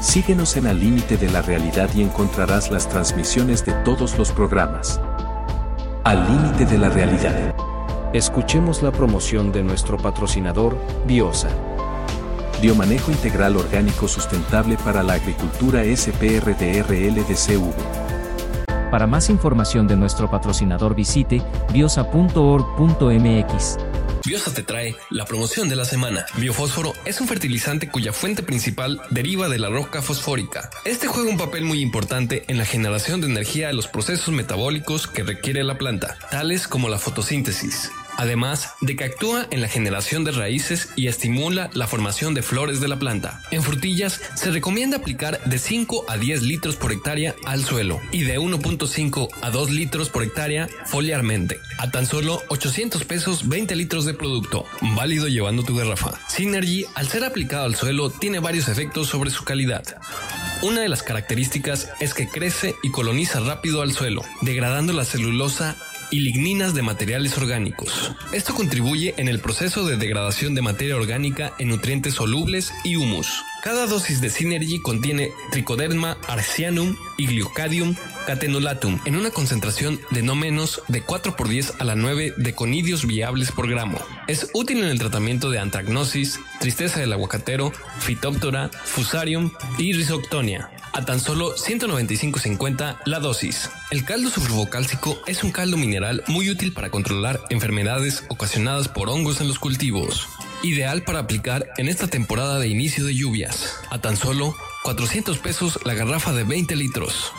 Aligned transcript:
Síguenos 0.00 0.56
en 0.56 0.66
Al 0.66 0.78
límite 0.78 1.16
de 1.16 1.30
la 1.30 1.42
realidad 1.42 1.88
y 1.94 2.02
encontrarás 2.02 2.70
las 2.70 2.88
transmisiones 2.88 3.64
de 3.64 3.72
todos 3.82 4.18
los 4.18 4.30
programas. 4.30 5.00
Al 6.04 6.30
límite 6.30 6.66
de 6.66 6.78
la 6.78 6.90
realidad. 6.90 7.54
Escuchemos 8.12 8.82
la 8.82 8.92
promoción 8.92 9.52
de 9.52 9.62
nuestro 9.62 9.96
patrocinador, 9.96 10.76
Biosa. 11.06 11.48
Biomanejo 12.60 13.10
integral 13.10 13.56
orgánico 13.56 14.06
sustentable 14.06 14.76
para 14.76 15.02
la 15.02 15.14
agricultura 15.14 15.82
SPRDRLDCV. 15.84 17.72
Para 18.90 19.06
más 19.06 19.30
información 19.30 19.86
de 19.86 19.96
nuestro 19.96 20.30
patrocinador 20.30 20.94
visite 20.94 21.42
biosa.org.mx. 21.72 23.78
Biosa 24.26 24.52
te 24.52 24.64
trae 24.64 24.96
la 25.10 25.24
promoción 25.24 25.68
de 25.68 25.76
la 25.76 25.84
semana. 25.84 26.26
Biofósforo 26.36 26.94
es 27.04 27.20
un 27.20 27.28
fertilizante 27.28 27.88
cuya 27.88 28.12
fuente 28.12 28.42
principal 28.42 29.00
deriva 29.10 29.48
de 29.48 29.60
la 29.60 29.68
roca 29.68 30.02
fosfórica. 30.02 30.68
Este 30.84 31.06
juega 31.06 31.30
un 31.30 31.38
papel 31.38 31.62
muy 31.62 31.80
importante 31.80 32.44
en 32.48 32.58
la 32.58 32.64
generación 32.64 33.20
de 33.20 33.28
energía 33.28 33.68
de 33.68 33.74
los 33.74 33.86
procesos 33.86 34.34
metabólicos 34.34 35.06
que 35.06 35.22
requiere 35.22 35.62
la 35.62 35.78
planta, 35.78 36.18
tales 36.32 36.66
como 36.66 36.88
la 36.88 36.98
fotosíntesis 36.98 37.90
además 38.16 38.70
de 38.80 38.96
que 38.96 39.04
actúa 39.04 39.46
en 39.50 39.60
la 39.60 39.68
generación 39.68 40.24
de 40.24 40.32
raíces 40.32 40.88
y 40.96 41.08
estimula 41.08 41.70
la 41.74 41.86
formación 41.86 42.34
de 42.34 42.42
flores 42.42 42.80
de 42.80 42.88
la 42.88 42.98
planta. 42.98 43.42
En 43.50 43.62
frutillas 43.62 44.20
se 44.34 44.50
recomienda 44.50 44.98
aplicar 44.98 45.42
de 45.44 45.58
5 45.58 46.06
a 46.08 46.16
10 46.16 46.42
litros 46.42 46.76
por 46.76 46.92
hectárea 46.92 47.34
al 47.44 47.64
suelo 47.64 48.00
y 48.12 48.22
de 48.22 48.38
1.5 48.38 49.28
a 49.42 49.50
2 49.50 49.70
litros 49.70 50.08
por 50.08 50.22
hectárea 50.22 50.68
foliarmente. 50.86 51.58
A 51.78 51.90
tan 51.90 52.06
solo 52.06 52.42
800 52.48 53.04
pesos 53.04 53.48
20 53.48 53.76
litros 53.76 54.04
de 54.04 54.14
producto, 54.14 54.64
válido 54.94 55.28
llevando 55.28 55.62
tu 55.62 55.76
garrafa. 55.76 56.12
Synergy, 56.28 56.86
al 56.94 57.08
ser 57.08 57.24
aplicado 57.24 57.64
al 57.64 57.76
suelo, 57.76 58.10
tiene 58.10 58.38
varios 58.38 58.68
efectos 58.68 59.08
sobre 59.08 59.30
su 59.30 59.44
calidad. 59.44 59.84
Una 60.62 60.80
de 60.80 60.88
las 60.88 61.02
características 61.02 61.90
es 62.00 62.14
que 62.14 62.28
crece 62.28 62.74
y 62.82 62.90
coloniza 62.90 63.40
rápido 63.40 63.82
al 63.82 63.92
suelo, 63.92 64.22
degradando 64.40 64.92
la 64.92 65.04
celulosa 65.04 65.76
y 66.10 66.20
ligninas 66.20 66.74
de 66.74 66.82
materiales 66.82 67.36
orgánicos. 67.36 68.12
Esto 68.32 68.54
contribuye 68.54 69.14
en 69.16 69.28
el 69.28 69.40
proceso 69.40 69.86
de 69.86 69.96
degradación 69.96 70.54
de 70.54 70.62
materia 70.62 70.96
orgánica 70.96 71.52
en 71.58 71.68
nutrientes 71.68 72.14
solubles 72.14 72.72
y 72.84 72.96
humus. 72.96 73.42
Cada 73.62 73.86
dosis 73.86 74.20
de 74.20 74.30
Synergy 74.30 74.80
contiene 74.80 75.32
Trichoderma 75.50 76.18
arcianum 76.28 76.96
y 77.18 77.26
Glycadium 77.26 77.96
catenolatum 78.26 79.00
en 79.04 79.16
una 79.16 79.30
concentración 79.30 80.00
de 80.10 80.22
no 80.22 80.34
menos 80.34 80.82
de 80.88 81.02
4 81.02 81.34
por 81.34 81.48
10 81.48 81.74
a 81.80 81.84
la 81.84 81.96
9 81.96 82.34
de 82.36 82.54
conidios 82.54 83.06
viables 83.06 83.50
por 83.50 83.68
gramo. 83.68 83.98
Es 84.28 84.50
útil 84.54 84.78
en 84.78 84.88
el 84.88 84.98
tratamiento 84.98 85.50
de 85.50 85.58
antragnosis, 85.58 86.38
tristeza 86.60 87.00
del 87.00 87.12
aguacatero, 87.12 87.72
Phytophthora, 88.00 88.70
Fusarium 88.84 89.50
y 89.78 89.92
Rhizoctonia 89.94 90.70
a 90.92 91.04
tan 91.04 91.20
solo 91.20 91.54
195.50 91.54 92.98
la 93.04 93.20
dosis. 93.20 93.70
El 93.90 94.04
caldo 94.04 94.30
sulfocálcico 94.30 95.20
es 95.26 95.44
un 95.44 95.52
caldo 95.52 95.76
mineral 95.76 96.24
muy 96.28 96.50
útil 96.50 96.72
para 96.72 96.90
controlar 96.90 97.40
enfermedades 97.50 98.24
ocasionadas 98.28 98.88
por 98.88 99.08
hongos 99.08 99.40
en 99.40 99.48
los 99.48 99.58
cultivos. 99.58 100.28
Ideal 100.62 101.02
para 101.02 101.20
aplicar 101.20 101.66
en 101.76 101.88
esta 101.88 102.08
temporada 102.08 102.58
de 102.58 102.68
inicio 102.68 103.04
de 103.04 103.14
lluvias. 103.14 103.74
A 103.90 104.00
tan 104.00 104.16
solo 104.16 104.56
400 104.82 105.38
pesos 105.38 105.78
la 105.84 105.94
garrafa 105.94 106.32
de 106.32 106.44
20 106.44 106.76
litros. 106.76 107.32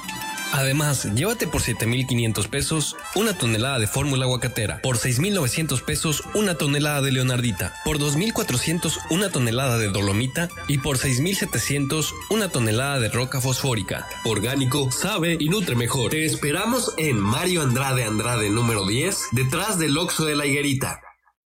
Además, 0.53 1.13
llévate 1.13 1.47
por 1.47 1.61
7.500 1.61 2.49
pesos 2.49 2.95
una 3.15 3.37
tonelada 3.37 3.79
de 3.79 3.87
fórmula 3.87 4.25
aguacatera, 4.25 4.81
por 4.81 4.97
6.900 4.97 5.83
pesos 5.83 6.23
una 6.33 6.55
tonelada 6.55 7.01
de 7.01 7.11
leonardita, 7.11 7.73
por 7.83 7.99
2.400 7.99 8.97
una 9.09 9.29
tonelada 9.29 9.77
de 9.77 9.89
dolomita 9.89 10.49
y 10.67 10.79
por 10.79 10.97
6.700 10.97 12.11
una 12.29 12.49
tonelada 12.49 12.99
de 12.99 13.09
roca 13.09 13.41
fosfórica. 13.41 14.07
Orgánico, 14.25 14.91
sabe 14.91 15.37
y 15.39 15.49
nutre 15.49 15.75
mejor. 15.75 16.11
Te 16.11 16.25
esperamos 16.25 16.93
en 16.97 17.19
Mario 17.19 17.61
Andrade 17.61 18.03
Andrade 18.03 18.49
número 18.49 18.87
10, 18.87 19.29
detrás 19.33 19.77
del 19.77 19.97
Oxo 19.97 20.25
de 20.25 20.35
la 20.35 20.45
Higuerita. 20.45 21.01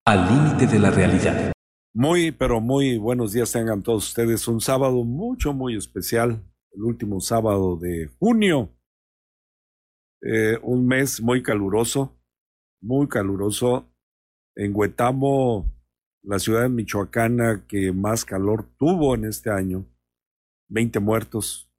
Al 0.05 0.27
límite 0.27 0.67
de 0.67 0.79
la 0.79 0.91
realidad. 0.91 1.53
Muy, 1.93 2.31
pero 2.31 2.61
muy 2.61 2.99
buenos 2.99 3.33
días 3.33 3.51
tengan 3.51 3.83
todos 3.83 4.09
ustedes. 4.09 4.47
Un 4.47 4.61
sábado 4.61 5.05
mucho, 5.05 5.53
muy 5.53 5.77
especial, 5.77 6.43
el 6.73 6.83
último 6.83 7.21
sábado 7.21 7.77
de 7.77 8.09
junio 8.19 8.71
eh, 10.23 10.59
un 10.63 10.87
mes 10.87 11.21
muy 11.21 11.43
caluroso, 11.43 12.19
muy 12.81 13.09
caluroso. 13.09 13.87
En 14.57 14.73
Huetamo, 14.75 15.73
la 16.23 16.39
ciudad 16.39 16.69
michoacana 16.69 17.65
que 17.67 17.93
más 17.93 18.25
calor 18.25 18.69
tuvo 18.79 19.15
en 19.15 19.25
este 19.25 19.51
año, 19.51 19.87
20 20.69 21.01
muertos. 21.01 21.71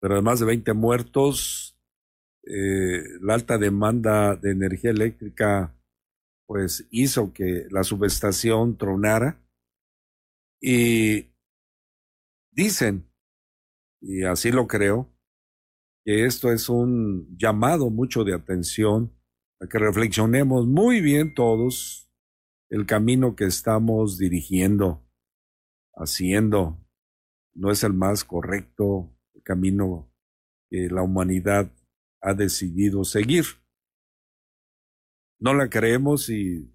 Pero 0.00 0.14
además 0.14 0.40
de 0.40 0.46
20 0.46 0.72
muertos, 0.72 1.78
eh, 2.44 3.02
la 3.20 3.34
alta 3.34 3.58
demanda 3.58 4.34
de 4.34 4.50
energía 4.52 4.90
eléctrica 4.90 5.76
pues 6.46 6.86
hizo 6.90 7.32
que 7.32 7.66
la 7.70 7.84
subestación 7.84 8.76
tronara 8.76 9.40
y 10.60 11.30
dicen, 12.50 13.08
y 14.00 14.24
así 14.24 14.50
lo 14.50 14.66
creo, 14.66 15.09
que 16.04 16.24
esto 16.24 16.50
es 16.52 16.68
un 16.68 17.36
llamado 17.36 17.90
mucho 17.90 18.24
de 18.24 18.34
atención 18.34 19.12
a 19.60 19.66
que 19.66 19.78
reflexionemos 19.78 20.66
muy 20.66 21.00
bien 21.00 21.34
todos 21.34 22.10
el 22.70 22.86
camino 22.86 23.36
que 23.36 23.44
estamos 23.44 24.16
dirigiendo, 24.16 25.06
haciendo. 25.94 26.78
No 27.54 27.70
es 27.70 27.84
el 27.84 27.92
más 27.92 28.24
correcto 28.24 29.14
camino 29.42 30.10
que 30.70 30.88
la 30.88 31.02
humanidad 31.02 31.70
ha 32.22 32.34
decidido 32.34 33.04
seguir. 33.04 33.44
No 35.38 35.54
la 35.54 35.68
creemos 35.68 36.28
y 36.30 36.72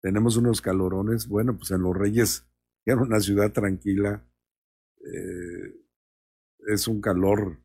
tenemos 0.00 0.36
unos 0.36 0.60
calorones. 0.60 1.28
Bueno, 1.28 1.56
pues 1.56 1.70
en 1.70 1.82
Los 1.82 1.96
Reyes, 1.96 2.46
que 2.84 2.92
era 2.92 3.02
una 3.02 3.20
ciudad 3.20 3.52
tranquila, 3.52 4.26
eh, 5.00 5.74
es 6.68 6.88
un 6.88 7.00
calor 7.00 7.63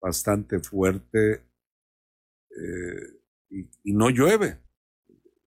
bastante 0.00 0.60
fuerte 0.60 1.42
eh, 2.50 3.20
y, 3.50 3.92
no 3.92 4.10
llueve. 4.10 4.58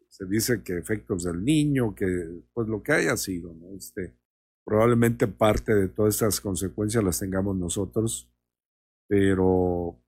Se 0.07 0.25
dice 0.25 0.63
que 0.63 0.77
efectos 0.77 1.23
del 1.23 1.43
niño, 1.43 1.95
que 1.95 2.43
pues 2.53 2.67
lo 2.67 2.83
que 2.83 2.93
haya 2.93 3.15
sido. 3.17 3.55
Este, 3.75 4.17
probablemente 4.65 5.27
parte 5.27 5.73
de 5.73 5.87
todas 5.87 6.15
estas 6.15 6.41
consecuencias 6.41 7.03
las 7.03 7.19
tengamos 7.19 7.55
nosotros, 7.55 8.29
pero 9.07 9.99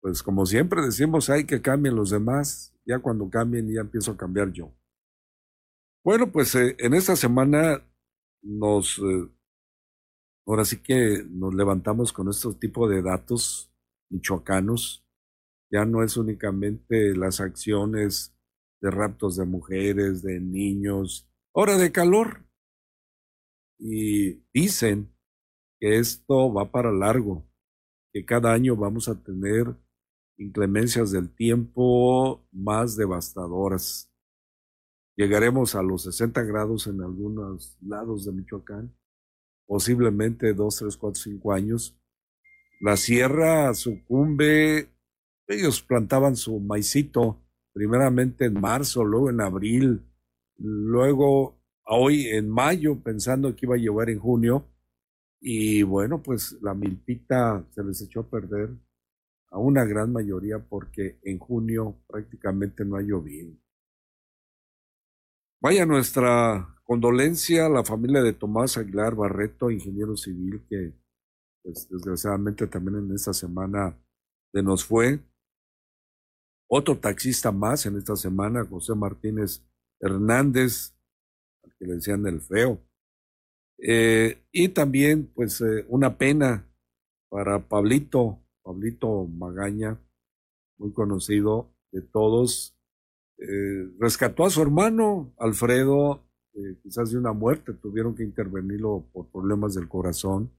pues 0.00 0.22
como 0.22 0.44
siempre 0.46 0.82
decimos, 0.82 1.30
hay 1.30 1.44
que 1.44 1.62
cambien 1.62 1.94
los 1.94 2.10
demás, 2.10 2.74
ya 2.84 2.98
cuando 2.98 3.30
cambien 3.30 3.72
ya 3.72 3.80
empiezo 3.80 4.12
a 4.12 4.16
cambiar 4.16 4.52
yo. 4.52 4.74
Bueno, 6.04 6.32
pues 6.32 6.54
eh, 6.56 6.74
en 6.80 6.94
esta 6.94 7.14
semana 7.14 7.80
nos, 8.42 8.98
eh, 8.98 9.28
ahora 10.46 10.64
sí 10.64 10.82
que 10.82 11.24
nos 11.30 11.54
levantamos 11.54 12.12
con 12.12 12.28
este 12.28 12.52
tipo 12.54 12.88
de 12.88 13.02
datos 13.02 13.71
michoacanos. 14.12 15.04
Ya 15.70 15.84
no 15.84 16.02
es 16.02 16.16
únicamente 16.16 17.16
las 17.16 17.40
acciones 17.40 18.36
de 18.80 18.90
raptos 18.90 19.36
de 19.36 19.46
mujeres, 19.46 20.22
de 20.22 20.38
niños, 20.40 21.28
hora 21.52 21.78
de 21.78 21.92
calor. 21.92 22.44
Y 23.78 24.42
dicen 24.52 25.12
que 25.80 25.98
esto 25.98 26.52
va 26.52 26.70
para 26.70 26.92
largo, 26.92 27.48
que 28.12 28.24
cada 28.24 28.52
año 28.52 28.76
vamos 28.76 29.08
a 29.08 29.22
tener 29.22 29.74
inclemencias 30.36 31.10
del 31.12 31.34
tiempo 31.34 32.46
más 32.52 32.96
devastadoras. 32.96 34.10
Llegaremos 35.16 35.74
a 35.74 35.82
los 35.82 36.02
60 36.02 36.42
grados 36.42 36.86
en 36.86 37.00
algunos 37.02 37.76
lados 37.80 38.24
de 38.24 38.32
Michoacán, 38.32 38.96
posiblemente 39.66 40.54
dos, 40.54 40.76
tres, 40.76 40.96
cuatro, 40.96 41.20
cinco 41.20 41.52
años, 41.52 41.96
la 42.82 42.96
sierra 42.96 43.72
sucumbe, 43.74 44.88
ellos 45.46 45.82
plantaban 45.82 46.34
su 46.34 46.58
maicito, 46.58 47.40
primeramente 47.72 48.46
en 48.46 48.60
marzo, 48.60 49.04
luego 49.04 49.30
en 49.30 49.40
abril, 49.40 50.02
luego 50.58 51.62
hoy 51.84 52.26
en 52.26 52.50
mayo, 52.50 53.00
pensando 53.00 53.54
que 53.54 53.66
iba 53.66 53.76
a 53.76 53.78
llover 53.78 54.10
en 54.10 54.18
junio, 54.18 54.66
y 55.40 55.84
bueno, 55.84 56.24
pues 56.24 56.58
la 56.60 56.74
milpita 56.74 57.64
se 57.70 57.84
les 57.84 58.02
echó 58.02 58.20
a 58.20 58.28
perder 58.28 58.70
a 59.50 59.58
una 59.58 59.84
gran 59.84 60.12
mayoría 60.12 60.58
porque 60.58 61.20
en 61.22 61.38
junio 61.38 62.02
prácticamente 62.08 62.84
no 62.84 62.96
ha 62.96 63.02
llovido. 63.02 63.52
Vaya 65.60 65.86
nuestra 65.86 66.74
condolencia 66.82 67.66
a 67.66 67.68
la 67.68 67.84
familia 67.84 68.22
de 68.22 68.32
Tomás 68.32 68.76
Aguilar 68.76 69.14
Barreto, 69.14 69.70
ingeniero 69.70 70.16
civil, 70.16 70.64
que 70.68 71.01
pues, 71.62 71.88
desgraciadamente 71.88 72.66
también 72.66 72.98
en 72.98 73.14
esta 73.14 73.32
semana 73.32 73.96
se 74.52 74.62
nos 74.62 74.84
fue. 74.84 75.20
Otro 76.68 76.98
taxista 76.98 77.52
más 77.52 77.86
en 77.86 77.96
esta 77.96 78.16
semana, 78.16 78.64
José 78.64 78.94
Martínez 78.94 79.62
Hernández, 80.00 80.94
al 81.62 81.74
que 81.76 81.86
le 81.86 81.94
decían 81.94 82.26
el 82.26 82.40
feo. 82.40 82.80
Eh, 83.78 84.42
y 84.52 84.68
también, 84.68 85.30
pues, 85.34 85.60
eh, 85.60 85.84
una 85.88 86.16
pena 86.16 86.66
para 87.28 87.68
Pablito, 87.68 88.38
Pablito 88.62 89.26
Magaña, 89.26 89.98
muy 90.78 90.92
conocido 90.92 91.74
de 91.90 92.02
todos. 92.02 92.76
Eh, 93.38 93.90
rescató 93.98 94.44
a 94.44 94.50
su 94.50 94.62
hermano, 94.62 95.34
Alfredo, 95.38 96.22
quizás 96.82 97.10
de 97.10 97.18
una 97.18 97.32
muerte, 97.32 97.72
tuvieron 97.72 98.14
que 98.14 98.22
intervenirlo 98.22 99.06
por 99.12 99.26
problemas 99.30 99.74
del 99.74 99.88
corazón 99.88 100.50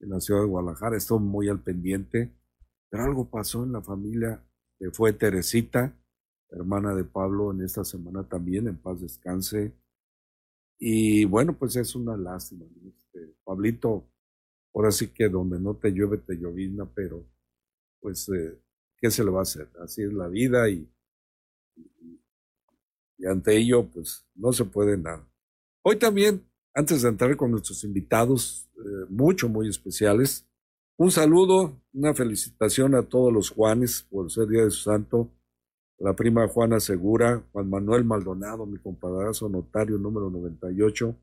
en 0.00 0.10
la 0.10 0.20
ciudad 0.20 0.40
de 0.40 0.46
Guadalajara, 0.46 0.96
estuvo 0.96 1.18
muy 1.18 1.48
al 1.48 1.62
pendiente, 1.62 2.32
pero 2.88 3.04
algo 3.04 3.28
pasó 3.28 3.64
en 3.64 3.72
la 3.72 3.82
familia 3.82 4.42
que 4.78 4.90
fue 4.90 5.12
Teresita, 5.12 5.96
hermana 6.50 6.94
de 6.94 7.04
Pablo, 7.04 7.52
en 7.52 7.62
esta 7.62 7.84
semana 7.84 8.28
también, 8.28 8.68
en 8.68 8.76
paz 8.76 9.00
descanse. 9.00 9.72
Y 10.78 11.24
bueno, 11.24 11.56
pues 11.58 11.76
es 11.76 11.94
una 11.94 12.16
lástima. 12.16 12.66
Este, 12.86 13.34
Pablito, 13.44 14.08
ahora 14.74 14.92
sí 14.92 15.08
que 15.08 15.28
donde 15.28 15.58
no 15.58 15.76
te 15.76 15.90
llueve, 15.90 16.18
te 16.18 16.36
llovizna, 16.36 16.86
pero 16.94 17.26
pues, 18.00 18.28
eh, 18.28 18.60
¿qué 18.98 19.10
se 19.10 19.24
le 19.24 19.30
va 19.30 19.40
a 19.40 19.42
hacer? 19.42 19.68
Así 19.82 20.02
es 20.02 20.12
la 20.12 20.28
vida 20.28 20.68
y, 20.68 20.88
y, 23.18 23.26
ante 23.26 23.56
ello, 23.56 23.88
pues 23.90 24.28
no 24.34 24.52
se 24.52 24.64
puede 24.64 24.96
nada. 24.98 25.26
Hoy 25.82 25.98
también, 25.98 26.46
antes 26.76 27.00
de 27.00 27.08
entrar 27.08 27.34
con 27.36 27.50
nuestros 27.50 27.82
invitados, 27.84 28.68
eh, 28.76 29.06
mucho, 29.08 29.48
muy 29.48 29.66
especiales, 29.66 30.46
un 30.98 31.10
saludo, 31.10 31.80
una 31.94 32.14
felicitación 32.14 32.94
a 32.94 33.02
todos 33.02 33.32
los 33.32 33.48
Juanes 33.48 34.06
por 34.10 34.30
ser 34.30 34.46
Día 34.46 34.64
de 34.64 34.70
su 34.70 34.82
Santo, 34.82 35.30
la 35.98 36.14
prima 36.14 36.46
Juana 36.46 36.78
Segura, 36.78 37.42
Juan 37.52 37.70
Manuel 37.70 38.04
Maldonado, 38.04 38.66
mi 38.66 38.76
compadrazo 38.76 39.48
notario 39.48 39.96
número 39.96 40.28
98, 40.28 41.16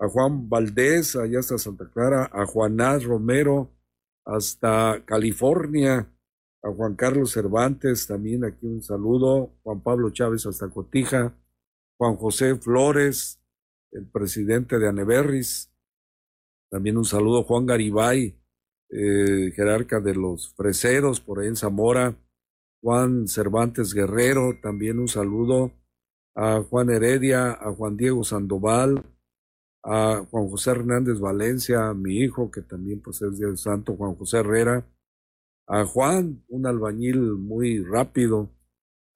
a 0.00 0.08
Juan 0.08 0.50
Valdés, 0.50 1.16
allá 1.16 1.38
hasta 1.38 1.56
Santa 1.56 1.90
Clara, 1.90 2.30
a 2.30 2.44
Juanás 2.44 3.04
Romero, 3.04 3.70
hasta 4.26 5.02
California, 5.06 6.12
a 6.62 6.70
Juan 6.70 6.94
Carlos 6.94 7.32
Cervantes, 7.32 8.06
también 8.06 8.44
aquí 8.44 8.66
un 8.66 8.82
saludo, 8.82 9.50
Juan 9.62 9.80
Pablo 9.80 10.10
Chávez 10.10 10.44
hasta 10.44 10.68
Cotija, 10.68 11.34
Juan 11.96 12.16
José 12.16 12.56
Flores, 12.56 13.39
el 13.92 14.06
presidente 14.06 14.78
de 14.78 14.88
Aneberris, 14.88 15.72
también 16.70 16.96
un 16.96 17.04
saludo, 17.04 17.42
Juan 17.42 17.66
Garibay, 17.66 18.38
eh, 18.90 19.52
jerarca 19.54 20.00
de 20.00 20.14
los 20.14 20.54
freseros 20.54 21.20
por 21.20 21.40
ahí 21.40 21.48
en 21.48 21.56
Zamora, 21.56 22.16
Juan 22.82 23.28
Cervantes 23.28 23.92
Guerrero, 23.92 24.58
también 24.62 24.98
un 24.98 25.08
saludo 25.08 25.72
a 26.34 26.62
Juan 26.62 26.90
Heredia, 26.90 27.52
a 27.52 27.72
Juan 27.72 27.96
Diego 27.96 28.24
Sandoval, 28.24 29.04
a 29.82 30.24
Juan 30.30 30.48
José 30.48 30.70
Hernández 30.70 31.18
Valencia, 31.18 31.92
mi 31.94 32.18
hijo, 32.18 32.50
que 32.50 32.62
también 32.62 33.00
pues 33.00 33.20
es 33.22 33.38
del 33.38 33.58
santo, 33.58 33.96
Juan 33.96 34.14
José 34.14 34.38
Herrera, 34.38 34.86
a 35.66 35.84
Juan, 35.84 36.44
un 36.48 36.66
albañil 36.66 37.20
muy 37.34 37.82
rápido, 37.82 38.50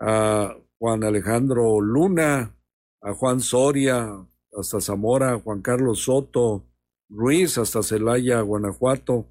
a 0.00 0.56
Juan 0.78 1.04
Alejandro 1.04 1.80
Luna, 1.80 2.56
a 3.00 3.14
Juan 3.14 3.40
Soria, 3.40 4.26
hasta 4.56 4.80
Zamora, 4.80 5.38
Juan 5.38 5.62
Carlos 5.62 6.04
Soto, 6.04 6.64
Ruiz, 7.08 7.58
hasta 7.58 7.82
Celaya, 7.82 8.40
Guanajuato, 8.40 9.28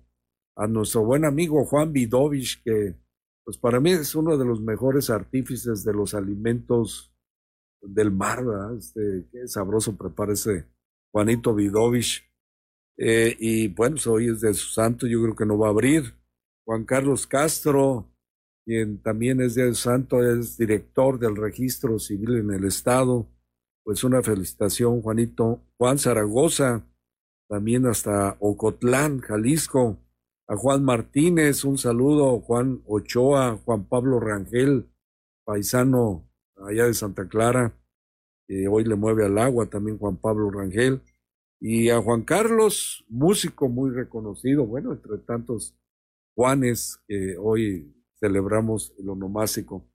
a 0.56 0.68
nuestro 0.68 1.04
buen 1.04 1.25
amigo 1.25 1.66
Juan 1.66 1.92
Vidovich, 1.92 2.62
que 2.64 2.96
pues 3.44 3.58
para 3.58 3.80
mí 3.80 3.92
es 3.92 4.16
uno 4.16 4.38
de 4.38 4.46
los 4.46 4.62
mejores 4.62 5.10
artífices 5.10 5.84
de 5.84 5.94
los 5.94 6.14
alimentos 6.14 7.14
del 7.81 8.12
mar, 8.12 8.46
¿verdad? 8.46 8.78
Este, 8.78 9.28
qué 9.31 9.48
sabroso 9.48 9.98
prepara 9.98 10.34
ese 10.34 10.66
Juanito 11.12 11.54
Vidovich. 11.54 12.24
Eh, 12.98 13.36
y 13.40 13.68
bueno, 13.68 13.96
pues, 13.96 14.08
hoy 14.08 14.30
es 14.30 14.42
de 14.42 14.54
su 14.54 14.70
santo, 14.70 15.08
yo 15.08 15.22
creo 15.22 15.36
que 15.36 15.46
no 15.46 15.58
va 15.58 15.68
a 15.68 15.72
abrir. 15.72 16.16
Juan 16.66 16.86
Carlos 16.86 17.28
Castro, 17.28 18.10
quien 18.66 19.02
también 19.02 19.42
es 19.42 19.56
de 19.56 19.74
santo, 19.75 20.24
es 20.24 20.58
director 20.58 21.20
del 21.20 21.36
registro 21.36 22.00
civil 22.00 22.38
en 22.38 22.52
el 22.52 22.66
estado. 22.66 23.28
Pues 23.84 24.04
una 24.04 24.22
felicitación, 24.22 25.02
Juanito. 25.02 25.62
Juan 25.78 26.00
Zaragoza, 26.00 26.86
también 27.50 27.86
hasta 27.86 28.38
Ocotlán, 28.40 29.20
Jalisco 29.20 30.00
a 30.48 30.56
Juan 30.56 30.84
Martínez, 30.84 31.64
un 31.64 31.78
saludo, 31.78 32.40
Juan 32.42 32.82
Ochoa, 32.86 33.58
Juan 33.64 33.86
Pablo 33.86 34.20
Rangel, 34.20 34.90
paisano 35.46 36.30
allá 36.58 36.86
de 36.86 36.94
Santa 36.94 37.28
Clara, 37.28 37.74
que 38.48 38.68
hoy 38.68 38.84
le 38.84 38.96
mueve 38.96 39.26
al 39.26 39.38
agua 39.38 39.68
también 39.68 39.98
Juan 39.98 40.18
Pablo 40.18 40.52
Rangel, 40.52 41.02
y 41.62 41.90
a 41.90 42.02
Juan 42.02 42.24
Carlos, 42.24 43.06
músico 43.08 43.70
muy 43.70 43.92
reconocido, 43.92 44.66
bueno, 44.66 44.92
entre 44.92 45.18
tantos 45.20 45.76
Juanes 46.36 47.00
que 47.08 47.38
hoy 47.38 47.96
celebramos 48.20 48.94
el 48.98 49.10
onomásico. 49.10 49.88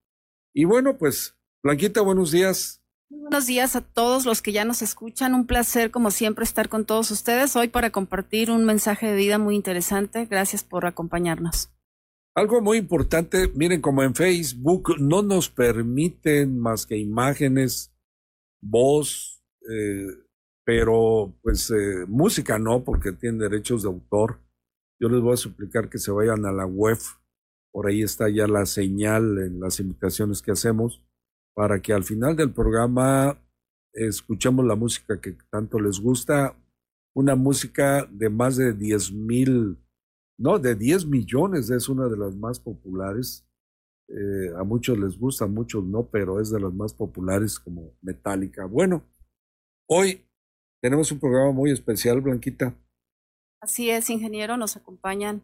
Y 0.55 0.64
bueno, 0.64 0.96
pues, 0.96 1.37
Blanquita, 1.62 2.00
buenos 2.00 2.31
días. 2.31 2.82
Buenos 3.10 3.46
días 3.46 3.75
a 3.75 3.81
todos 3.81 4.26
los 4.26 4.43
que 4.43 4.52
ya 4.52 4.66
nos 4.66 4.82
escuchan. 4.82 5.32
Un 5.32 5.46
placer, 5.46 5.90
como 5.90 6.10
siempre, 6.10 6.44
estar 6.44 6.69
con 6.69 6.84
todos 6.84 7.10
ustedes 7.10 7.56
hoy 7.56 7.69
para 7.69 7.88
compartir 7.88 8.50
un 8.50 8.66
mensaje 8.66 9.06
de 9.06 9.16
vida 9.16 9.38
muy 9.38 9.56
interesante. 9.56 10.26
Gracias 10.26 10.62
por 10.62 10.84
acompañarnos. 10.84 11.70
Algo 12.34 12.60
muy 12.60 12.76
importante, 12.76 13.49
miren, 13.55 13.81
como 13.81 14.02
en 14.02 14.14
Facebook 14.14 15.00
no 15.00 15.22
nos 15.22 15.49
permiten 15.49 16.60
más 16.60 16.84
que 16.84 16.99
imágenes, 16.99 17.94
voz, 18.60 19.43
eh, 19.70 20.06
pero 20.66 21.34
pues 21.43 21.70
eh, 21.70 22.04
música 22.06 22.58
no, 22.58 22.84
porque 22.84 23.12
tienen 23.12 23.40
derechos 23.40 23.84
de 23.84 23.88
autor. 23.88 24.38
Yo 25.00 25.08
les 25.08 25.22
voy 25.22 25.32
a 25.32 25.38
suplicar 25.38 25.88
que 25.88 25.99
se 25.99 26.11
vayan 26.11 26.44
a 26.44 26.52
la 26.52 26.66
web, 26.66 26.99
por 27.72 27.87
ahí 27.87 28.02
está 28.02 28.28
ya 28.28 28.46
la 28.46 28.66
señal 28.66 29.38
en 29.38 29.61
las 29.61 29.81
invitaciones 29.81 30.43
que 30.43 30.52
hacemos 30.52 31.02
para 31.58 31.82
que 31.82 31.92
al 31.92 32.04
final 32.04 32.36
del 32.36 32.52
programa 32.52 33.36
escuchemos 33.92 34.64
la 34.64 34.76
música 34.76 35.20
que 35.20 35.36
tanto 35.50 35.80
les 35.80 35.98
gusta, 35.98 36.54
una 37.16 37.34
música 37.34 38.08
de 38.12 38.30
más 38.30 38.56
de 38.56 38.72
10 38.72 39.10
mil, 39.10 39.76
no, 40.38 40.60
de 40.60 40.76
10 40.76 41.06
millones, 41.06 41.68
es 41.70 41.88
una 41.88 42.06
de 42.06 42.16
las 42.16 42.36
más 42.36 42.60
populares. 42.60 43.44
Eh, 44.08 44.52
a 44.56 44.62
muchos 44.62 44.96
les 45.00 45.18
gusta, 45.18 45.46
a 45.46 45.48
muchos 45.48 45.82
no, 45.84 46.06
pero 46.06 46.40
es 46.40 46.48
de 46.50 46.60
las 46.60 46.72
más 46.72 46.94
populares 46.94 47.58
como 47.58 47.92
Metallica. 48.02 48.64
Bueno, 48.64 49.02
hoy 49.88 50.24
tenemos 50.80 51.10
un 51.10 51.18
programa 51.18 51.50
muy 51.50 51.72
especial, 51.72 52.20
Blanquita. 52.20 52.72
Así 53.60 53.90
es, 53.90 54.10
ingeniero, 54.10 54.56
nos 54.56 54.76
acompañan 54.76 55.42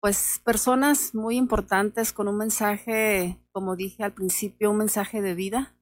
pues 0.00 0.40
personas 0.44 1.14
muy 1.14 1.36
importantes 1.36 2.12
con 2.12 2.28
un 2.28 2.36
mensaje, 2.36 3.38
como 3.50 3.76
dije 3.76 4.04
al 4.04 4.14
principio, 4.14 4.70
un 4.70 4.78
mensaje 4.78 5.22
de 5.22 5.34
vida. 5.34 5.74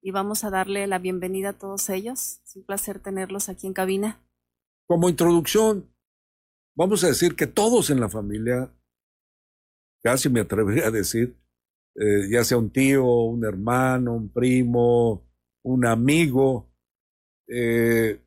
Y 0.00 0.10
vamos 0.10 0.44
a 0.44 0.50
darle 0.50 0.86
la 0.86 0.98
bienvenida 0.98 1.50
a 1.50 1.58
todos 1.58 1.90
ellos. 1.90 2.40
Es 2.44 2.56
un 2.56 2.64
placer 2.64 3.00
tenerlos 3.00 3.48
aquí 3.48 3.66
en 3.66 3.74
cabina. 3.74 4.24
Como 4.86 5.08
introducción, 5.08 5.92
vamos 6.76 7.04
a 7.04 7.08
decir 7.08 7.34
que 7.36 7.46
todos 7.46 7.90
en 7.90 8.00
la 8.00 8.08
familia, 8.08 8.72
casi 10.02 10.30
me 10.30 10.40
atrevería 10.40 10.86
a 10.86 10.90
decir, 10.90 11.36
eh, 11.96 12.28
ya 12.30 12.44
sea 12.44 12.56
un 12.56 12.70
tío, 12.70 13.04
un 13.04 13.44
hermano, 13.44 14.14
un 14.14 14.32
primo, 14.32 15.26
un 15.62 15.84
amigo, 15.84 16.70
eh, 17.48 18.20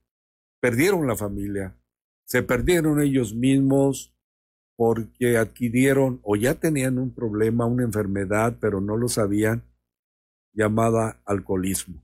perdieron 0.59 1.07
la 1.07 1.15
familia, 1.15 1.75
se 2.25 2.43
perdieron 2.43 3.01
ellos 3.01 3.33
mismos, 3.33 4.10
porque 4.81 5.37
adquirieron 5.37 6.19
o 6.23 6.35
ya 6.35 6.55
tenían 6.55 6.97
un 6.97 7.13
problema, 7.13 7.67
una 7.67 7.83
enfermedad, 7.83 8.57
pero 8.59 8.81
no 8.81 8.97
lo 8.97 9.09
sabían, 9.09 9.63
llamada 10.55 11.21
alcoholismo. 11.23 12.03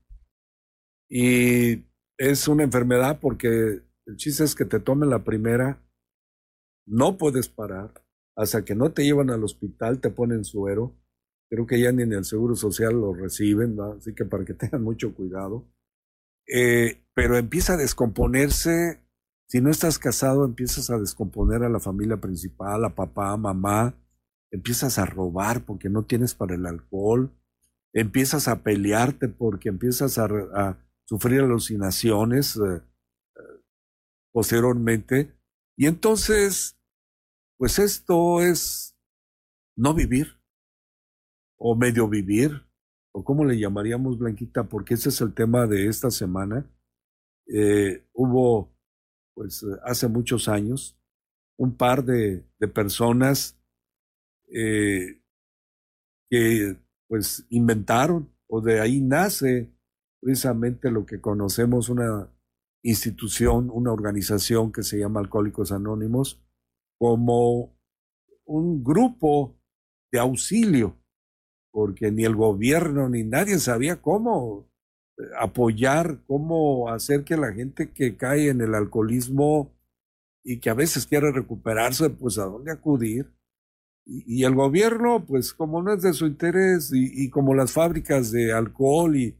Y 1.10 1.86
es 2.16 2.46
una 2.46 2.62
enfermedad 2.62 3.18
porque 3.20 3.82
el 4.06 4.16
chiste 4.16 4.44
es 4.44 4.54
que 4.54 4.64
te 4.64 4.78
tomen 4.78 5.10
la 5.10 5.24
primera, 5.24 5.82
no 6.86 7.18
puedes 7.18 7.48
parar, 7.48 7.92
hasta 8.36 8.64
que 8.64 8.76
no 8.76 8.92
te 8.92 9.02
llevan 9.02 9.30
al 9.30 9.42
hospital, 9.42 10.00
te 10.00 10.10
ponen 10.10 10.44
suero. 10.44 10.96
Creo 11.50 11.66
que 11.66 11.80
ya 11.80 11.90
ni 11.90 12.04
en 12.04 12.12
el 12.12 12.24
Seguro 12.24 12.54
Social 12.54 12.92
lo 12.92 13.12
reciben, 13.12 13.76
así 13.80 14.14
que 14.14 14.24
para 14.24 14.44
que 14.44 14.54
tengan 14.54 14.84
mucho 14.84 15.16
cuidado. 15.16 15.68
Eh, 16.46 17.02
pero 17.12 17.36
empieza 17.36 17.72
a 17.72 17.76
descomponerse 17.76 19.00
si 19.48 19.60
no 19.60 19.70
estás 19.70 19.98
casado, 19.98 20.44
empiezas 20.44 20.90
a 20.90 20.98
descomponer 20.98 21.62
a 21.62 21.68
la 21.68 21.80
familia 21.80 22.18
principal, 22.18 22.84
a 22.84 22.94
papá, 22.94 23.32
a 23.32 23.36
mamá, 23.36 23.94
empiezas 24.50 24.98
a 24.98 25.06
robar 25.06 25.64
porque 25.64 25.88
no 25.88 26.04
tienes 26.04 26.34
para 26.34 26.54
el 26.54 26.66
alcohol, 26.66 27.34
empiezas 27.94 28.46
a 28.46 28.62
pelearte 28.62 29.28
porque 29.28 29.70
empiezas 29.70 30.18
a, 30.18 30.84
sufrir 31.06 31.40
alucinaciones 31.40 32.56
eh, 32.56 32.82
eh, 33.36 33.40
posteriormente. 34.30 35.34
Y 35.74 35.86
entonces, 35.86 36.78
pues 37.56 37.78
esto 37.78 38.42
es 38.42 38.94
no 39.74 39.94
vivir 39.94 40.38
o 41.58 41.74
medio 41.74 42.08
vivir, 42.08 42.62
o 43.12 43.24
cómo 43.24 43.44
le 43.44 43.58
llamaríamos, 43.58 44.18
Blanquita, 44.18 44.68
porque 44.68 44.94
ese 44.94 45.08
es 45.08 45.20
el 45.20 45.34
tema 45.34 45.66
de 45.66 45.88
esta 45.88 46.10
semana. 46.10 46.70
Eh, 47.46 48.06
hubo, 48.12 48.77
pues 49.38 49.64
hace 49.84 50.08
muchos 50.08 50.48
años, 50.48 50.98
un 51.56 51.76
par 51.76 52.04
de, 52.04 52.44
personas 52.74 53.56
que 54.48 55.20
pues 57.06 57.46
inventaron 57.48 58.34
o 58.48 58.60
de 58.60 58.80
ahí 58.80 59.00
nace 59.00 59.72
precisamente 60.20 60.90
lo 60.90 61.06
que 61.06 61.20
conocemos 61.20 61.88
una 61.88 62.28
institución, 62.82 63.70
una 63.72 63.92
organización 63.92 64.72
que 64.72 64.82
se 64.82 64.98
llama 64.98 65.20
Alcohólicos 65.20 65.70
Anónimos, 65.70 66.42
como 66.98 67.78
un 68.44 68.82
grupo 68.82 69.56
de 70.10 70.18
auxilio, 70.18 70.96
porque 71.70 72.10
ni 72.10 72.24
el 72.24 72.34
gobierno 72.34 73.08
ni 73.08 73.22
nadie 73.22 73.60
sabía 73.60 74.02
cómo 74.02 74.67
eh, 74.67 74.67
apoyar, 75.38 76.20
cómo 76.26 76.88
hacer 76.90 77.24
que 77.24 77.36
la 77.36 77.52
gente 77.52 77.90
que 77.90 78.16
cae 78.16 78.48
en 78.48 78.60
el 78.60 78.74
alcoholismo 78.74 79.72
y 80.44 80.58
que 80.60 80.70
a 80.70 80.74
veces 80.74 81.06
quiere 81.06 81.32
recuperarse, 81.32 82.10
pues 82.10 82.38
a 82.38 82.44
dónde 82.44 82.72
acudir. 82.72 83.30
Y, 84.06 84.44
el 84.44 84.54
gobierno, 84.54 85.26
pues 85.26 85.52
como 85.52 85.82
no 85.82 85.92
es 85.92 86.02
de 86.02 86.14
su 86.14 86.26
interés 86.26 86.90
y, 86.94 87.28
como 87.28 87.54
las 87.54 87.72
fábricas 87.72 88.30
de 88.32 88.52
alcohol 88.52 89.16
y 89.16 89.36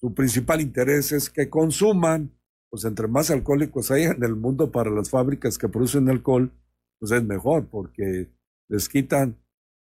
su 0.00 0.14
principal 0.14 0.60
interés 0.60 1.10
es 1.10 1.28
que 1.28 1.50
consuman, 1.50 2.30
pues 2.70 2.84
entre 2.84 3.08
más 3.08 3.30
alcohólicos 3.30 3.90
hay 3.90 4.04
en 4.04 4.22
el 4.22 4.36
mundo 4.36 4.70
para 4.70 4.90
las 4.90 5.10
fábricas 5.10 5.58
que 5.58 5.68
producen 5.68 6.08
alcohol, 6.08 6.52
pues 7.00 7.10
es 7.10 7.24
mejor 7.24 7.66
porque 7.66 8.30
les 8.68 8.88
quitan 8.88 9.36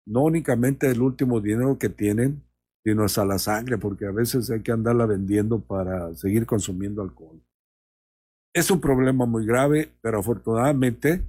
no 0.06 0.24
únicamente 0.24 0.90
el 0.90 1.02
último 1.02 1.42
dinero 1.42 1.78
que 1.78 1.90
tienen, 1.90 2.44
sino 2.84 3.04
hasta 3.04 3.26
la 3.26 3.38
sangre, 3.38 3.78
porque 3.78 4.06
a 4.06 4.12
veces 4.12 4.50
hay 4.50 4.62
que 4.62 4.72
andarla 4.72 5.06
vendiendo 5.06 5.60
para 5.60 6.14
seguir 6.16 6.46
consumiendo 6.46 7.02
alcohol. 7.02 7.42
Es 8.54 8.70
un 8.72 8.82
problema 8.82 9.26
muy 9.26 9.46
grave, 9.46 9.92
pero 10.02 10.20
afortunadamente 10.20 11.24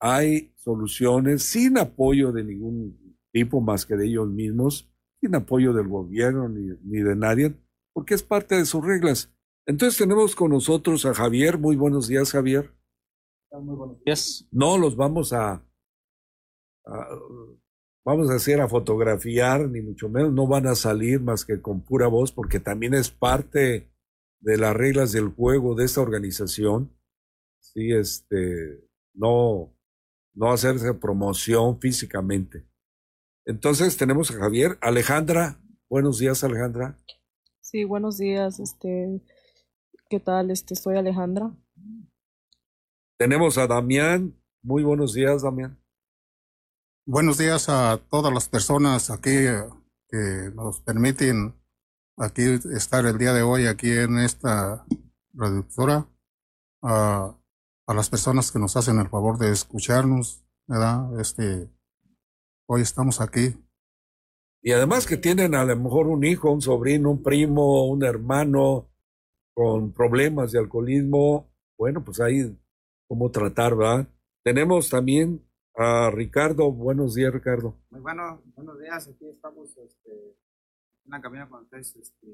hay 0.00 0.52
soluciones 0.56 1.42
sin 1.42 1.78
apoyo 1.78 2.32
de 2.32 2.44
ningún 2.44 3.16
tipo 3.32 3.60
más 3.60 3.86
que 3.86 3.96
de 3.96 4.06
ellos 4.06 4.28
mismos, 4.28 4.90
sin 5.20 5.34
apoyo 5.34 5.72
del 5.72 5.88
gobierno 5.88 6.48
ni, 6.48 7.00
de 7.02 7.16
nadie, 7.16 7.54
porque 7.92 8.14
es 8.14 8.22
parte 8.22 8.56
de 8.56 8.66
sus 8.66 8.84
reglas. 8.84 9.32
Entonces 9.66 9.98
tenemos 9.98 10.34
con 10.34 10.50
nosotros 10.50 11.04
a 11.06 11.14
Javier. 11.14 11.58
Muy 11.58 11.76
buenos 11.76 12.08
días, 12.08 12.32
Javier. 12.32 12.70
Muy 13.52 13.76
buenos 13.76 14.02
días. 14.04 14.46
No 14.50 14.78
los 14.78 14.96
vamos 14.96 15.32
a, 15.32 15.62
vamos 18.06 18.30
a 18.30 18.34
hacer 18.34 18.60
a 18.60 18.68
fotografiar, 18.68 19.68
ni 19.68 19.82
mucho 19.82 20.08
menos, 20.08 20.32
no 20.32 20.46
van 20.46 20.68
a 20.68 20.76
salir 20.76 21.20
más 21.20 21.44
que 21.44 21.60
con 21.60 21.80
pura 21.80 22.06
voz, 22.06 22.30
porque 22.30 22.60
también 22.60 22.94
es 22.94 23.10
parte 23.10 23.90
de 24.38 24.56
las 24.56 24.76
reglas 24.76 25.10
del 25.10 25.28
juego 25.30 25.74
de 25.74 25.86
esta 25.86 26.02
organización. 26.02 26.96
Sí, 27.58 27.90
este, 27.90 28.80
no, 29.12 29.76
no 30.34 30.52
hacerse 30.52 30.94
promoción 30.94 31.80
físicamente. 31.80 32.64
Entonces 33.44 33.96
tenemos 33.96 34.30
a 34.30 34.34
Javier. 34.34 34.78
Alejandra, 34.80 35.60
buenos 35.90 36.20
días 36.20 36.44
Alejandra. 36.44 36.96
Sí, 37.60 37.82
buenos 37.82 38.18
días. 38.18 38.60
Este, 38.60 39.20
¿qué 40.08 40.20
tal? 40.20 40.52
Este, 40.52 40.76
soy 40.76 40.96
Alejandra. 40.96 41.52
Tenemos 43.18 43.58
a 43.58 43.66
Damián. 43.66 44.40
Muy 44.62 44.84
buenos 44.84 45.12
días, 45.12 45.42
Damián. 45.42 45.76
Buenos 47.08 47.38
días 47.38 47.68
a 47.68 47.98
todas 48.10 48.34
las 48.34 48.48
personas 48.48 49.10
aquí 49.10 49.30
que 50.08 50.50
nos 50.56 50.80
permiten 50.80 51.54
aquí 52.16 52.42
estar 52.74 53.06
el 53.06 53.16
día 53.16 53.32
de 53.32 53.42
hoy 53.42 53.68
aquí 53.68 53.92
en 53.92 54.18
esta 54.18 54.84
reductora 55.32 56.08
a 56.82 57.36
las 57.86 58.10
personas 58.10 58.50
que 58.50 58.58
nos 58.58 58.76
hacen 58.76 58.98
el 58.98 59.08
favor 59.08 59.38
de 59.38 59.52
escucharnos, 59.52 60.44
¿verdad? 60.66 61.20
Este, 61.20 61.70
hoy 62.68 62.82
estamos 62.82 63.20
aquí. 63.20 63.54
Y 64.60 64.72
además 64.72 65.06
que 65.06 65.16
tienen 65.16 65.54
a 65.54 65.64
lo 65.64 65.76
mejor 65.76 66.08
un 66.08 66.24
hijo, 66.24 66.50
un 66.50 66.60
sobrino, 66.60 67.12
un 67.12 67.22
primo, 67.22 67.86
un 67.86 68.02
hermano 68.02 68.90
con 69.54 69.92
problemas 69.92 70.50
de 70.50 70.58
alcoholismo, 70.58 71.54
bueno, 71.78 72.02
pues 72.02 72.18
ahí 72.18 72.58
cómo 73.06 73.30
tratar, 73.30 73.76
¿verdad? 73.76 74.08
Tenemos 74.42 74.90
también 74.90 75.46
a 75.76 76.10
Ricardo. 76.10 76.72
Buenos 76.72 77.14
días, 77.14 77.32
Ricardo. 77.32 77.76
Muy 77.90 78.00
bueno, 78.00 78.42
buenos 78.54 78.78
días. 78.80 79.08
Aquí 79.08 79.28
estamos 79.28 79.76
este, 79.76 80.10
en 81.04 81.10
la 81.10 81.20
cabina 81.20 81.48
con 81.48 81.62
ustedes, 81.62 81.94
este, 81.96 82.28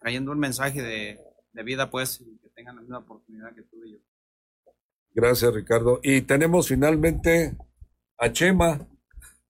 trayendo 0.00 0.32
un 0.32 0.38
mensaje 0.38 0.82
de, 0.82 1.20
de 1.52 1.62
vida, 1.62 1.90
pues, 1.90 2.20
y 2.20 2.38
que 2.38 2.50
tengan 2.50 2.76
la 2.76 2.82
misma 2.82 2.98
oportunidad 2.98 3.54
que 3.54 3.62
tuve 3.62 3.92
yo. 3.92 3.98
Gracias, 5.14 5.52
Ricardo. 5.54 6.00
Y 6.02 6.20
tenemos 6.22 6.68
finalmente 6.68 7.56
a 8.18 8.30
Chema. 8.30 8.86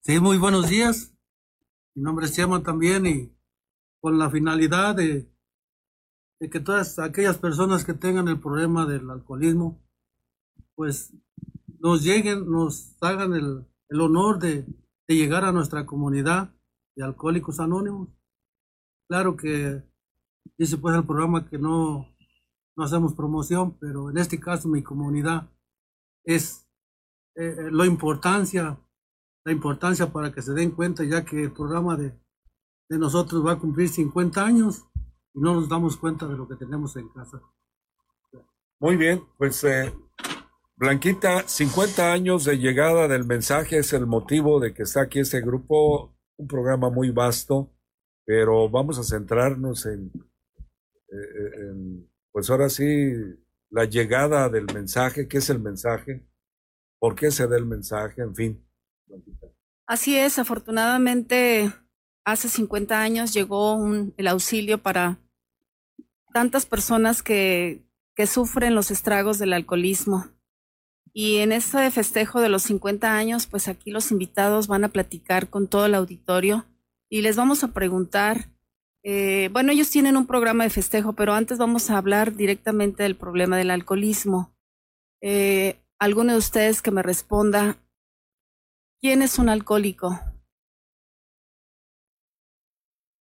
Sí, 0.00 0.20
muy 0.20 0.38
buenos 0.38 0.68
días. 0.68 1.12
Mi 1.94 2.02
nombre 2.04 2.26
es 2.26 2.35
Chema 2.35 2.62
también 2.62 3.06
y 3.06 3.32
con 4.00 4.18
la 4.18 4.30
finalidad 4.30 4.94
de, 4.94 5.28
de 6.38 6.49
que 6.49 6.61
todas 6.61 7.00
aquellas 7.00 7.38
personas 7.38 7.85
que 7.85 7.94
tengan 7.94 8.28
el 8.28 8.40
problema 8.40 8.87
del 8.87 9.11
alcoholismo, 9.11 9.82
pues 10.76 11.12
nos 11.80 12.02
lleguen, 12.02 12.50
nos 12.50 12.97
hagan 13.00 13.35
el, 13.35 13.66
el 13.88 14.00
honor 14.00 14.38
de, 14.38 14.64
de, 15.06 15.14
llegar 15.14 15.44
a 15.44 15.52
nuestra 15.52 15.87
comunidad 15.87 16.54
de 16.97 17.04
alcohólicos 17.04 17.61
anónimos. 17.61 18.08
Claro 19.08 19.37
que 19.37 19.82
dice 20.56 20.76
pues 20.78 20.94
el 20.97 21.04
programa 21.04 21.49
que 21.49 21.58
no, 21.58 22.08
no 22.76 22.85
hacemos 22.85 23.14
promoción, 23.14 23.78
pero 23.78 24.11
en 24.11 24.18
este 24.18 24.38
caso 24.38 24.68
mi 24.68 24.82
comunidad 24.82 25.50
es 26.25 26.68
eh, 27.37 27.56
eh, 27.58 27.70
la 27.70 27.87
importancia, 27.87 28.78
la 29.44 29.52
importancia 29.52 30.12
para 30.12 30.32
que 30.32 30.42
se 30.42 30.52
den 30.52 30.73
cuenta, 30.73 31.04
ya 31.04 31.25
que 31.25 31.44
el 31.44 31.52
programa 31.52 31.97
de, 31.97 32.12
de 32.88 32.99
nosotros 32.99 33.44
va 33.47 33.52
a 33.52 33.58
cumplir 33.58 33.88
50 33.88 34.44
años 34.44 34.85
y 35.35 35.40
no 35.40 35.54
nos 35.54 35.68
damos 35.68 35.97
cuenta 35.97 36.26
de 36.26 36.37
lo 36.37 36.49
que 36.49 36.56
tenemos 36.56 36.97
en 36.97 37.08
casa. 37.08 37.40
Muy 38.80 38.97
bien, 38.97 39.25
pues 39.37 39.64
eh, 39.64 39.92
Blanquita, 40.78 41.42
50 41.49 42.12
años 42.12 42.44
de 42.44 42.56
llegada 42.56 43.08
del 43.08 43.25
mensaje 43.25 43.78
es 43.78 43.92
el 43.92 44.06
motivo 44.06 44.61
de 44.61 44.73
que 44.73 44.85
está 44.85 45.02
aquí 45.02 45.18
este 45.18 45.40
grupo, 45.40 46.16
un 46.37 46.47
programa 46.47 46.88
muy 46.88 47.11
vasto, 47.11 47.75
pero 48.25 48.68
vamos 48.68 48.97
a 48.97 49.02
centrarnos 49.02 49.87
en, 49.87 50.12
en 51.11 52.08
pues 52.30 52.49
ahora 52.49 52.68
sí, 52.68 53.12
la 53.70 53.87
llegada 53.87 54.49
del 54.49 54.66
mensaje, 54.73 55.26
qué 55.26 55.38
es 55.38 55.50
el 55.50 55.58
mensaje, 55.58 56.25
por 57.00 57.16
qué 57.16 57.32
se 57.32 57.49
da 57.49 57.56
el 57.56 57.66
mensaje, 57.66 58.23
en 58.23 58.37
fin. 58.37 58.64
Así 59.85 60.16
es, 60.16 60.38
afortunadamente 60.38 61.73
hace 62.25 62.49
50 62.49 63.00
años 63.00 63.35
llegó 63.35 63.85
el 64.16 64.28
auxilio 64.28 64.78
para 64.78 65.18
tantas 66.32 66.66
personas 66.66 67.25
que 67.25 67.82
sufren 68.28 68.76
los 68.76 68.92
estragos 68.92 69.40
del 69.40 69.54
alcoholismo. 69.54 70.38
Y 71.12 71.38
en 71.38 71.53
este 71.53 71.91
festejo 71.91 72.41
de 72.41 72.49
los 72.49 72.62
50 72.65 73.17
años, 73.17 73.47
pues 73.47 73.69
aquí 73.69 73.91
los 73.91 74.11
invitados 74.11 74.67
van 74.67 74.85
a 74.85 74.88
platicar 74.88 75.49
con 75.49 75.69
todo 75.69 75.87
el 75.87 75.95
auditorio 75.95 76.67
y 77.09 77.23
les 77.23 77.37
vamos 77.37 77.65
a 77.65 77.69
preguntar 77.69 78.50
eh, 79.11 79.49
bueno, 79.53 79.73
ellos 79.73 79.91
tienen 79.91 80.17
un 80.17 80.27
programa 80.27 80.65
de 80.65 80.71
festejo, 80.71 81.15
pero 81.15 81.33
antes 81.33 81.59
vamos 81.59 81.88
a 81.88 81.97
hablar 81.97 82.35
directamente 82.35 83.05
del 83.05 83.17
problema 83.17 83.57
del 83.57 83.71
alcoholismo. 83.71 84.53
Eh, 85.23 85.81
¿Alguno 85.99 86.33
de 86.33 86.38
ustedes 86.38 86.83
que 86.83 86.91
me 86.91 87.03
responda, 87.03 87.79
¿quién 89.00 89.23
es 89.23 89.38
un 89.38 89.49
alcohólico? 89.49 90.21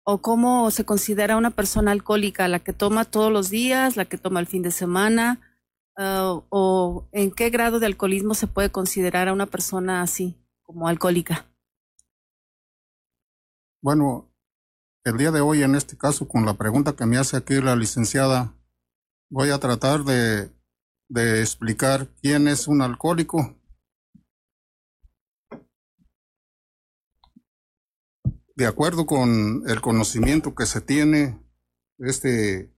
¿O 0.04 0.18
cómo 0.22 0.70
se 0.70 0.84
considera 0.84 1.36
una 1.36 1.50
persona 1.50 1.92
alcohólica? 1.92 2.48
¿La 2.48 2.60
que 2.60 2.72
toma 2.72 3.04
todos 3.04 3.32
los 3.32 3.50
días? 3.50 3.96
¿La 3.96 4.04
que 4.04 4.18
toma 4.18 4.40
el 4.40 4.46
fin 4.46 4.62
de 4.62 4.70
semana? 4.70 5.40
Uh, 5.98 6.42
¿O 6.50 7.08
en 7.12 7.30
qué 7.30 7.48
grado 7.48 7.80
de 7.80 7.86
alcoholismo 7.86 8.34
se 8.34 8.46
puede 8.46 8.70
considerar 8.70 9.28
a 9.28 9.32
una 9.32 9.46
persona 9.46 10.02
así, 10.02 10.36
como 10.62 10.88
alcohólica? 10.88 11.46
Bueno, 13.80 14.30
el 15.04 15.16
día 15.16 15.30
de 15.30 15.40
hoy, 15.40 15.62
en 15.62 15.74
este 15.74 15.96
caso, 15.96 16.28
con 16.28 16.44
la 16.44 16.54
pregunta 16.54 16.94
que 16.94 17.06
me 17.06 17.16
hace 17.16 17.38
aquí 17.38 17.62
la 17.62 17.76
licenciada, 17.76 18.52
voy 19.30 19.50
a 19.50 19.58
tratar 19.58 20.04
de, 20.04 20.50
explicar 21.40 22.08
quién 22.20 22.48
es 22.48 22.68
un 22.68 22.82
alcohólico. 22.82 23.54
de 28.56 28.66
acuerdo 28.66 29.04
con 29.04 29.64
el 29.68 29.82
conocimiento 29.82 30.54
que 30.54 30.64
se 30.64 30.80
tiene, 30.80 31.38
este, 31.98 32.74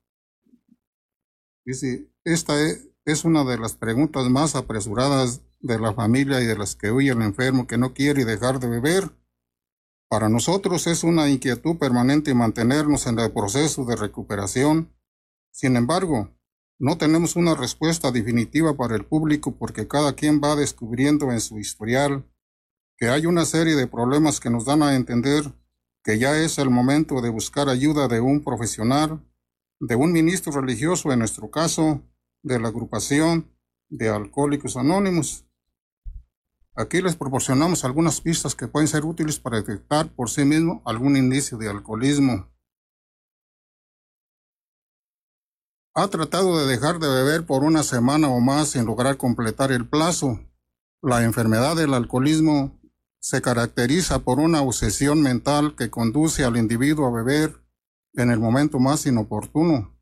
dice, 1.64 2.10
esta 2.24 2.60
es, 2.60 2.88
es 3.12 3.24
una 3.24 3.42
de 3.44 3.56
las 3.56 3.74
preguntas 3.74 4.28
más 4.28 4.54
apresuradas 4.54 5.40
de 5.60 5.78
la 5.78 5.94
familia 5.94 6.42
y 6.42 6.46
de 6.46 6.58
las 6.58 6.76
que 6.76 6.90
huye 6.90 7.10
el 7.10 7.22
enfermo 7.22 7.66
que 7.66 7.78
no 7.78 7.94
quiere 7.94 8.26
dejar 8.26 8.60
de 8.60 8.68
beber. 8.68 9.10
Para 10.10 10.28
nosotros 10.28 10.86
es 10.86 11.04
una 11.04 11.28
inquietud 11.30 11.78
permanente 11.78 12.34
mantenernos 12.34 13.06
en 13.06 13.18
el 13.18 13.32
proceso 13.32 13.86
de 13.86 13.96
recuperación. 13.96 14.94
Sin 15.50 15.76
embargo, 15.76 16.36
no 16.78 16.98
tenemos 16.98 17.34
una 17.34 17.54
respuesta 17.54 18.12
definitiva 18.12 18.76
para 18.76 18.94
el 18.94 19.06
público 19.06 19.56
porque 19.56 19.88
cada 19.88 20.12
quien 20.12 20.40
va 20.42 20.54
descubriendo 20.54 21.32
en 21.32 21.40
su 21.40 21.58
historial 21.58 22.30
que 22.98 23.08
hay 23.08 23.24
una 23.24 23.46
serie 23.46 23.74
de 23.74 23.86
problemas 23.86 24.38
que 24.38 24.50
nos 24.50 24.66
dan 24.66 24.82
a 24.82 24.96
entender 24.96 25.54
que 26.04 26.18
ya 26.18 26.36
es 26.36 26.58
el 26.58 26.68
momento 26.68 27.22
de 27.22 27.30
buscar 27.30 27.70
ayuda 27.70 28.06
de 28.06 28.20
un 28.20 28.44
profesional, 28.44 29.24
de 29.80 29.94
un 29.96 30.12
ministro 30.12 30.52
religioso 30.52 31.10
en 31.10 31.20
nuestro 31.20 31.50
caso, 31.50 32.02
de 32.42 32.58
la 32.60 32.68
agrupación 32.68 33.52
de 33.88 34.08
Alcohólicos 34.08 34.76
Anónimos. 34.76 35.44
Aquí 36.74 37.02
les 37.02 37.16
proporcionamos 37.16 37.84
algunas 37.84 38.20
pistas 38.20 38.54
que 38.54 38.68
pueden 38.68 38.86
ser 38.86 39.04
útiles 39.04 39.40
para 39.40 39.56
detectar 39.56 40.14
por 40.14 40.30
sí 40.30 40.44
mismo 40.44 40.80
algún 40.84 41.16
indicio 41.16 41.58
de 41.58 41.68
alcoholismo. 41.68 42.48
Ha 45.94 46.06
tratado 46.06 46.56
de 46.58 46.66
dejar 46.66 47.00
de 47.00 47.08
beber 47.08 47.44
por 47.44 47.64
una 47.64 47.82
semana 47.82 48.28
o 48.28 48.38
más 48.38 48.68
sin 48.68 48.86
lograr 48.86 49.16
completar 49.16 49.72
el 49.72 49.88
plazo. 49.88 50.38
La 51.02 51.24
enfermedad 51.24 51.74
del 51.74 51.94
alcoholismo 51.94 52.80
se 53.18 53.42
caracteriza 53.42 54.20
por 54.20 54.38
una 54.38 54.62
obsesión 54.62 55.20
mental 55.20 55.74
que 55.74 55.90
conduce 55.90 56.44
al 56.44 56.56
individuo 56.56 57.06
a 57.06 57.10
beber 57.10 57.60
en 58.14 58.30
el 58.30 58.38
momento 58.38 58.78
más 58.78 59.04
inoportuno. 59.06 59.97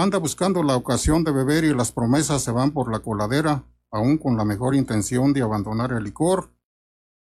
Anda 0.00 0.16
buscando 0.16 0.62
la 0.62 0.76
ocasión 0.76 1.24
de 1.24 1.30
beber 1.30 1.64
y 1.64 1.74
las 1.74 1.92
promesas 1.92 2.42
se 2.42 2.50
van 2.50 2.70
por 2.70 2.90
la 2.90 3.00
coladera, 3.00 3.64
aún 3.90 4.16
con 4.16 4.34
la 4.34 4.46
mejor 4.46 4.74
intención 4.74 5.34
de 5.34 5.42
abandonar 5.42 5.92
el 5.92 6.04
licor. 6.04 6.50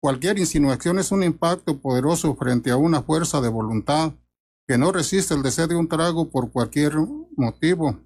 Cualquier 0.00 0.38
insinuación 0.38 1.00
es 1.00 1.10
un 1.10 1.24
impacto 1.24 1.78
poderoso 1.78 2.36
frente 2.36 2.70
a 2.70 2.76
una 2.76 3.02
fuerza 3.02 3.40
de 3.40 3.48
voluntad 3.48 4.12
que 4.68 4.78
no 4.78 4.92
resiste 4.92 5.34
el 5.34 5.42
deseo 5.42 5.66
de 5.66 5.74
un 5.74 5.88
trago 5.88 6.30
por 6.30 6.52
cualquier 6.52 6.94
motivo. 7.36 7.98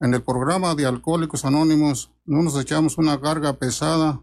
En 0.00 0.14
el 0.14 0.22
programa 0.22 0.74
de 0.74 0.84
Alcohólicos 0.84 1.44
Anónimos 1.44 2.10
no 2.24 2.42
nos 2.42 2.60
echamos 2.60 2.98
una 2.98 3.20
carga 3.20 3.52
pesada 3.52 4.20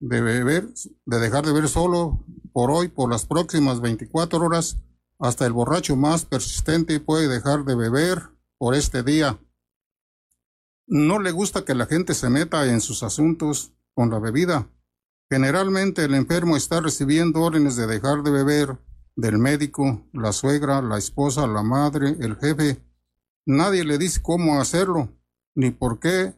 de 0.00 0.20
beber, 0.20 0.68
de 1.06 1.18
dejar 1.18 1.46
de 1.46 1.52
beber 1.52 1.68
solo 1.70 2.22
por 2.52 2.70
hoy, 2.70 2.88
por 2.88 3.10
las 3.10 3.24
próximas 3.24 3.80
24 3.80 4.38
horas, 4.38 4.76
hasta 5.22 5.46
el 5.46 5.52
borracho 5.52 5.94
más 5.94 6.24
persistente 6.24 6.98
puede 6.98 7.28
dejar 7.28 7.64
de 7.64 7.76
beber 7.76 8.30
por 8.58 8.74
este 8.74 9.04
día. 9.04 9.38
No 10.88 11.20
le 11.20 11.30
gusta 11.30 11.64
que 11.64 11.76
la 11.76 11.86
gente 11.86 12.12
se 12.14 12.28
meta 12.28 12.66
en 12.66 12.80
sus 12.80 13.04
asuntos 13.04 13.72
con 13.94 14.10
la 14.10 14.18
bebida. 14.18 14.68
Generalmente 15.30 16.04
el 16.04 16.14
enfermo 16.14 16.56
está 16.56 16.80
recibiendo 16.80 17.40
órdenes 17.40 17.76
de 17.76 17.86
dejar 17.86 18.24
de 18.24 18.32
beber 18.32 18.78
del 19.14 19.38
médico, 19.38 20.04
la 20.12 20.32
suegra, 20.32 20.82
la 20.82 20.98
esposa, 20.98 21.46
la 21.46 21.62
madre, 21.62 22.16
el 22.18 22.36
jefe. 22.36 22.82
Nadie 23.46 23.84
le 23.84 23.98
dice 23.98 24.20
cómo 24.22 24.60
hacerlo, 24.60 25.08
ni 25.54 25.70
por 25.70 26.00
qué. 26.00 26.34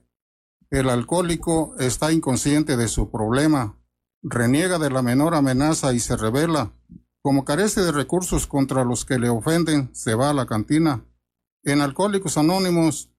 El 0.68 0.90
alcohólico 0.90 1.74
está 1.78 2.12
inconsciente 2.12 2.76
de 2.76 2.88
su 2.88 3.10
problema, 3.10 3.78
reniega 4.22 4.78
de 4.78 4.90
la 4.90 5.00
menor 5.00 5.34
amenaza 5.34 5.94
y 5.94 6.00
se 6.00 6.18
revela. 6.18 6.74
Como 7.24 7.44
carece 7.44 7.80
de 7.80 7.90
recursos 7.90 8.46
contra 8.46 8.84
los 8.84 9.04
que 9.04 9.18
le 9.18 9.28
ofenden, 9.28 9.88
se 9.94 10.14
va 10.14 10.30
a 10.30 10.34
la 10.34 10.46
cantina. 10.46 11.04
En 11.64 11.80
Alcohólicos 11.80 12.38
Anónimos 12.38 13.10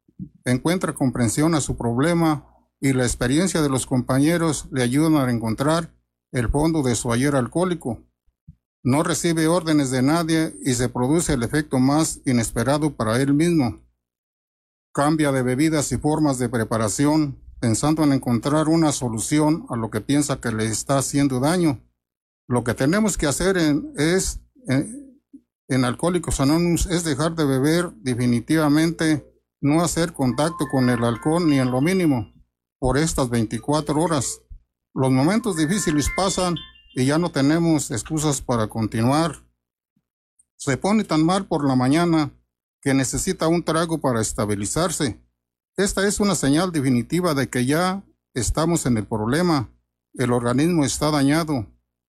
encuentra 0.46 0.94
comprensión 0.94 1.56
a 1.56 1.62
su 1.62 1.76
problema 1.76 2.48
y 2.80 2.94
la 2.94 3.04
experiencia 3.04 3.62
de 3.62 3.70
los 3.70 3.86
compañeros 3.86 4.68
le 4.72 4.84
ayudan 4.84 5.18
a 5.18 5.30
encontrar 5.30 5.94
el 6.32 6.50
fondo 6.50 6.84
de 6.84 6.96
su 6.96 7.12
ayer 7.12 7.36
alcohólico 7.36 8.06
no 8.86 9.02
recibe 9.02 9.48
órdenes 9.48 9.90
de 9.90 10.04
nadie 10.04 10.56
y 10.64 10.76
se 10.76 10.90
produce 10.90 11.34
el 11.34 11.42
efecto 11.42 11.80
más 11.80 12.22
inesperado 12.24 12.96
para 12.96 13.20
él 13.20 13.34
mismo. 13.34 13.82
Cambia 14.94 15.32
de 15.32 15.42
bebidas 15.42 15.92
y 15.92 15.98
formas 15.98 16.38
de 16.38 16.50
preparación, 16.50 17.42
pensando 17.60 18.04
en 18.04 18.14
encontrar 18.14 18.68
una 18.68 18.92
solución 18.92 19.66
a 19.70 19.76
lo 19.76 19.90
que 19.90 20.02
piensa 20.02 20.40
que 20.40 20.52
le 20.52 20.66
está 20.66 21.00
haciendo 21.00 21.40
daño. 21.40 21.82
Lo 22.48 22.64
que 22.64 22.74
tenemos 22.74 23.18
que 23.18 23.28
hacer 23.28 23.58
en, 23.58 23.92
es, 23.98 24.42
en, 24.68 25.22
en 25.68 25.86
Alcohólicos 25.86 26.40
Anónimos 26.40 26.86
es 26.86 27.04
dejar 27.04 27.36
de 27.36 27.46
beber 27.46 27.92
definitivamente, 27.96 29.26
no 29.62 29.84
hacer 29.84 30.14
contacto 30.14 30.68
con 30.70 30.90
el 30.90 31.04
alcohol 31.04 31.50
ni 31.50 31.60
en 31.60 31.72
lo 31.72 31.82
mínimo 31.82 32.32
por 32.80 32.98
estas 32.98 33.30
24 33.30 34.00
horas. 34.00 34.42
Los 34.94 35.12
momentos 35.12 35.58
difíciles 35.58 36.10
pasan 36.16 36.56
y 36.94 37.06
ya 37.06 37.18
no 37.18 37.32
tenemos 37.32 37.92
excusas 37.92 38.42
para 38.42 38.68
continuar. 38.68 39.44
Se 40.56 40.78
pone 40.78 41.04
tan 41.04 41.26
mal 41.26 41.48
por 41.48 41.68
la 41.68 41.76
mañana 41.76 42.32
que 42.82 42.94
necesita 42.94 43.48
un 43.48 43.64
trago 43.64 44.00
para 44.00 44.22
estabilizarse. 44.22 45.20
Esta 45.76 46.08
es 46.08 46.20
una 46.20 46.36
señal 46.36 46.72
definitiva 46.72 47.34
de 47.34 47.50
que 47.50 47.66
ya 47.66 48.06
estamos 48.34 48.86
en 48.86 48.98
el 48.98 49.08
problema. 49.08 49.70
El 50.14 50.32
organismo 50.32 50.86
está 50.86 51.12
dañado. 51.12 51.68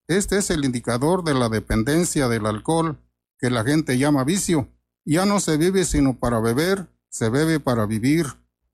Este 0.09 0.39
es 0.39 0.51
el 0.51 0.65
indicador 0.65 1.25
de 1.25 1.35
la 1.35 1.49
dependencia 1.49 2.29
del 2.29 2.47
alcohol 2.47 3.03
que 3.39 3.51
la 3.51 3.65
gente 3.65 3.99
llama 3.99 4.23
vicio. 4.23 4.69
Ya 5.05 5.27
no 5.27 5.41
se 5.41 5.57
vive 5.57 5.85
sino 5.85 6.19
para 6.19 6.39
beber, 6.39 6.89
se 7.09 7.29
bebe 7.29 7.59
para 7.59 7.87
vivir. 7.87 8.27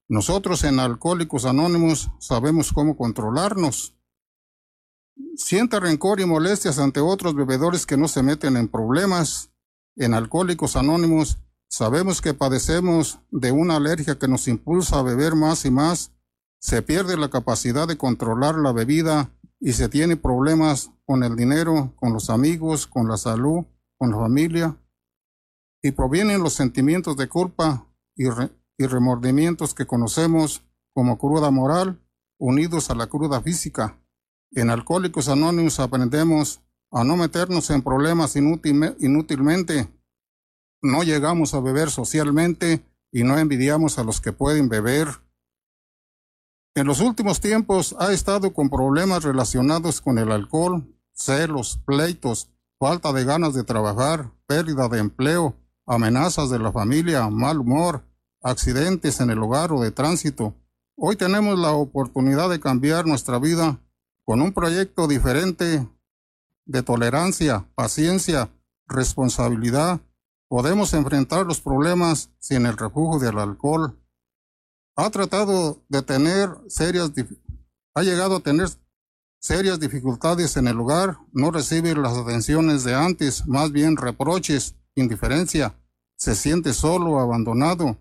Nosotros 0.09 0.63
en 0.65 0.79
Alcohólicos 0.79 1.47
Anónimos 1.47 2.11
sabemos 2.19 2.73
cómo 2.73 2.99
controlarnos. 2.99 3.95
Siente 5.37 5.81
rencor 5.81 6.21
y 6.21 6.27
molestias 6.27 6.79
ante 6.79 7.01
otros 7.01 7.35
bebedores 7.35 7.87
que 7.87 7.97
no 7.97 8.09
se 8.09 8.23
meten 8.23 8.59
en 8.59 8.69
problemas. 8.69 9.53
En 9.97 10.13
Alcohólicos 10.13 10.77
Anónimos 10.77 11.39
sabemos 11.67 12.21
que 12.21 12.35
padecemos 12.35 13.21
de 13.31 13.53
una 13.53 13.77
alergia 13.77 14.19
que 14.19 14.29
nos 14.29 14.49
impulsa 14.49 14.99
a 14.99 15.03
beber 15.03 15.35
más 15.35 15.65
y 15.65 15.71
más. 15.71 16.13
Se 16.59 16.83
pierde 16.83 17.17
la 17.17 17.31
capacidad 17.31 17.89
de 17.89 17.97
controlar 17.97 18.57
la 18.57 18.73
bebida 18.73 19.31
y 19.65 19.75
se 19.75 19.89
tiene 19.89 20.17
problemas 20.17 20.91
con 21.07 21.23
el 21.23 21.37
dinero, 21.37 21.95
con 21.95 22.13
los 22.13 22.31
amigos, 22.31 22.89
con 22.89 23.07
la 23.07 23.17
salud, 23.17 23.65
con 23.97 24.11
la 24.11 24.17
familia. 24.17 24.77
Y 25.81 25.93
provienen 25.93 26.43
los 26.43 26.55
sentimientos 26.55 27.17
de 27.17 27.29
culpa 27.29 27.87
y, 28.17 28.29
remordimientos 28.85 29.73
que 29.73 29.87
conocemos 29.87 30.65
como 30.93 31.17
cruda 31.17 31.53
moral, 31.53 32.03
unidos 32.39 32.91
a 32.91 32.97
la 32.97 33.07
cruda 33.07 33.41
física. 33.41 34.01
En 34.51 34.69
Alcohólicos 34.69 35.29
Anónimos 35.29 35.79
aprendemos 35.79 36.61
a 36.91 37.05
no 37.05 37.17
meternos 37.17 37.71
en 37.71 37.83
problemas 37.83 38.35
inútilmente. 38.35 39.89
No 40.83 41.05
llegamos 41.05 41.55
a 41.55 41.61
beber 41.61 41.91
socialmente 41.91 42.85
y 43.13 43.23
no 43.23 43.39
envidiamos 43.39 44.01
a 44.01 44.03
los 44.03 44.21
que 44.21 44.33
pueden 44.33 44.69
beber. 44.69 45.07
En 46.75 46.87
los 46.87 47.01
últimos 47.01 47.41
tiempos 47.41 47.95
ha 47.99 48.13
estado 48.13 48.55
con 48.55 48.71
problemas 48.71 49.25
relacionados 49.25 50.01
con 50.01 50.19
el 50.19 50.33
alcohol, 50.33 50.87
celos, 51.13 51.79
pleitos, 51.85 52.49
falta 52.79 53.13
de 53.13 53.25
ganas 53.25 53.53
de 53.53 53.63
trabajar, 53.63 54.33
pérdida 54.47 54.89
de 54.89 55.01
empleo, 55.01 55.55
amenazas 55.87 56.49
de 56.49 56.59
la 56.59 56.73
familia, 56.73 57.29
mal 57.29 57.59
humor, 57.59 58.05
accidentes 58.43 59.21
en 59.21 59.31
el 59.31 59.43
hogar 59.43 59.71
o 59.73 59.83
de 59.83 59.91
tránsito. 59.91 60.55
Hoy 60.97 61.17
tenemos 61.17 61.59
la 61.59 61.73
oportunidad 61.73 62.49
de 62.49 62.61
cambiar 62.61 63.07
nuestra 63.07 63.39
vida 63.39 63.79
con 64.25 64.41
un 64.41 64.53
proyecto 64.53 65.07
diferente 65.09 65.87
de 66.65 66.83
tolerancia, 66.83 67.67
paciencia, 67.75 68.51
responsabilidad, 68.87 70.01
podemos 70.49 70.93
enfrentar 70.95 71.47
los 71.47 71.61
problemas 71.61 72.31
sin 72.39 72.67
el 72.67 72.77
refugio 72.77 73.19
del 73.19 73.39
alcohol. 73.39 73.99
Ha 74.97 75.11
tratado 75.11 75.83
de 75.89 76.03
tener 76.03 76.51
serias, 76.69 77.11
ha 77.95 78.03
llegado 78.03 78.37
a 78.37 78.41
tener 78.41 78.69
serias 79.41 79.81
dificultades 79.81 80.57
en 80.57 80.69
el 80.69 80.79
hogar, 80.79 81.19
no 81.33 81.51
recibe 81.51 81.95
las 81.95 82.17
atenciones 82.17 82.85
de 82.85 82.95
antes, 82.95 83.47
más 83.47 83.73
bien 83.73 83.97
reproches, 83.97 84.77
indiferencia, 84.95 85.75
se 86.17 86.35
siente 86.35 86.73
solo, 86.73 87.19
abandonado. 87.19 87.97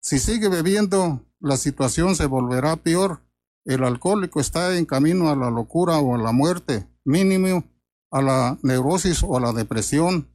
Si 0.00 0.18
sigue 0.18 0.48
bebiendo, 0.48 1.24
la 1.40 1.56
situación 1.56 2.16
se 2.16 2.26
volverá 2.26 2.76
peor 2.76 3.22
el 3.64 3.84
alcohólico 3.84 4.40
está 4.40 4.76
en 4.76 4.86
camino 4.86 5.30
a 5.30 5.36
la 5.36 5.48
locura 5.48 5.98
o 5.98 6.16
a 6.16 6.18
la 6.18 6.32
muerte, 6.32 6.88
mínimo 7.04 7.64
a 8.10 8.20
la 8.20 8.58
neurosis 8.62 9.22
o 9.22 9.36
a 9.36 9.40
la 9.40 9.52
depresión. 9.52 10.28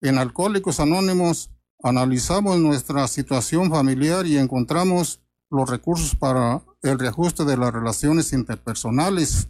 En 0.00 0.18
Alcohólicos 0.18 0.80
Anónimos 0.80 1.50
analizamos 1.82 2.58
nuestra 2.58 3.06
situación 3.06 3.70
familiar 3.70 4.26
y 4.26 4.36
encontramos 4.36 5.21
los 5.52 5.68
recursos 5.68 6.16
para 6.16 6.62
el 6.80 6.98
reajuste 6.98 7.44
de 7.44 7.58
las 7.58 7.72
relaciones 7.72 8.32
interpersonales. 8.32 9.48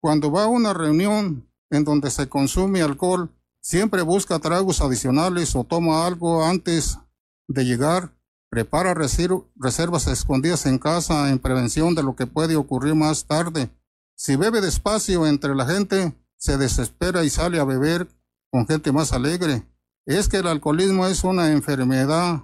Cuando 0.00 0.32
va 0.32 0.44
a 0.44 0.48
una 0.48 0.74
reunión, 0.74 1.48
en 1.70 1.84
donde 1.84 2.10
se 2.10 2.28
consume 2.28 2.82
alcohol, 2.82 3.30
siempre 3.60 4.02
busca 4.02 4.40
tragos 4.40 4.80
adicionales 4.80 5.54
o 5.54 5.62
toma 5.62 6.06
algo 6.06 6.44
antes 6.44 6.98
de 7.46 7.64
llegar, 7.64 8.12
prepara 8.50 8.94
reservas 8.94 10.08
escondidas 10.08 10.66
en 10.66 10.78
casa 10.78 11.30
en 11.30 11.38
prevención 11.38 11.94
de 11.94 12.02
lo 12.02 12.16
que 12.16 12.26
puede 12.26 12.56
ocurrir 12.56 12.96
más 12.96 13.26
tarde. 13.26 13.70
Si 14.16 14.34
bebe 14.34 14.60
despacio 14.60 15.26
entre 15.26 15.54
la 15.54 15.66
gente, 15.66 16.14
se 16.36 16.58
desespera 16.58 17.22
y 17.24 17.30
sale 17.30 17.60
a 17.60 17.64
beber 17.64 18.08
con 18.50 18.66
gente 18.66 18.90
más 18.90 19.12
alegre. 19.12 19.62
Es 20.04 20.28
que 20.28 20.38
el 20.38 20.48
alcoholismo 20.48 21.06
es 21.06 21.22
una 21.22 21.52
enfermedad 21.52 22.42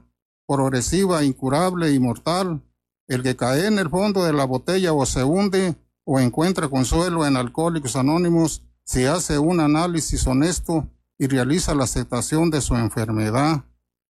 progresiva, 0.49 1.23
incurable 1.23 1.93
y 1.93 2.01
mortal. 2.01 2.63
El 3.07 3.23
que 3.23 3.37
cae 3.37 3.67
en 3.67 3.79
el 3.79 3.89
fondo 3.89 4.25
de 4.25 4.33
la 4.33 4.45
botella 4.45 4.93
o 4.93 5.07
se 5.07 5.23
hunde 5.23 5.77
o 6.05 6.19
encuentra 6.19 6.69
consuelo 6.69 7.27
en 7.27 7.37
Alcohólicos 7.37 7.97
Anónimos 7.97 8.65
si 8.85 9.05
hace 9.05 9.39
un 9.39 9.61
análisis 9.61 10.27
honesto 10.27 10.89
y 11.19 11.27
realiza 11.27 11.75
la 11.75 11.85
aceptación 11.85 12.51
de 12.51 12.63
su 12.63 12.75
enfermedad 12.75 13.65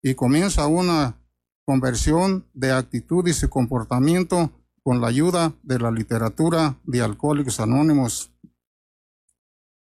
y 0.02 0.15
comienza 0.15 0.67
una 0.67 1.19
conversión 1.65 2.46
de 2.54 2.72
actitudes 2.72 3.43
y 3.43 3.48
comportamiento 3.48 4.52
con 4.84 5.00
la 5.00 5.08
ayuda 5.08 5.54
de 5.62 5.80
la 5.80 5.91
literatura 5.91 6.80
de 6.84 7.02
Alcohólicos 7.02 7.60
Anónimos. 7.60 8.32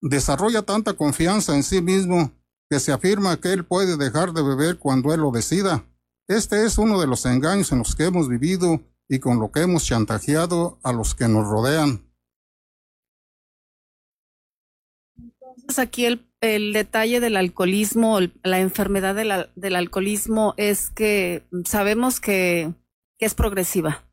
Desarrolla 0.01 0.63
tanta 0.63 0.93
confianza 0.93 1.55
en 1.55 1.63
sí 1.63 1.81
mismo 1.81 2.31
que 2.69 2.79
se 2.79 2.91
afirma 2.91 3.37
que 3.37 3.53
él 3.53 3.63
puede 3.63 3.95
dejar 3.95 4.33
de 4.33 4.41
beber 4.41 4.79
cuando 4.79 5.13
él 5.13 5.21
lo 5.21 5.31
decida. 5.31 5.85
Este 6.31 6.65
es 6.65 6.77
uno 6.77 6.97
de 6.97 7.07
los 7.07 7.25
engaños 7.25 7.73
en 7.73 7.79
los 7.79 7.93
que 7.93 8.05
hemos 8.05 8.29
vivido 8.29 8.79
y 9.09 9.19
con 9.19 9.37
lo 9.41 9.51
que 9.51 9.63
hemos 9.63 9.85
chantajeado 9.85 10.79
a 10.81 10.93
los 10.93 11.13
que 11.13 11.27
nos 11.27 11.45
rodean. 11.45 12.09
Entonces 15.17 15.77
aquí 15.77 16.05
el, 16.05 16.71
detalle 16.71 17.19
del 17.19 17.35
alcoholismo, 17.35 18.19
la 18.43 18.61
enfermedad 18.61 19.13
del 19.13 19.75
alcoholismo 19.75 20.53
es 20.55 20.89
que 20.91 21.43
sabemos 21.65 22.21
que, 22.21 22.73
es 23.19 23.35
progresiva 23.35 24.09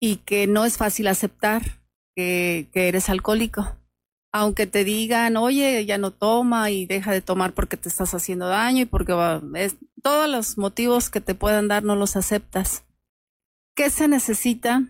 y 0.00 0.16
que 0.16 0.46
no 0.46 0.64
es 0.64 0.78
fácil 0.78 1.08
aceptar 1.08 1.62
que, 2.16 2.70
eres 2.72 3.10
alcohólico 3.10 3.76
aunque 4.32 4.66
te 4.66 4.82
digan, 4.82 5.36
oye, 5.36 5.86
ya 5.86 5.96
no 5.96 6.10
toma 6.10 6.68
y 6.72 6.86
deja 6.86 7.12
de 7.12 7.20
tomar 7.20 7.52
porque 7.52 7.76
te 7.76 7.88
estás 7.88 8.14
haciendo 8.14 8.48
daño 8.48 8.82
y 8.82 8.84
porque 8.84 9.12
va, 9.12 9.40
es, 9.54 9.76
todos 10.04 10.28
los 10.28 10.58
motivos 10.58 11.08
que 11.08 11.22
te 11.22 11.34
puedan 11.34 11.66
dar 11.66 11.82
no 11.82 11.96
los 11.96 12.14
aceptas. 12.14 12.84
¿Qué 13.74 13.88
se 13.88 14.06
necesita 14.06 14.82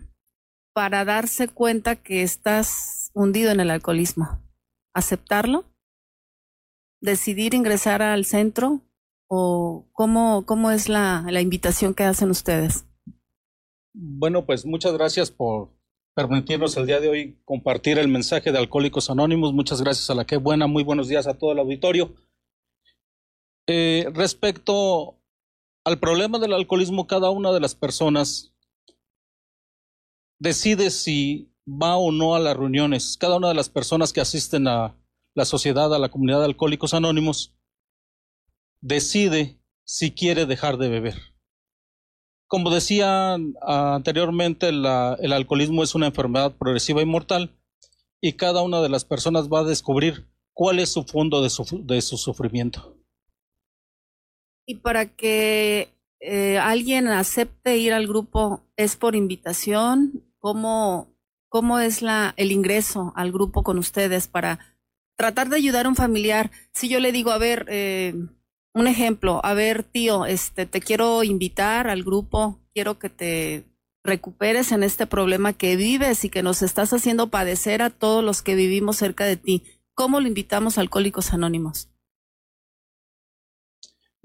para 0.73 1.05
darse 1.05 1.47
cuenta 1.47 1.95
que 1.95 2.21
estás 2.21 3.11
hundido 3.13 3.49
en 3.51 3.61
el 3.61 3.71
alcoholismo? 3.71 4.43
¿Aceptarlo? 4.93 5.63
¿Decidir 7.01 7.53
ingresar 7.53 8.01
al 8.01 8.25
centro? 8.25 8.81
¿O 9.27 9.87
cómo, 9.93 10.45
cómo 10.45 10.69
es 10.69 10.89
la, 10.89 11.25
la 11.29 11.41
invitación 11.41 11.93
que 11.93 12.03
hacen 12.03 12.29
ustedes? 12.29 12.85
Bueno, 13.93 14.45
pues 14.45 14.65
muchas 14.65 14.93
gracias 14.93 15.31
por 15.31 15.69
permitirnos 16.13 16.75
el 16.75 16.87
día 16.87 16.99
de 16.99 17.09
hoy 17.09 17.39
compartir 17.45 17.97
el 17.99 18.09
mensaje 18.09 18.51
de 18.51 18.57
Alcohólicos 18.57 19.09
Anónimos. 19.09 19.53
Muchas 19.53 19.81
gracias 19.81 20.09
a 20.09 20.15
la 20.15 20.25
que 20.25 20.35
buena, 20.35 20.67
muy 20.67 20.83
buenos 20.83 21.07
días 21.07 21.25
a 21.25 21.37
todo 21.37 21.53
el 21.53 21.59
auditorio. 21.59 22.13
Eh, 23.67 24.09
respecto 24.13 25.19
al 25.83 25.99
problema 25.99 26.39
del 26.39 26.53
alcoholismo, 26.53 27.07
cada 27.07 27.29
una 27.29 27.51
de 27.51 27.59
las 27.59 27.75
personas 27.75 28.53
decide 30.39 30.91
si 30.91 31.51
va 31.67 31.97
o 31.97 32.11
no 32.11 32.35
a 32.35 32.39
las 32.39 32.55
reuniones. 32.55 33.17
Cada 33.17 33.37
una 33.37 33.47
de 33.47 33.55
las 33.55 33.69
personas 33.69 34.13
que 34.13 34.21
asisten 34.21 34.67
a 34.67 34.95
la 35.33 35.45
sociedad, 35.45 35.93
a 35.93 35.99
la 35.99 36.09
comunidad 36.09 36.39
de 36.39 36.45
Alcohólicos 36.45 36.93
Anónimos, 36.93 37.55
decide 38.81 39.59
si 39.83 40.11
quiere 40.11 40.45
dejar 40.45 40.77
de 40.77 40.89
beber. 40.89 41.15
Como 42.47 42.69
decía 42.69 43.37
anteriormente, 43.61 44.69
el 44.69 44.85
alcoholismo 44.85 45.83
es 45.83 45.95
una 45.95 46.07
enfermedad 46.07 46.55
progresiva 46.55 47.01
y 47.01 47.05
mortal 47.05 47.57
y 48.21 48.33
cada 48.33 48.61
una 48.61 48.81
de 48.81 48.89
las 48.89 49.03
personas 49.03 49.49
va 49.49 49.61
a 49.61 49.63
descubrir 49.63 50.27
cuál 50.53 50.79
es 50.79 50.89
su 50.89 51.03
fondo 51.03 51.41
de 51.41 51.49
de 51.83 52.01
su 52.01 52.17
sufrimiento. 52.17 52.95
Y 54.65 54.75
para 54.75 55.05
que 55.05 55.89
eh, 56.19 56.57
alguien 56.57 57.07
acepte 57.07 57.77
ir 57.77 57.93
al 57.93 58.07
grupo, 58.07 58.63
¿es 58.77 58.95
por 58.95 59.15
invitación? 59.15 60.23
¿Cómo, 60.39 61.07
cómo 61.49 61.79
es 61.79 62.01
la, 62.01 62.33
el 62.37 62.51
ingreso 62.51 63.13
al 63.15 63.31
grupo 63.31 63.63
con 63.63 63.77
ustedes 63.77 64.27
para 64.27 64.59
tratar 65.17 65.49
de 65.49 65.57
ayudar 65.57 65.85
a 65.85 65.89
un 65.89 65.95
familiar? 65.95 66.51
Si 66.73 66.89
yo 66.89 66.99
le 66.99 67.11
digo, 67.11 67.31
a 67.31 67.37
ver, 67.37 67.65
eh, 67.69 68.13
un 68.73 68.87
ejemplo, 68.87 69.39
a 69.43 69.53
ver, 69.53 69.83
tío, 69.83 70.25
este, 70.25 70.65
te 70.65 70.81
quiero 70.81 71.23
invitar 71.23 71.87
al 71.87 72.03
grupo, 72.03 72.59
quiero 72.73 72.99
que 72.99 73.09
te 73.09 73.63
recuperes 74.03 74.71
en 74.71 74.83
este 74.83 75.07
problema 75.07 75.53
que 75.53 75.75
vives 75.75 76.25
y 76.25 76.29
que 76.29 76.43
nos 76.43 76.61
estás 76.61 76.93
haciendo 76.93 77.29
padecer 77.29 77.81
a 77.81 77.89
todos 77.89 78.23
los 78.23 78.41
que 78.41 78.55
vivimos 78.55 78.97
cerca 78.97 79.25
de 79.25 79.37
ti. 79.37 79.63
¿Cómo 79.93 80.19
lo 80.19 80.27
invitamos 80.27 80.77
Alcohólicos 80.77 81.33
Anónimos? 81.33 81.89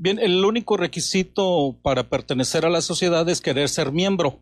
Bien, 0.02 0.18
el 0.18 0.42
único 0.46 0.78
requisito 0.78 1.78
para 1.82 2.08
pertenecer 2.08 2.64
a 2.64 2.70
la 2.70 2.80
sociedad 2.80 3.28
es 3.28 3.42
querer 3.42 3.68
ser 3.68 3.92
miembro. 3.92 4.40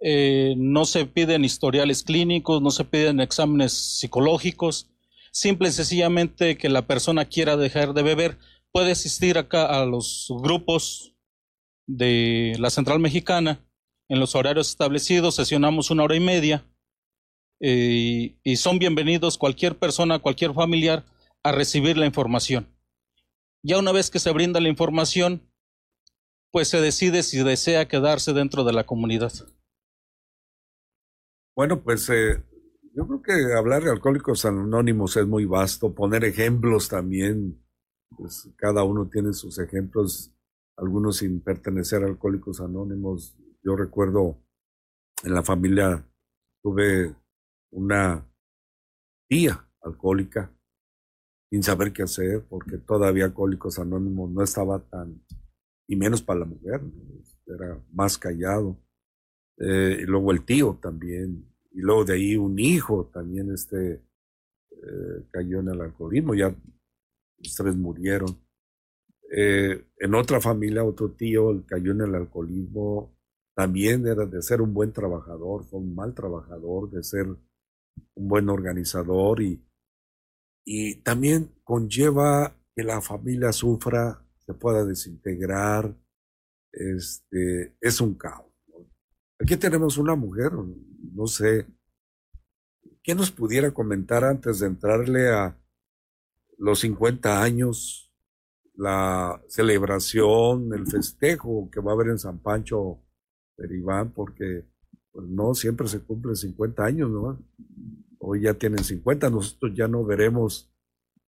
Eh, 0.00 0.54
no 0.56 0.86
se 0.86 1.04
piden 1.04 1.44
historiales 1.44 2.02
clínicos, 2.02 2.62
no 2.62 2.70
se 2.70 2.86
piden 2.86 3.20
exámenes 3.20 3.74
psicológicos, 3.74 4.88
simple 5.30 5.68
y 5.68 5.72
sencillamente 5.72 6.56
que 6.56 6.70
la 6.70 6.86
persona 6.86 7.26
quiera 7.26 7.58
dejar 7.58 7.92
de 7.92 8.02
beber 8.02 8.38
puede 8.72 8.92
asistir 8.92 9.36
acá 9.36 9.66
a 9.66 9.84
los 9.84 10.32
grupos 10.40 11.14
de 11.86 12.56
la 12.58 12.70
Central 12.70 12.98
Mexicana 12.98 13.60
en 14.08 14.20
los 14.20 14.34
horarios 14.34 14.70
establecidos, 14.70 15.34
sesionamos 15.34 15.90
una 15.90 16.04
hora 16.04 16.16
y 16.16 16.20
media 16.20 16.64
eh, 17.60 18.38
y 18.42 18.56
son 18.56 18.78
bienvenidos 18.78 19.36
cualquier 19.36 19.78
persona, 19.78 20.18
cualquier 20.18 20.54
familiar 20.54 21.04
a 21.42 21.52
recibir 21.52 21.98
la 21.98 22.06
información. 22.06 22.77
Ya 23.62 23.78
una 23.78 23.92
vez 23.92 24.10
que 24.10 24.18
se 24.18 24.32
brinda 24.32 24.60
la 24.60 24.68
información, 24.68 25.42
pues 26.52 26.68
se 26.68 26.80
decide 26.80 27.22
si 27.22 27.42
desea 27.42 27.88
quedarse 27.88 28.32
dentro 28.32 28.64
de 28.64 28.72
la 28.72 28.86
comunidad. 28.86 29.32
Bueno, 31.56 31.82
pues 31.82 32.08
eh, 32.10 32.42
yo 32.94 33.06
creo 33.06 33.22
que 33.22 33.54
hablar 33.54 33.82
de 33.82 33.90
alcohólicos 33.90 34.44
anónimos 34.44 35.16
es 35.16 35.26
muy 35.26 35.44
vasto, 35.44 35.94
poner 35.94 36.24
ejemplos 36.24 36.88
también 36.88 37.60
pues 38.16 38.48
cada 38.56 38.84
uno 38.84 39.08
tiene 39.08 39.32
sus 39.32 39.58
ejemplos, 39.58 40.32
algunos 40.76 41.18
sin 41.18 41.40
pertenecer 41.40 42.02
a 42.02 42.06
Alcohólicos 42.06 42.60
Anónimos. 42.60 43.36
Yo 43.62 43.76
recuerdo 43.76 44.38
en 45.24 45.34
la 45.34 45.42
familia 45.42 46.04
tuve 46.62 47.14
una 47.72 48.26
tía 49.28 49.68
alcohólica 49.82 50.52
sin 51.50 51.62
saber 51.62 51.92
qué 51.92 52.02
hacer 52.02 52.44
porque 52.48 52.78
todavía 52.78 53.24
Alcohólicos 53.24 53.78
Anónimos 53.78 54.30
no 54.30 54.42
estaba 54.42 54.78
tan, 54.80 55.22
y 55.86 55.96
menos 55.96 56.22
para 56.22 56.40
la 56.40 56.46
mujer, 56.46 56.80
era 57.46 57.82
más 57.92 58.18
callado. 58.18 58.78
Eh, 59.58 59.98
y 60.02 60.04
luego 60.04 60.30
el 60.30 60.44
tío 60.44 60.78
también, 60.80 61.44
y 61.72 61.80
luego 61.80 62.04
de 62.04 62.14
ahí 62.14 62.36
un 62.36 62.58
hijo 62.58 63.10
también 63.12 63.52
este 63.52 63.94
eh, 64.70 65.26
cayó 65.30 65.60
en 65.60 65.68
el 65.68 65.80
alcoholismo, 65.80 66.34
ya 66.34 66.54
los 67.38 67.54
tres 67.54 67.76
murieron. 67.76 68.38
Eh, 69.30 69.84
en 69.98 70.14
otra 70.14 70.40
familia, 70.40 70.84
otro 70.84 71.10
tío 71.12 71.64
cayó 71.66 71.92
en 71.92 72.02
el 72.02 72.14
alcoholismo, 72.14 73.16
también 73.54 74.06
era 74.06 74.24
de 74.26 74.40
ser 74.42 74.60
un 74.62 74.72
buen 74.72 74.92
trabajador, 74.92 75.64
fue 75.64 75.80
un 75.80 75.94
mal 75.94 76.14
trabajador, 76.14 76.90
de 76.90 77.02
ser 77.02 77.26
un 77.26 78.28
buen 78.28 78.48
organizador 78.48 79.42
y, 79.42 79.60
y 80.70 80.96
también 80.96 81.50
conlleva 81.64 82.54
que 82.76 82.82
la 82.82 83.00
familia 83.00 83.52
sufra, 83.54 84.22
se 84.44 84.52
pueda 84.52 84.84
desintegrar, 84.84 85.96
este, 86.70 87.74
es 87.80 88.02
un 88.02 88.12
caos. 88.12 88.52
Aquí 89.40 89.56
tenemos 89.56 89.96
una 89.96 90.14
mujer, 90.14 90.52
no 90.52 91.26
sé, 91.26 91.66
¿qué 93.02 93.14
nos 93.14 93.30
pudiera 93.30 93.70
comentar 93.70 94.24
antes 94.24 94.58
de 94.58 94.66
entrarle 94.66 95.30
a, 95.30 95.58
los 96.58 96.80
50 96.80 97.42
años, 97.42 98.12
la 98.74 99.42
celebración, 99.48 100.74
el 100.74 100.86
festejo 100.86 101.70
que 101.72 101.80
va 101.80 101.92
a 101.92 101.94
haber 101.94 102.08
en 102.08 102.18
San 102.18 102.40
Pancho 102.40 102.98
de 103.56 103.74
Iván, 103.74 104.12
porque 104.12 104.66
pues, 105.12 105.26
no 105.28 105.54
siempre 105.54 105.88
se 105.88 106.00
cumplen 106.00 106.36
50 106.36 106.84
años, 106.84 107.08
¿no? 107.08 107.42
Hoy 108.18 108.42
ya 108.42 108.54
tienen 108.54 108.84
50, 108.84 109.30
nosotros 109.30 109.72
ya 109.74 109.88
no 109.88 110.04
veremos 110.04 110.70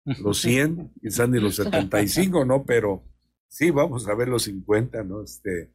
los 0.04 0.38
100, 0.42 0.92
quizás 1.00 1.28
ni 1.28 1.40
los 1.40 1.56
75, 1.62 2.44
¿no? 2.44 2.64
Pero 2.64 3.02
sí, 3.48 3.70
vamos 3.70 4.08
a 4.08 4.14
ver 4.14 4.28
los 4.28 4.44
50, 4.44 5.04
¿no? 5.04 5.22
Este, 5.22 5.74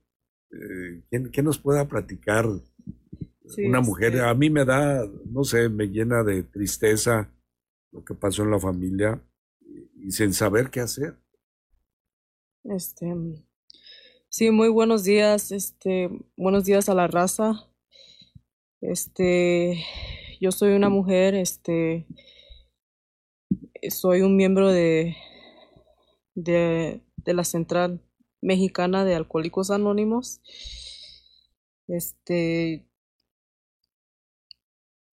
eh, 0.51 1.03
¿quién, 1.09 1.29
¿quién, 1.29 1.45
nos 1.45 1.57
pueda 1.57 1.87
platicar? 1.87 2.47
Una 3.57 3.81
mujer, 3.81 4.21
a 4.21 4.33
mí 4.33 4.49
me 4.49 4.63
da, 4.63 5.05
no 5.25 5.43
sé, 5.43 5.67
me 5.67 5.87
llena 5.87 6.23
de 6.23 6.43
tristeza 6.43 7.29
lo 7.91 8.03
que 8.03 8.15
pasó 8.15 8.43
en 8.43 8.51
la 8.51 8.59
familia 8.59 9.21
y, 9.61 10.07
y 10.07 10.11
sin 10.11 10.33
saber 10.33 10.69
qué 10.69 10.79
hacer. 10.79 11.17
Este, 12.63 13.13
sí, 14.29 14.49
muy 14.49 14.69
buenos 14.69 15.03
días, 15.03 15.51
este, 15.51 16.09
buenos 16.37 16.63
días 16.63 16.87
a 16.87 16.95
la 16.95 17.07
raza. 17.07 17.67
Este, 18.79 19.83
yo 20.43 20.51
soy 20.51 20.73
una 20.73 20.89
mujer, 20.89 21.35
este, 21.35 22.05
soy 23.89 24.23
un 24.23 24.35
miembro 24.35 24.73
de, 24.73 25.15
de, 26.35 27.01
la 27.27 27.45
Central 27.45 28.01
Mexicana 28.41 29.05
de 29.05 29.15
Alcohólicos 29.15 29.71
Anónimos. 29.71 30.41
Este, 31.87 32.85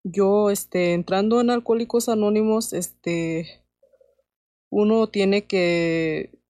yo, 0.02 0.50
este, 0.50 0.94
entrando 0.94 1.40
en 1.40 1.50
Alcohólicos 1.50 2.08
Anónimos, 2.08 2.72
este, 2.72 3.62
uno 4.68 5.06
tiene 5.06 5.46
que, 5.46 6.40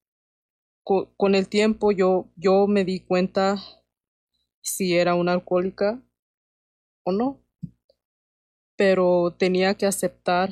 co- 0.83 1.13
con 1.17 1.35
el 1.35 1.47
tiempo 1.47 1.91
yo, 1.91 2.31
yo 2.35 2.65
me 2.65 2.83
di 2.83 3.01
cuenta 3.01 3.57
si 4.61 4.95
era 4.95 5.13
una 5.13 5.33
alcohólica 5.33 6.01
o 7.03 7.11
no, 7.11 7.41
pero 8.81 9.35
tenía 9.37 9.75
que 9.75 9.85
aceptar, 9.85 10.49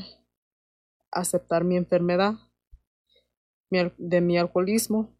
aceptar 1.11 1.63
mi 1.63 1.77
enfermedad, 1.77 2.35
de 3.71 4.21
mi 4.21 4.37
alcoholismo, 4.37 5.17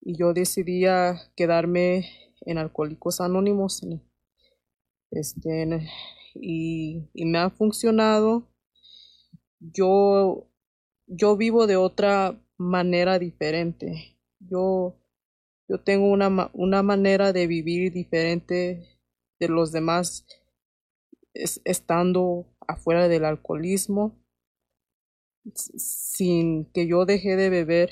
y 0.00 0.16
yo 0.18 0.32
decidí 0.32 0.86
a 0.86 1.20
quedarme 1.36 2.32
en 2.40 2.58
Alcohólicos 2.58 3.20
Anónimos, 3.20 3.86
este, 5.12 5.88
y, 6.34 7.08
y 7.14 7.24
me 7.26 7.38
ha 7.38 7.50
funcionado. 7.50 8.48
Yo, 9.60 10.50
yo 11.06 11.36
vivo 11.36 11.68
de 11.68 11.76
otra 11.76 12.44
manera 12.56 13.20
diferente. 13.20 14.18
Yo, 14.40 14.98
yo 15.68 15.80
tengo 15.80 16.10
una, 16.10 16.50
una 16.54 16.82
manera 16.82 17.32
de 17.32 17.46
vivir 17.46 17.92
diferente 17.92 18.98
de 19.38 19.48
los 19.48 19.70
demás 19.70 20.26
es- 21.34 21.60
estando 21.64 22.46
afuera 22.66 23.08
del 23.08 23.24
alcoholismo 23.24 24.16
sin 25.54 26.66
que 26.72 26.86
yo 26.86 27.04
deje 27.06 27.36
de 27.36 27.50
beber. 27.50 27.90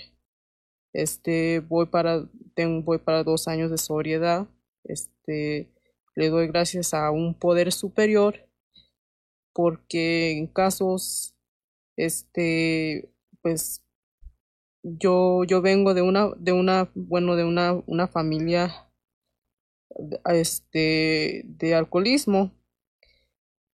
Este, 0.93 1.61
voy 1.61 1.87
para, 1.87 2.29
tengo, 2.55 2.83
voy 2.83 2.99
para 2.99 3.25
dos 3.25 3.49
años 3.49 3.71
de 3.71 3.79
sobriedad. 3.79 4.49
Este, 4.85 5.71
le 6.17 6.29
doy 6.31 6.49
gracias 6.49 6.95
a 6.95 7.11
un 7.11 7.35
poder 7.35 7.73
superior 7.73 8.49
porque 9.53 10.33
en 10.39 10.47
casos, 10.47 11.35
este, 11.97 13.11
pues 13.43 13.83
yo, 14.85 15.45
yo 15.45 15.61
vengo 15.63 15.95
de 15.95 16.03
una, 16.03 16.31
de 16.39 16.53
una, 16.53 16.91
bueno, 16.95 17.37
de 17.37 17.45
una, 17.45 17.73
una 17.87 18.07
familia, 18.09 18.89
este, 20.27 21.43
de 21.45 21.75
alcoholismo, 21.75 22.53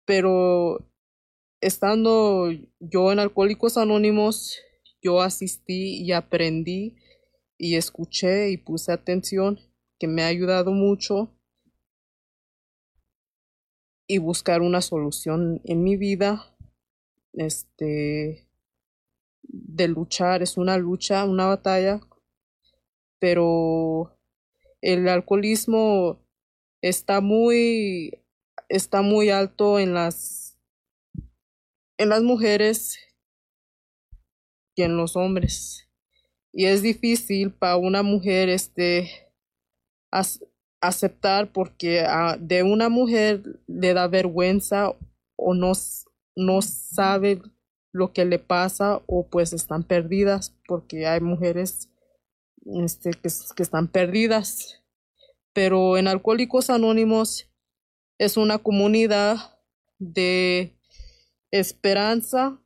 pero 0.08 0.90
estando 1.60 2.50
yo 2.80 3.12
en 3.12 3.18
Alcohólicos 3.18 3.76
Anónimos, 3.76 4.58
yo 5.02 5.20
asistí 5.20 6.02
y 6.02 6.12
aprendí 6.12 6.96
y 7.58 7.76
escuché 7.76 8.48
y 8.48 8.56
puse 8.56 8.90
atención, 8.90 9.60
que 9.98 10.08
me 10.08 10.22
ha 10.22 10.28
ayudado 10.28 10.72
mucho 10.72 11.38
y 14.06 14.16
buscar 14.16 14.62
una 14.62 14.80
solución 14.80 15.60
en 15.64 15.82
mi 15.82 15.98
vida, 15.98 16.56
este, 17.34 18.48
de 19.42 19.88
luchar, 19.88 20.40
es 20.40 20.56
una 20.56 20.78
lucha, 20.78 21.26
una 21.26 21.44
batalla, 21.48 22.00
pero 23.18 24.18
el 24.80 25.06
alcoholismo 25.06 26.24
está 26.80 27.20
muy, 27.20 28.24
está 28.68 29.02
muy 29.02 29.30
alto 29.30 29.78
en 29.78 29.94
las, 29.94 30.58
en 31.98 32.08
las 32.08 32.22
mujeres 32.22 32.98
que 34.76 34.84
en 34.84 34.96
los 34.96 35.16
hombres. 35.16 35.88
Y 36.52 36.66
es 36.66 36.82
difícil 36.82 37.52
para 37.52 37.76
una 37.76 38.02
mujer 38.02 38.48
este 38.48 39.10
ac- 40.12 40.46
aceptar 40.80 41.52
porque 41.52 42.00
ah, 42.00 42.36
de 42.38 42.62
una 42.62 42.88
mujer 42.88 43.42
le 43.66 43.94
da 43.94 44.08
vergüenza 44.08 44.94
o 45.36 45.54
no, 45.54 45.72
no 46.36 46.62
sabe 46.62 47.42
lo 47.92 48.12
que 48.12 48.24
le 48.24 48.38
pasa 48.38 49.02
o 49.06 49.26
pues 49.28 49.52
están 49.52 49.82
perdidas 49.82 50.56
porque 50.66 51.06
hay 51.06 51.20
mujeres 51.20 51.90
este, 52.84 53.10
que, 53.10 53.28
que 53.56 53.62
están 53.62 53.88
perdidas. 53.88 54.82
Pero 55.52 55.96
en 55.96 56.06
Alcohólicos 56.06 56.70
Anónimos 56.70 57.47
es 58.18 58.36
una 58.36 58.58
comunidad 58.58 59.60
de 59.98 60.76
esperanza 61.50 62.60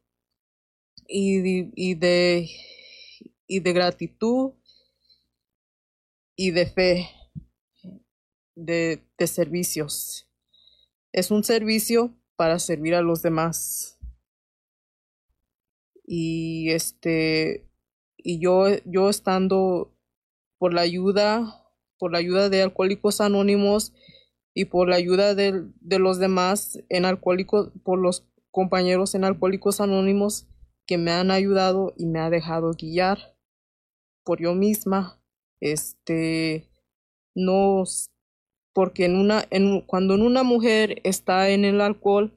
y, 1.07 1.41
de- 1.95 2.49
y 3.47 3.61
de 3.61 3.73
gratitud 3.73 4.53
y 6.37 6.51
de 6.51 6.67
fe 6.67 7.09
de, 8.55 9.03
de 9.19 9.27
servicios. 9.27 10.29
Es 11.13 11.31
un 11.31 11.45
servicio 11.45 12.17
para 12.37 12.59
servir 12.59 12.95
a 12.95 13.03
los 13.03 13.23
demás. 13.23 13.99
Y 16.05 16.71
este 16.71 17.69
y 18.17 18.41
yo 18.41 18.67
yo 18.85 19.09
estando 19.11 19.95
por 20.59 20.75
la 20.75 20.83
ayuda 20.83 21.65
por 21.99 22.13
la 22.13 22.19
ayuda 22.19 22.49
de 22.49 22.63
Alcohólicos 22.63 23.21
Anónimos 23.21 23.93
y 24.55 24.67
por 24.67 24.89
la 24.89 24.97
ayuda 24.97 25.35
del- 25.35 25.73
de, 25.81 25.99
los 25.99 26.19
demás 26.19 26.79
en 26.89 27.05
Alcohólicos 27.05 27.71
por 27.85 27.99
los 27.99 28.27
compañeros 28.51 29.15
en 29.15 29.25
Alcohólicos 29.25 29.81
Anónimos 29.81 30.47
que 30.87 30.99
me 30.99 31.13
han 31.13 31.31
ayudado 31.31 31.95
y 31.97 32.07
me 32.07 32.21
ha 32.21 32.31
dejado 32.31 32.73
guiar 32.73 33.37
por 34.25 34.41
yo 34.41 34.55
misma 34.55 35.21
este 35.61 36.69
no 37.35 37.85
porque 38.75 39.05
en 39.07 39.17
una 39.17 39.45
en 39.51 39.81
cuando 39.83 40.15
en 40.15 40.23
una 40.23 40.43
mujer 40.43 41.01
está 41.05 41.49
en 41.51 41.65
el 41.65 41.81
alcohol 41.81 42.33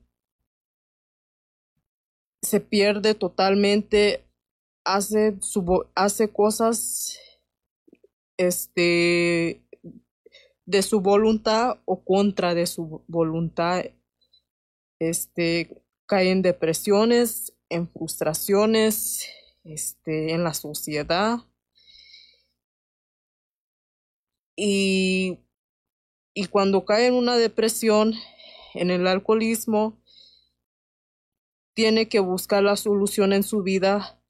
se 2.41 2.59
pierde 2.59 3.15
totalmente 3.15 4.23
hace 4.85 5.35
hace 5.95 6.31
cosas 6.31 7.19
este 8.37 9.64
de 10.65 10.81
su 10.81 11.01
voluntad 11.01 11.79
o 11.85 12.03
contra 12.03 12.53
de 12.53 12.65
su 12.65 13.03
voluntad 13.07 13.83
este 14.99 15.83
cae 16.05 16.31
en 16.31 16.41
depresiones 16.41 17.53
en 17.69 17.87
frustraciones 17.89 19.27
este 19.63 20.33
en 20.33 20.43
la 20.43 20.53
sociedad. 20.53 21.39
Y 24.55 25.39
y 26.33 26.47
cuando 26.47 26.85
cae 26.85 27.07
en 27.07 27.13
una 27.13 27.37
depresión 27.37 28.13
en 28.73 28.91
el 28.91 29.07
alcoholismo 29.07 30.01
tiene 31.73 32.09
que 32.09 32.19
buscar 32.19 32.63
la 32.63 32.75
solución 32.75 33.33
en 33.33 33.43
su 33.43 33.63
vida 33.63 34.21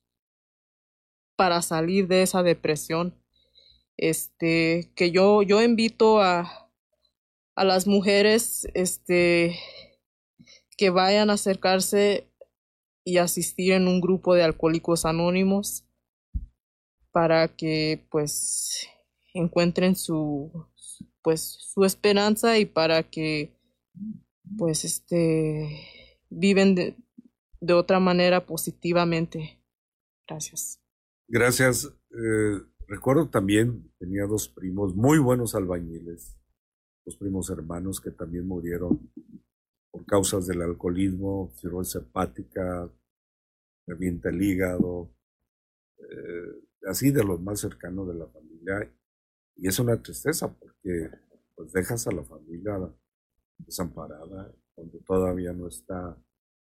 para 1.35 1.61
salir 1.61 2.07
de 2.07 2.21
esa 2.21 2.43
depresión 2.43 3.19
este 3.97 4.91
que 4.95 5.11
yo 5.11 5.41
yo 5.43 5.61
invito 5.61 6.21
a 6.21 6.71
a 7.55 7.63
las 7.63 7.87
mujeres 7.87 8.67
este 8.73 9.57
que 10.77 10.89
vayan 10.89 11.29
a 11.29 11.33
acercarse 11.33 12.29
y 13.05 13.17
asistir 13.17 13.73
en 13.73 13.87
un 13.87 14.01
grupo 14.01 14.35
de 14.35 14.43
alcohólicos 14.43 15.05
anónimos 15.05 15.87
para 17.11 17.47
que 17.47 18.05
pues 18.09 18.87
encuentren 19.33 19.95
su 19.95 20.51
pues 21.21 21.41
su 21.41 21.85
esperanza 21.85 22.57
y 22.57 22.65
para 22.65 23.03
que 23.03 23.57
pues 24.57 24.83
este 24.83 25.69
viven 26.29 26.75
de, 26.75 26.95
de 27.61 27.73
otra 27.73 27.99
manera 27.99 28.45
positivamente 28.45 29.59
gracias 30.27 30.81
Gracias. 31.27 31.85
Eh, 32.11 32.61
recuerdo 32.87 33.29
también, 33.29 33.91
tenía 33.97 34.25
dos 34.25 34.49
primos 34.49 34.95
muy 34.95 35.19
buenos 35.19 35.55
albañiles, 35.55 36.37
dos 37.05 37.17
primos 37.17 37.49
hermanos 37.49 38.01
que 38.01 38.11
también 38.11 38.47
murieron 38.47 39.11
por 39.91 40.05
causas 40.05 40.47
del 40.47 40.61
alcoholismo, 40.61 41.51
cirrosis 41.55 42.01
hepática, 42.01 42.89
revienta 43.87 44.29
el 44.29 44.41
hígado, 44.41 45.13
eh, 45.97 46.63
así 46.87 47.11
de 47.11 47.23
los 47.23 47.41
más 47.41 47.59
cercanos 47.59 48.07
de 48.07 48.15
la 48.15 48.27
familia. 48.27 48.91
Y 49.55 49.67
es 49.67 49.79
una 49.79 50.01
tristeza 50.01 50.53
porque 50.53 51.09
pues 51.55 51.71
dejas 51.71 52.05
a 52.07 52.11
la 52.11 52.23
familia 52.23 52.77
desamparada 53.57 54.53
cuando 54.73 54.99
todavía 54.99 55.53
no 55.53 55.67
está 55.67 56.17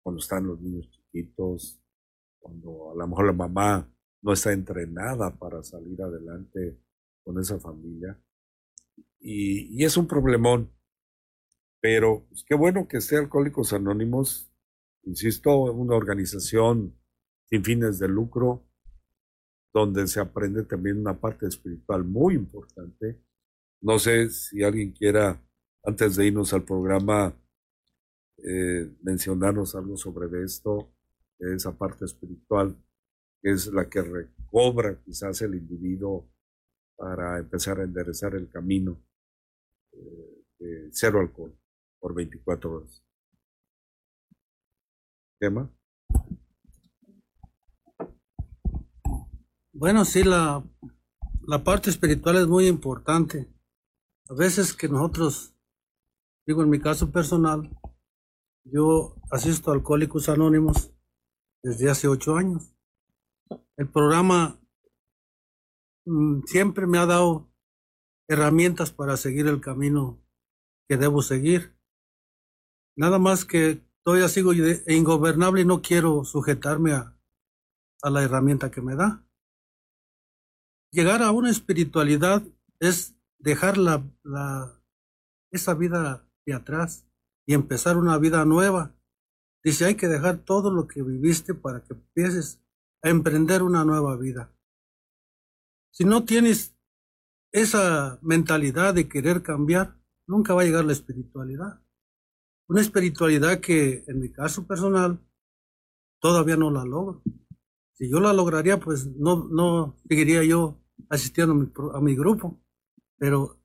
cuando 0.04 0.20
están 0.20 0.48
los 0.48 0.60
niños 0.60 0.90
chiquitos, 0.90 1.80
cuando 2.40 2.92
a 2.92 2.96
lo 2.96 3.08
mejor 3.08 3.28
la 3.28 3.34
mamá 3.34 3.94
no 4.22 4.34
está 4.34 4.54
entrenada 4.54 5.36
para 5.36 5.64
salir 5.64 6.02
adelante 6.02 6.80
con 7.24 7.40
esa 7.40 7.60
familia. 7.60 8.20
Y, 9.20 9.84
es 9.84 9.98
un 9.98 10.08
problemón. 10.08 10.72
Pero 11.80 12.26
pues, 12.30 12.44
qué 12.48 12.56
bueno 12.56 12.88
que 12.88 12.98
esté 12.98 13.18
Alcohólicos 13.18 13.74
Anónimos, 13.74 14.52
insisto, 15.04 15.64
una 15.72 15.96
organización 15.96 16.96
sin 17.50 17.64
fines 17.64 18.00
de 18.00 18.08
lucro, 18.08 18.68
donde 19.74 20.08
se 20.08 20.20
aprende 20.20 20.64
también 20.64 21.00
una 21.00 21.20
parte 21.20 21.48
espiritual 21.48 22.04
muy 22.04 22.36
importante. 22.36 23.20
No 23.82 23.98
sé 23.98 24.30
si 24.30 24.64
alguien 24.64 24.92
quiera, 24.92 25.42
antes 25.84 26.16
de 26.16 26.28
irnos 26.28 26.54
al 26.54 26.64
programa, 26.64 27.36
eh, 28.38 28.90
mencionarnos 29.02 29.76
algo 29.76 29.98
sobre 29.98 30.44
esto, 30.44 30.94
esa 31.40 31.76
parte 31.76 32.06
espiritual, 32.06 32.76
es 33.42 33.68
la 33.68 33.90
que 33.90 34.02
recobra 34.02 35.00
quizás 35.04 35.42
el 35.42 35.56
individuo 35.56 36.30
para 36.96 37.40
empezar 37.40 37.80
a 37.80 37.84
enderezar 37.84 38.36
el 38.36 38.50
camino 38.50 39.02
eh, 39.94 40.46
de 40.60 40.90
cero 40.92 41.20
alcohol 41.20 41.58
por 42.00 42.14
24 42.14 42.72
horas. 42.72 43.04
¿Tema? 45.40 45.72
Bueno, 49.74 50.06
sí, 50.06 50.24
la, 50.24 50.64
la 51.48 51.64
parte 51.64 51.90
espiritual 51.90 52.38
es 52.38 52.48
muy 52.48 52.68
importante. 52.68 53.48
A 54.30 54.36
veces 54.36 54.74
que 54.74 54.88
nosotros, 54.88 55.56
digo 56.46 56.62
en 56.62 56.70
mi 56.70 56.80
caso 56.80 57.12
personal, 57.12 57.70
yo 58.64 59.16
asisto 59.32 59.72
a 59.72 59.74
Alcohólicos 59.74 60.30
Anónimos 60.30 60.94
desde 61.64 61.90
hace 61.90 62.08
ocho 62.08 62.36
años. 62.36 62.76
El 63.82 63.90
programa 63.90 64.62
mm, 66.06 66.44
siempre 66.46 66.86
me 66.86 67.00
ha 67.00 67.08
dado 67.08 67.52
herramientas 68.28 68.92
para 68.92 69.18
seguir 69.18 69.48
el 69.48 69.60
camino 69.60 70.24
que 70.88 70.98
debo 70.98 71.24
seguir. 71.24 71.76
Nada 72.96 73.18
más 73.18 73.44
que 73.44 73.82
todavía 74.04 74.30
sigo 74.30 74.54
ingobernable 74.54 75.62
y 75.62 75.66
no 75.66 75.82
quiero 75.82 76.24
sujetarme 76.26 76.92
a, 76.92 77.18
a 78.04 78.10
la 78.12 78.22
herramienta 78.22 78.70
que 78.70 78.84
me 78.84 78.96
da. 78.96 79.26
Llegar 80.92 81.24
a 81.24 81.32
una 81.32 81.50
espiritualidad 81.50 82.44
es 82.80 83.16
dejar 83.40 83.80
la, 83.80 84.08
la, 84.22 84.80
esa 85.50 85.74
vida 85.74 86.30
de 86.46 86.54
atrás 86.54 87.08
y 87.48 87.56
empezar 87.56 87.98
una 87.98 88.20
vida 88.20 88.46
nueva. 88.46 88.94
Dice, 89.64 89.86
hay 89.86 89.96
que 89.96 90.08
dejar 90.08 90.38
todo 90.38 90.70
lo 90.70 90.88
que 90.88 91.02
viviste 91.02 91.56
para 91.56 91.84
que 91.84 91.96
empieces 91.96 92.62
a 93.02 93.10
emprender 93.10 93.64
una 93.64 93.84
nueva 93.84 94.16
vida. 94.18 94.54
Si 95.92 96.06
no 96.06 96.24
tienes 96.26 96.76
esa 97.52 98.20
mentalidad 98.22 98.94
de 98.94 99.10
querer 99.10 99.42
cambiar, 99.42 99.98
nunca 100.28 100.54
va 100.54 100.62
a 100.62 100.66
llegar 100.66 100.86
la 100.86 100.94
espiritualidad. 100.94 101.82
Una 102.68 102.82
espiritualidad 102.82 103.60
que 103.60 104.06
en 104.08 104.20
mi 104.20 104.32
caso 104.32 104.66
personal 104.66 105.20
todavía 106.20 106.56
no 106.56 106.72
la 106.72 106.86
logro. 106.86 107.22
Si 107.94 108.10
yo 108.10 108.20
la 108.20 108.34
lograría, 108.34 108.80
pues 108.80 109.08
no, 109.08 109.48
no 109.50 109.98
seguiría 110.08 110.44
yo 110.44 110.82
asistiendo 111.10 111.54
a 111.54 111.58
mi, 111.58 111.72
a 111.94 112.00
mi 112.00 112.16
grupo. 112.16 112.62
Pero 113.18 113.62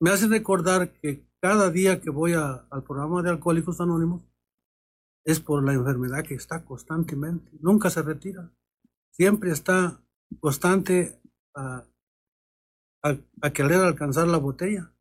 me 0.00 0.10
hace 0.10 0.26
recordar 0.26 0.92
que 1.00 1.28
cada 1.40 1.70
día 1.70 2.00
que 2.00 2.10
voy 2.10 2.32
al 2.32 2.84
programa 2.84 3.22
de 3.22 3.30
Alcohólicos 3.30 3.80
Anónimos 3.80 4.22
es 5.24 5.40
por 5.40 5.64
la 5.64 5.72
enfermedad 5.72 6.24
que 6.24 6.34
está 6.34 6.64
constantemente. 6.64 7.50
Nunca 7.60 7.90
se 7.90 8.02
retira. 8.02 8.52
Siempre 9.12 9.50
está 9.50 10.02
constante 10.40 11.20
a, 11.54 11.84
a, 13.02 13.50
querer 13.50 13.80
alcanzar 13.80 14.28
la 14.28 14.38
botella. 14.38 14.94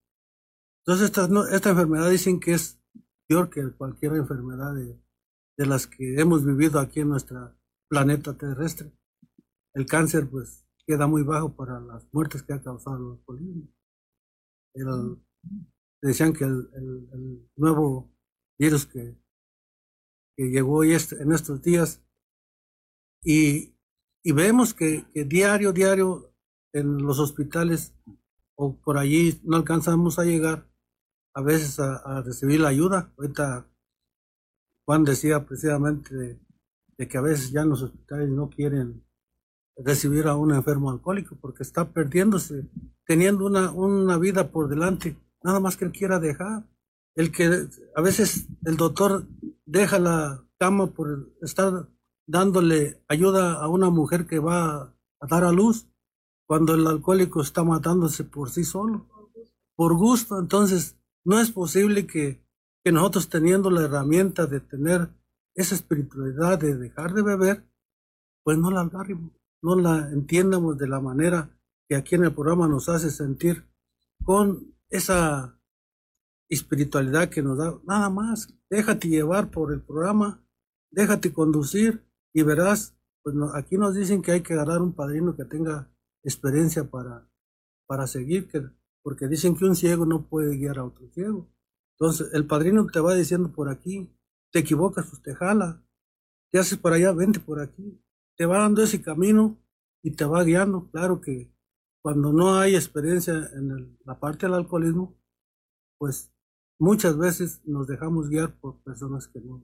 Entonces, 0.85 1.05
esta, 1.05 1.29
esta 1.51 1.69
enfermedad 1.69 2.09
dicen 2.09 2.39
que 2.39 2.53
es 2.53 2.79
peor 3.27 3.49
que 3.49 3.71
cualquier 3.71 4.15
enfermedad 4.15 4.73
de, 4.75 4.99
de 5.57 5.65
las 5.65 5.87
que 5.87 6.19
hemos 6.19 6.45
vivido 6.45 6.79
aquí 6.79 6.99
en 6.99 7.09
nuestro 7.09 7.55
planeta 7.89 8.37
terrestre. 8.37 8.91
El 9.73 9.85
cáncer, 9.85 10.29
pues, 10.29 10.65
queda 10.85 11.07
muy 11.07 11.23
bajo 11.23 11.55
para 11.55 11.79
las 11.79 12.05
muertes 12.11 12.43
que 12.43 12.53
ha 12.53 12.61
causado 12.61 12.97
el 12.97 13.17
alcoholismo. 13.17 13.69
decían 16.01 16.33
que 16.33 16.43
el, 16.45 16.69
el, 16.73 17.49
nuevo 17.55 18.11
virus 18.59 18.85
que, 18.85 19.17
que 20.35 20.49
llegó 20.49 20.79
hoy 20.79 20.93
este, 20.93 21.21
en 21.21 21.31
estos 21.31 21.61
días 21.61 22.01
y, 23.23 23.75
y 24.23 24.31
vemos 24.31 24.73
que, 24.73 25.05
diario, 25.13 25.73
diario 25.73 26.33
en 26.73 26.97
los 26.97 27.19
hospitales 27.19 27.93
o 28.55 28.77
por 28.77 28.97
allí 28.97 29.39
no 29.43 29.57
alcanzamos 29.57 30.19
a 30.19 30.23
llegar 30.23 30.67
a 31.33 31.41
veces 31.41 31.79
a, 31.79 32.21
recibir 32.21 32.59
la 32.59 32.69
ayuda. 32.69 33.13
Ahorita 33.17 33.67
Juan 34.85 35.03
decía 35.03 35.45
precisamente 35.45 36.39
de, 36.97 37.07
que 37.07 37.17
a 37.17 37.21
veces 37.21 37.51
ya 37.51 37.61
en 37.61 37.69
los 37.69 37.81
hospitales 37.81 38.29
no 38.29 38.49
quieren 38.49 39.03
recibir 39.75 40.27
a 40.27 40.35
un 40.35 40.53
enfermo 40.53 40.91
alcohólico 40.91 41.35
porque 41.41 41.63
está 41.63 41.91
perdiéndose, 41.91 42.69
teniendo 43.07 43.45
una, 43.45 43.71
una 43.71 44.19
vida 44.19 44.51
por 44.51 44.69
delante, 44.69 45.17
nada 45.43 45.59
más 45.59 45.77
que 45.77 45.85
él 45.85 45.91
quiera 45.91 46.19
dejar. 46.19 46.67
El 47.15 47.31
que 47.31 47.67
a 47.95 48.01
veces 48.01 48.47
el 48.63 48.77
doctor 48.77 49.27
deja 49.71 49.99
la 49.99 50.45
cama 50.59 50.87
por 50.87 51.33
estar 51.41 51.87
dándole 52.27 53.01
ayuda 53.07 53.53
a 53.53 53.67
una 53.69 53.89
mujer 53.89 54.27
que 54.27 54.39
va 54.39 54.93
a 55.19 55.27
dar 55.29 55.45
a 55.45 55.51
luz 55.51 55.87
cuando 56.45 56.75
el 56.75 56.85
alcohólico 56.85 57.41
está 57.41 57.63
matándose 57.63 58.25
por 58.25 58.49
sí 58.49 58.65
solo, 58.65 59.07
por 59.75 59.95
gusto. 59.95 60.37
Entonces, 60.37 60.97
no 61.23 61.39
es 61.39 61.51
posible 61.51 62.05
que, 62.05 62.45
que 62.83 62.91
nosotros 62.91 63.29
teniendo 63.29 63.69
la 63.69 63.83
herramienta 63.83 64.45
de 64.45 64.59
tener 64.59 65.09
esa 65.55 65.75
espiritualidad 65.75 66.59
de 66.59 66.75
dejar 66.75 67.13
de 67.13 67.21
beber, 67.21 67.65
pues 68.43 68.57
no 68.57 68.71
la 68.71 68.81
agarremos, 68.81 69.31
no 69.61 69.75
la 69.77 70.09
entiendamos 70.11 70.77
de 70.77 70.87
la 70.89 70.99
manera 70.99 71.57
que 71.87 71.95
aquí 71.95 72.15
en 72.15 72.25
el 72.25 72.33
programa 72.33 72.67
nos 72.67 72.89
hace 72.89 73.09
sentir 73.09 73.65
con 74.23 74.75
esa 74.89 75.60
espiritualidad 76.51 77.29
que 77.29 77.41
nos 77.41 77.57
da. 77.57 77.79
Nada 77.85 78.09
más, 78.09 78.53
déjate 78.69 79.07
llevar 79.07 79.49
por 79.49 79.71
el 79.71 79.81
programa, 79.81 80.45
déjate 80.91 81.31
conducir 81.31 82.05
y 82.33 82.43
verás, 82.43 82.95
pues 83.23 83.35
aquí 83.53 83.77
nos 83.77 83.95
dicen 83.95 84.21
que 84.21 84.33
hay 84.33 84.41
que 84.41 84.53
agarrar 84.53 84.81
un 84.81 84.93
padrino 84.93 85.35
que 85.35 85.45
tenga 85.45 85.89
experiencia 86.23 86.89
para, 86.89 87.27
para 87.87 88.05
seguir, 88.05 88.47
que 88.49 88.61
porque 89.01 89.27
dicen 89.27 89.55
que 89.55 89.65
un 89.65 89.75
ciego 89.75 90.05
no 90.05 90.27
puede 90.27 90.57
guiar 90.57 90.77
a 90.77 90.85
otro 90.85 91.09
ciego. 91.09 91.49
Entonces, 91.97 92.29
el 92.33 92.45
padrino 92.45 92.85
te 92.85 92.99
va 92.99 93.15
diciendo 93.15 93.51
por 93.51 93.69
aquí, 93.69 94.13
te 94.51 94.59
equivocas, 94.59 95.07
pues 95.09 95.21
te 95.23 95.33
jala, 95.33 95.83
te 96.51 96.59
haces 96.59 96.77
por 96.77 96.93
allá, 96.93 97.11
vente 97.13 97.39
por 97.39 97.61
aquí, 97.61 98.03
te 98.37 98.45
va 98.45 98.59
dando 98.59 98.83
ese 98.83 99.01
camino 99.01 99.57
y 100.03 100.11
te 100.11 100.25
va 100.25 100.43
guiando. 100.43 100.89
Claro 100.91 101.21
que 101.21 101.55
cuando 102.03 102.33
no 102.33 102.59
hay 102.59 102.75
experiencia 102.75 103.33
en 103.55 103.97
la 104.03 104.19
parte 104.19 104.45
del 104.45 104.55
alcoholismo, 104.55 105.17
pues 105.97 106.33
muchas 106.81 107.15
veces 107.15 107.61
nos 107.63 107.87
dejamos 107.87 108.27
guiar 108.27 108.59
por 108.59 108.81
personas 108.81 109.27
que 109.27 109.39
no, 109.39 109.63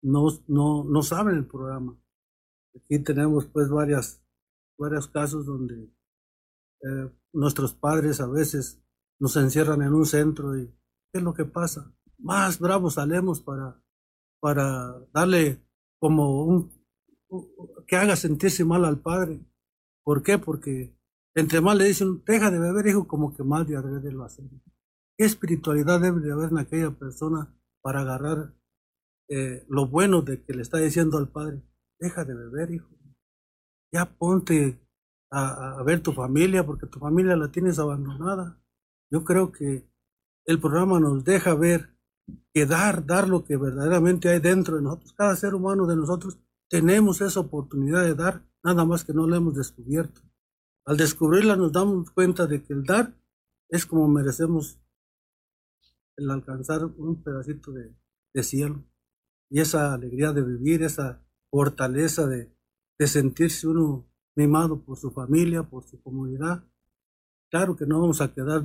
no, 0.00 0.28
no, 0.46 0.84
no 0.84 1.02
saben 1.02 1.34
el 1.34 1.44
programa. 1.44 2.00
Aquí 2.76 3.00
tenemos 3.00 3.46
pues 3.46 3.68
varias, 3.68 4.22
varios 4.78 5.08
casos 5.08 5.44
donde 5.44 5.92
eh, 6.82 7.12
nuestros 7.32 7.74
padres 7.74 8.20
a 8.20 8.28
veces 8.28 8.80
nos 9.18 9.36
encierran 9.36 9.82
en 9.82 9.92
un 9.92 10.06
centro 10.06 10.56
y 10.56 10.68
¿qué 11.12 11.18
es 11.18 11.22
lo 11.22 11.34
que 11.34 11.46
pasa? 11.46 11.92
Más 12.18 12.60
bravos 12.60 12.94
salemos 12.94 13.40
para, 13.40 13.82
para 14.38 14.96
darle 15.12 15.66
como 15.98 16.44
un, 16.44 16.70
que 17.88 17.96
haga 17.96 18.14
sentirse 18.14 18.64
mal 18.64 18.84
al 18.84 19.00
padre. 19.00 19.44
¿Por 20.04 20.22
qué? 20.22 20.38
Porque 20.38 20.96
entre 21.34 21.60
más 21.60 21.76
le 21.76 21.86
dicen, 21.86 22.22
deja 22.24 22.52
de 22.52 22.60
beber, 22.60 22.86
hijo, 22.86 23.08
como 23.08 23.34
que 23.34 23.42
más 23.42 23.66
de 23.66 23.76
adrede 23.76 24.12
lo 24.12 24.22
hacen. 24.22 24.48
¿Qué 25.16 25.24
espiritualidad 25.24 26.00
debe 26.00 26.20
de 26.20 26.32
haber 26.32 26.50
en 26.50 26.58
aquella 26.58 26.90
persona 26.90 27.54
para 27.82 28.00
agarrar 28.00 28.52
eh, 29.28 29.64
lo 29.68 29.86
bueno 29.86 30.22
de 30.22 30.42
que 30.42 30.54
le 30.54 30.62
está 30.62 30.78
diciendo 30.78 31.18
al 31.18 31.28
padre? 31.28 31.62
Deja 32.00 32.24
de 32.24 32.34
beber, 32.34 32.72
hijo. 32.72 32.88
Ya 33.92 34.06
ponte 34.06 34.80
a, 35.30 35.82
ver 35.84 36.02
tu 36.02 36.12
familia 36.12 36.66
porque 36.66 36.86
tu 36.86 36.98
familia 36.98 37.36
la 37.36 37.52
tienes 37.52 37.78
abandonada. 37.78 38.60
Yo 39.10 39.22
creo 39.24 39.52
que 39.52 39.88
el 40.46 40.60
programa 40.60 40.98
nos 40.98 41.24
deja 41.24 41.54
ver 41.54 41.90
que 42.52 42.66
dar, 42.66 43.06
dar 43.06 43.28
lo 43.28 43.44
que 43.44 43.56
verdaderamente 43.56 44.30
hay 44.30 44.40
dentro 44.40 44.76
de 44.76 44.82
nosotros. 44.82 45.12
Cada 45.12 45.36
ser 45.36 45.54
humano 45.54 45.86
de 45.86 45.96
nosotros 45.96 46.38
tenemos 46.68 47.20
esa 47.20 47.38
oportunidad 47.38 48.02
de 48.02 48.14
dar, 48.14 48.42
nada 48.64 48.84
más 48.84 49.04
que 49.04 49.12
no 49.12 49.28
la 49.28 49.36
hemos 49.36 49.54
descubierto. 49.54 50.22
Al 50.86 50.96
descubrirla 50.96 51.54
nos 51.54 51.70
damos 51.70 52.10
cuenta 52.10 52.46
de 52.46 52.64
que 52.64 52.72
el 52.72 52.84
dar 52.84 53.14
es 53.68 53.86
como 53.86 54.08
merecemos 54.08 54.80
el 56.16 56.30
alcanzar 56.30 56.84
un 56.84 57.22
pedacito 57.22 57.72
de, 57.72 58.42
cielo. 58.42 58.84
y 59.50 59.60
esa 59.60 59.94
alegría 59.94 60.32
de 60.32 60.42
vivir, 60.42 60.82
esa 60.82 61.22
fortaleza 61.50 62.26
de, 62.26 62.52
sentirse 63.06 63.68
uno 63.68 64.08
mimado 64.34 64.82
por 64.82 64.96
su 64.96 65.10
familia, 65.10 65.62
por 65.62 65.84
su 65.84 66.02
comunidad. 66.02 66.64
Claro 67.50 67.76
que 67.76 67.86
no 67.86 68.00
vamos 68.00 68.20
a 68.20 68.32
quedar 68.32 68.64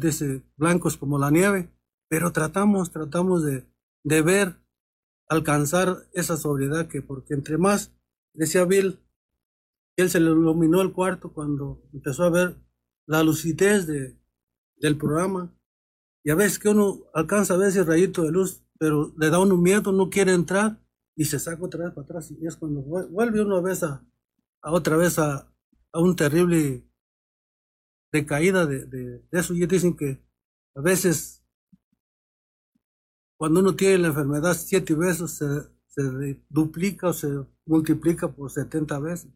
blancos 0.58 0.98
como 0.98 1.20
la 1.20 1.30
nieve, 1.30 1.70
pero 2.10 2.32
tratamos, 2.32 2.92
tratamos 2.92 3.44
de, 3.44 3.66
de 4.04 4.22
ver, 4.22 4.56
alcanzar 5.28 6.08
esa 6.14 6.38
sobriedad 6.38 6.88
que, 6.88 7.02
porque 7.02 7.34
entre 7.34 7.58
más, 7.58 7.94
decía 8.34 8.66
Bill, 8.66 9.00
él 9.98 10.10
se 10.10 10.20
le 10.20 10.32
iluminó 10.32 10.82
el 10.82 10.94
cuarto 10.94 11.34
cuando 11.34 11.84
empezó 11.94 12.24
a 12.24 12.30
ver 12.30 12.56
la 13.06 13.24
lucidez 13.24 13.86
de, 13.86 14.18
del 14.78 14.98
programa. 14.98 15.54
Y 16.24 16.32
a 16.32 16.36
veces 16.36 16.60
que 16.60 16.70
uno 16.70 17.00
alcanza 17.14 17.54
a 17.54 17.58
ver 17.58 17.70
ese 17.70 17.84
rayito 17.84 18.24
de 18.24 18.32
luz, 18.32 18.64
pero 18.78 19.14
le 19.18 19.30
da 19.30 19.40
uno 19.40 19.58
miedo, 19.58 19.92
no 19.92 20.10
quiere 20.10 20.34
entrar 20.34 20.82
y 21.16 21.26
se 21.26 21.40
saca 21.40 21.64
otra 21.64 21.86
vez 21.86 21.94
para 21.94 22.06
atrás. 22.06 22.32
Y 22.32 22.46
es 22.46 22.56
cuando 22.56 22.82
vuelve 22.82 23.42
uno 23.42 23.58
a, 23.58 23.62
vez 23.62 23.84
a, 23.84 24.06
otra 24.64 24.98
vez 24.98 25.20
a, 25.20 25.52
a, 25.92 26.00
un 26.00 26.16
terrible 26.16 26.84
decaída 28.12 28.66
de, 28.66 28.86
de, 28.86 29.20
de 29.32 29.40
eso. 29.40 29.54
Y 29.54 29.66
dicen 29.66 29.96
que 29.96 30.24
a 30.76 30.82
veces 30.82 31.40
cuando 33.40 33.62
uno 33.62 33.74
tiene 33.76 34.00
la 34.00 34.08
enfermedad 34.10 34.54
siete 34.54 34.94
veces 34.96 35.32
se, 35.32 35.46
se 35.88 36.44
duplica 36.50 37.08
o 37.08 37.14
se 37.14 37.46
multiplica 37.66 38.30
por 38.30 38.52
70 38.52 39.00
veces. 39.00 39.32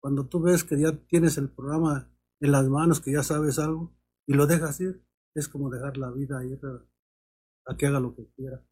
Cuando 0.00 0.26
tú 0.26 0.40
ves 0.40 0.62
que 0.62 0.78
ya 0.78 0.92
tienes 1.08 1.36
el 1.36 1.48
programa 1.48 2.08
en 2.40 2.52
las 2.52 2.68
manos, 2.68 3.00
que 3.00 3.10
ya 3.12 3.24
sabes 3.24 3.58
algo, 3.58 3.92
y 4.26 4.34
lo 4.34 4.46
dejas 4.46 4.80
ir, 4.80 5.04
es 5.34 5.48
como 5.48 5.70
dejar 5.70 5.96
la 5.96 6.10
vida 6.10 6.44
ir 6.44 6.60
a, 7.66 7.76
que 7.76 7.86
haga 7.86 8.00
lo 8.00 8.14
que 8.14 8.26
quiera. 8.36 8.62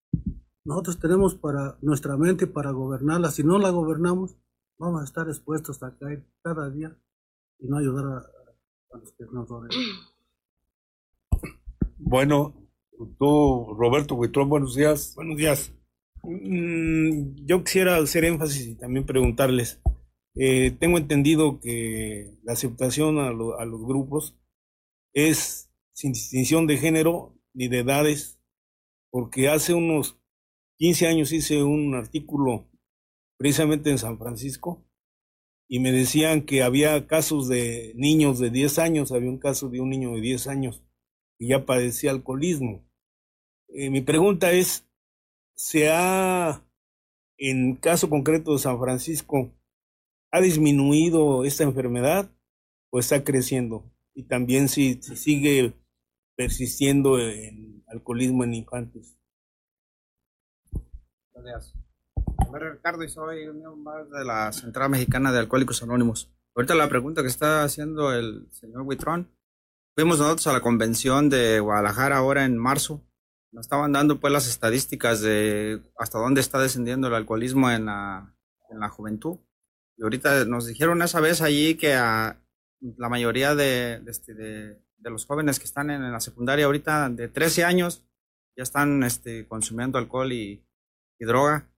Nosotros 0.65 0.99
tenemos 0.99 1.35
para 1.35 1.77
nuestra 1.83 2.17
mente 2.17 2.47
para 2.47 2.71
gobernarla. 2.71 3.31
Si 3.31 3.43
no 3.43 3.59
la 3.59 3.71
gobernamos, 3.71 4.37
vamos 4.79 5.01
a 5.01 5.05
estar 5.05 5.29
expuestos 5.29 5.83
a 5.83 5.97
caer 5.99 6.25
cada 6.43 6.71
día 6.71 6.97
y 7.59 7.69
no 7.69 7.79
ayudar 7.79 8.05
a, 8.07 8.97
los 8.99 9.13
que 9.13 9.25
nos 9.33 9.49
rodean. 9.49 9.71
Bueno, 11.99 12.55
tú, 13.19 13.75
Roberto 13.77 14.15
Huitrón, 14.15 14.49
buenos 14.49 14.75
días. 14.77 15.15
Buenos 15.17 15.37
días. 15.37 15.75
Mm, 16.23 17.45
yo 17.47 17.65
quisiera 17.65 17.97
hacer 17.97 18.25
énfasis 18.25 18.69
y 18.69 18.75
también 18.77 19.05
preguntarles, 19.05 19.81
eh, 20.35 20.71
tengo 20.79 20.99
entendido 20.99 21.61
que 21.61 22.39
la 22.43 22.53
aceptación 22.53 23.19
a, 23.19 23.33
los 23.33 23.85
grupos 23.85 24.39
es 25.13 25.72
sin 25.93 26.13
distinción 26.13 26.67
de 26.67 26.79
género 26.79 27.39
ni 27.55 27.69
de 27.69 27.81
edades, 27.81 28.41
porque 29.11 29.49
hace 29.49 29.75
unos 29.75 30.19
15 30.79 31.07
años 31.07 31.33
hice 31.33 31.63
un 31.63 31.95
artículo 31.95 32.71
precisamente 33.37 33.91
en 33.91 33.99
San 33.99 34.19
Francisco 34.19 34.85
y 35.69 35.81
me 35.81 35.93
decían 35.93 36.43
que 36.43 36.63
había 36.63 37.07
casos 37.07 37.49
de 37.49 37.93
niños 37.97 38.39
de 38.39 38.51
10 38.51 38.79
años, 38.79 39.13
había 39.13 39.31
un 39.31 39.39
caso 39.39 39.69
de 39.69 39.81
un 39.81 39.91
niño 39.91 40.15
de 40.15 40.21
10 40.21 40.47
años 40.49 40.83
que 41.39 41.47
ya 41.47 41.65
padecía 41.65 42.11
alcoholismo. 42.11 42.89
Eh, 43.69 43.91
mi 43.91 44.01
pregunta 44.01 44.53
es, 44.53 44.87
¿se 45.55 45.91
ha, 45.91 46.67
en 47.39 47.77
caso 47.77 48.11
concreto 48.11 48.53
de 48.53 48.59
San 48.59 48.79
Francisco, 48.79 49.53
¿Ha 50.35 50.41
disminuido 50.41 51.45
esta 51.45 51.63
enfermedad 51.63 52.35
o 52.91 52.99
está 52.99 53.23
creciendo? 53.23 53.85
Y 54.15 54.23
también 54.23 54.71
si, 54.71 54.95
sigue 55.03 55.75
persistiendo 56.37 57.19
el 57.19 57.83
alcoholismo 57.87 58.45
en 58.45 58.55
infantes. 58.55 59.17
Gracias. 61.35 61.75
Ricardo 62.53 63.03
y 63.03 63.09
soy 63.09 63.47
más 63.79 64.11
de 64.11 64.25
la 64.25 64.53
Central 64.53 64.91
Mexicana 64.91 65.33
de 65.33 65.39
Alcohólicos 65.39 65.83
Anónimos. 65.83 66.31
Ahorita 66.55 66.75
la 66.75 66.89
pregunta 66.89 67.23
que 67.23 67.29
está 67.29 67.65
haciendo 67.65 68.13
el 68.13 68.47
señor 68.53 68.83
Huitrón, 68.83 69.31
fuimos 69.95 70.19
nosotros 70.19 70.47
a 70.49 70.53
la 70.53 70.61
convención 70.61 71.31
de 71.31 71.61
Guadalajara 71.61 72.19
ahora 72.19 72.45
en 72.45 72.59
marzo. 72.59 73.03
Nos 73.53 73.67
estaban 73.67 73.93
dando 73.93 74.21
pues 74.21 74.33
las 74.33 74.49
estadísticas 74.49 75.21
de 75.21 75.83
hasta 75.99 76.19
dónde 76.19 76.41
está 76.41 76.59
descendiendo 76.59 77.09
el 77.09 77.15
alcoholismo 77.15 77.71
en 77.71 77.87
la, 77.87 78.35
en 78.71 78.81
la 78.81 78.89
juventud. 78.89 79.39
Y 79.97 80.03
ahorita 80.03 80.45
nos 80.45 80.67
dijeron 80.67 81.03
esa 81.03 81.21
vez 81.21 81.41
allí 81.41 81.77
que 81.77 81.95
a 81.95 82.43
la 82.81 83.09
mayoría 83.09 83.55
de, 83.55 84.03
este, 84.07 84.35
de, 84.35 84.83
los 85.11 85.27
jóvenes 85.27 85.59
que 85.59 85.65
están 85.65 85.91
en, 85.91 86.11
la 86.13 86.21
secundaria 86.21 86.67
ahorita 86.67 87.09
de 87.11 87.29
13 87.29 87.65
años 87.65 88.03
ya 88.57 88.63
están 88.63 89.03
este, 89.03 89.47
consumiendo 89.47 89.99
alcohol 89.99 90.33
y, 90.33 90.65
droga. 91.21 91.71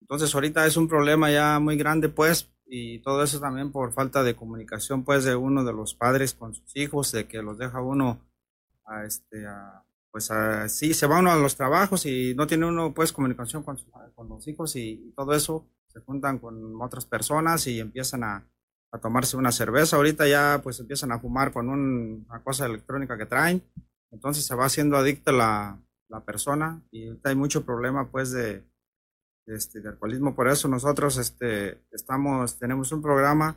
Entonces 0.00 0.34
ahorita 0.34 0.66
es 0.66 0.76
un 0.76 0.88
problema 0.88 1.30
ya 1.30 1.60
muy 1.60 1.76
grande 1.76 2.08
pues 2.08 2.52
y 2.66 2.98
todo 2.98 3.22
eso 3.22 3.38
también 3.38 3.70
por 3.70 3.92
falta 3.92 4.24
de 4.24 4.34
comunicación 4.34 5.04
pues 5.04 5.22
de 5.22 5.36
uno 5.36 5.62
de 5.62 5.72
los 5.72 5.94
padres 5.94 6.34
con 6.34 6.52
sus 6.52 6.76
hijos, 6.76 7.12
de 7.12 7.28
que 7.28 7.42
los 7.42 7.58
deja 7.58 7.80
uno 7.80 8.18
a 8.84 9.04
este 9.04 9.46
pues 10.10 10.32
así 10.32 10.94
se 10.94 11.06
va 11.06 11.20
uno 11.20 11.30
a 11.30 11.36
los 11.36 11.54
trabajos 11.54 12.06
y 12.06 12.34
no 12.34 12.48
tiene 12.48 12.66
uno 12.66 12.92
pues 12.92 13.12
comunicación 13.12 13.62
con, 13.62 13.78
con 14.16 14.28
los 14.28 14.48
hijos 14.48 14.74
y 14.74 15.12
todo 15.14 15.32
eso 15.32 15.64
se 15.86 16.00
juntan 16.00 16.40
con 16.40 16.82
otras 16.82 17.06
personas 17.06 17.68
y 17.68 17.78
empiezan 17.78 18.24
a, 18.24 18.44
tomarse 19.00 19.36
una 19.36 19.52
cerveza. 19.52 19.96
Ahorita 19.96 20.28
ya 20.28 20.60
pues 20.62 20.78
empiezan 20.80 21.12
a 21.12 21.18
fumar 21.18 21.52
con 21.52 21.68
una 21.68 22.42
cosa 22.42 22.66
electrónica 22.66 23.16
que 23.16 23.26
traen. 23.26 23.62
Entonces 24.10 24.44
se 24.44 24.54
va 24.54 24.66
haciendo 24.66 24.96
adicta 24.96 25.32
la, 25.32 25.78
persona 26.26 26.82
y 26.90 27.08
hay 27.24 27.34
mucho 27.34 27.64
problema 27.64 28.10
pues 28.10 28.32
de, 28.32 28.62
este, 29.46 29.80
de 29.80 29.88
alcoholismo. 29.88 30.34
Por 30.34 30.46
eso 30.46 30.68
nosotros 30.68 31.16
este, 31.16 31.80
estamos, 31.90 32.58
tenemos 32.58 32.92
un 32.92 33.00
programa 33.00 33.56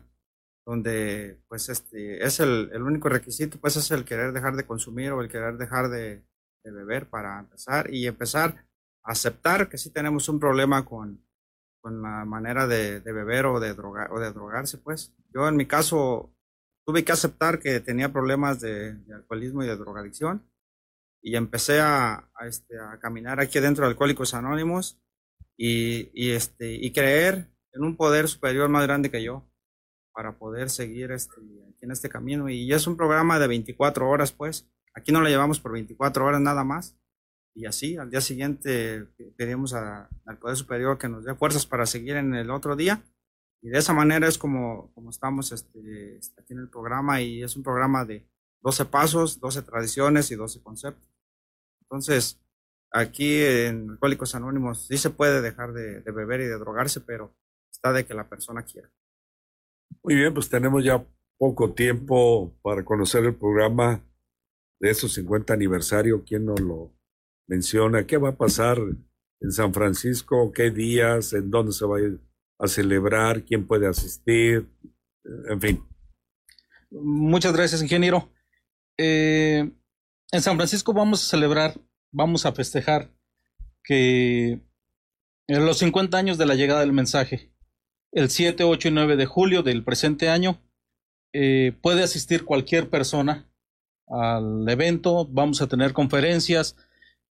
donde 0.65 1.38
pues 1.49 1.67
este 1.67 2.23
es 2.25 2.39
el, 2.39 2.71
único 2.81 3.09
requisito 3.09 3.59
pues 3.59 3.75
es 3.75 3.91
el 3.91 4.05
querer 4.05 4.31
dejar 4.31 4.55
de 4.55 4.65
consumir 4.65 5.11
o 5.11 5.21
el 5.21 5.27
querer 5.27 5.57
dejar 5.57 5.89
de, 5.89 6.23
de 6.63 6.71
beber 6.71 7.09
para 7.09 7.41
empezar 7.41 7.93
y 7.93 8.07
empezar 8.07 8.65
a 9.03 9.11
aceptar 9.11 9.67
que 9.67 9.77
sí 9.77 9.89
tenemos 9.89 10.29
un 10.29 10.39
problema 10.39 10.86
con, 10.86 11.24
con 11.86 12.01
la 12.01 12.25
manera 12.25 12.65
de, 12.65 12.99
beber 12.99 13.45
o 13.45 13.59
de, 13.59 13.75
drogar, 13.75 14.11
o 14.11 14.19
de 14.19 14.31
drogarse, 14.31 14.79
pues. 14.79 15.13
Yo 15.31 15.47
en 15.47 15.55
mi 15.55 15.67
caso 15.67 16.33
tuve 16.83 17.05
que 17.05 17.11
aceptar 17.11 17.59
que 17.59 17.79
tenía 17.79 18.11
problemas 18.11 18.59
de, 18.59 18.97
alcoholismo 19.13 19.61
y 19.61 19.67
de 19.67 19.77
drogadicción 19.77 20.49
y 21.21 21.36
empecé 21.36 21.81
a, 21.81 22.27
este, 22.47 22.79
a 22.79 22.99
caminar 22.99 23.39
aquí 23.39 23.59
dentro 23.59 23.86
de 23.86 23.91
Alcohólicos 23.91 24.33
Anónimos 24.33 24.99
y, 25.55 26.09
y, 26.15 26.31
este, 26.31 26.73
y 26.73 26.91
creer 26.91 27.51
en 27.71 27.83
un 27.83 27.95
poder 27.95 28.29
superior 28.29 28.67
más 28.67 28.81
grande 28.88 29.11
que 29.11 29.21
yo 29.21 29.47
para 30.11 30.39
poder 30.39 30.71
seguir 30.71 31.11
este, 31.11 31.39
en 31.81 31.91
este 31.91 32.09
camino. 32.09 32.49
Y 32.49 32.73
es 32.73 32.88
un 32.88 32.97
programa 32.97 33.38
de 33.38 33.45
24 33.45 34.09
horas, 34.09 34.31
pues. 34.31 34.67
Aquí 34.95 35.11
no 35.11 35.21
lo 35.21 35.29
llevamos 35.29 35.59
por 35.59 35.73
24 35.73 36.25
horas 36.25 36.41
nada 36.41 36.63
más 36.63 36.97
y 37.56 37.66
así 37.66 37.95
al 37.95 38.10
día 38.10 38.20
siguiente 38.20 39.08
pedimos 39.38 39.74
al 39.74 40.38
Poder 40.39 40.58
Superior 40.58 40.97
que 40.97 41.08
nos 41.08 41.24
dé 41.24 41.34
fuerzas 41.36 41.66
para 41.66 41.86
seguir 41.86 42.18
en 42.18 42.36
el 42.36 42.51
otro 42.51 42.76
día. 42.76 43.01
Y 43.62 43.70
de 43.70 43.80
esa 43.80 43.93
manera 43.93 44.28
es 44.28 44.38
como, 44.38 44.93
como 44.93 45.10
estamos 45.10 45.51
este, 45.53 46.20
aquí 46.38 46.53
en 46.53 46.60
el 46.60 46.70
programa 46.70 47.22
y 47.22 47.41
es 47.41 47.56
un 47.56 47.64
programa 47.64 48.03
de 48.03 48.28
12 48.62 48.86
pasos, 48.86 49.39
12 49.39 49.62
tradiciones 49.62 50.30
y 50.32 50.36
12 50.36 50.62
conceptos. 50.62 51.10
Entonces, 51.82 52.41
aquí 52.91 53.41
en 53.41 53.91
Alcohólicos 53.91 54.36
Anónimos 54.36 54.86
sí 54.88 54.97
se 54.97 55.10
puede 55.10 55.41
dejar 55.41 55.72
de, 55.72 56.01
de 56.01 56.12
beber 56.12 56.41
y 56.41 56.45
de 56.45 56.60
drogarse, 56.60 56.99
pero 56.99 57.34
está 57.72 57.93
de 57.93 58.06
que 58.06 58.14
la 58.14 58.28
persona 58.28 58.64
quiera. 58.64 58.91
Muy 60.03 60.16
bien, 60.16 60.34
pues 60.34 60.49
tenemos 60.49 60.84
ya 60.84 61.03
poco 61.38 61.74
tiempo 61.74 62.53
para 62.62 62.84
conocer 62.84 63.24
el 63.24 63.36
programa 63.36 64.03
de 64.80 64.93
su 64.93 65.08
50 65.08 65.53
aniversario. 65.53 66.24
¿Quién 66.26 66.45
nos 66.45 66.60
lo 66.60 66.94
menciona 67.47 68.05
qué 68.05 68.17
va 68.17 68.29
a 68.29 68.37
pasar 68.37 68.77
en 69.41 69.51
San 69.51 69.73
Francisco, 69.73 70.51
qué 70.51 70.71
días, 70.71 71.33
en 71.33 71.51
dónde 71.51 71.71
se 71.71 71.85
va 71.85 71.97
a 72.59 72.67
celebrar, 72.67 73.43
quién 73.43 73.67
puede 73.67 73.87
asistir, 73.87 74.67
en 75.49 75.61
fin. 75.61 75.83
Muchas 76.91 77.53
gracias, 77.53 77.81
ingeniero. 77.81 78.29
Eh, 78.97 79.69
en 80.31 80.41
San 80.41 80.55
Francisco 80.55 80.93
vamos 80.93 81.23
a 81.23 81.29
celebrar, 81.29 81.79
vamos 82.11 82.45
a 82.45 82.53
festejar 82.53 83.11
que 83.83 84.61
en 85.47 85.65
los 85.65 85.77
50 85.79 86.17
años 86.17 86.37
de 86.37 86.45
la 86.45 86.55
llegada 86.55 86.79
del 86.79 86.93
mensaje, 86.93 87.51
el 88.11 88.29
7, 88.29 88.63
8 88.63 88.87
y 88.87 88.91
9 88.91 89.15
de 89.17 89.25
julio 89.25 89.61
del 89.61 89.83
presente 89.83 90.29
año, 90.29 90.61
eh, 91.33 91.73
puede 91.81 92.01
asistir 92.01 92.45
cualquier 92.45 92.89
persona 92.89 93.51
al 94.07 94.67
evento, 94.69 95.27
vamos 95.27 95.61
a 95.61 95.67
tener 95.67 95.93
conferencias, 95.93 96.77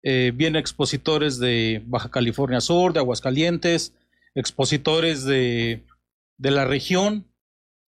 eh, 0.03 0.31
vienen 0.35 0.59
expositores 0.59 1.39
de 1.39 1.83
Baja 1.85 2.09
California 2.09 2.61
Sur, 2.61 2.93
de 2.93 2.99
Aguascalientes, 2.99 3.93
expositores 4.35 5.23
de, 5.25 5.83
de 6.37 6.51
la 6.51 6.65
región, 6.65 7.27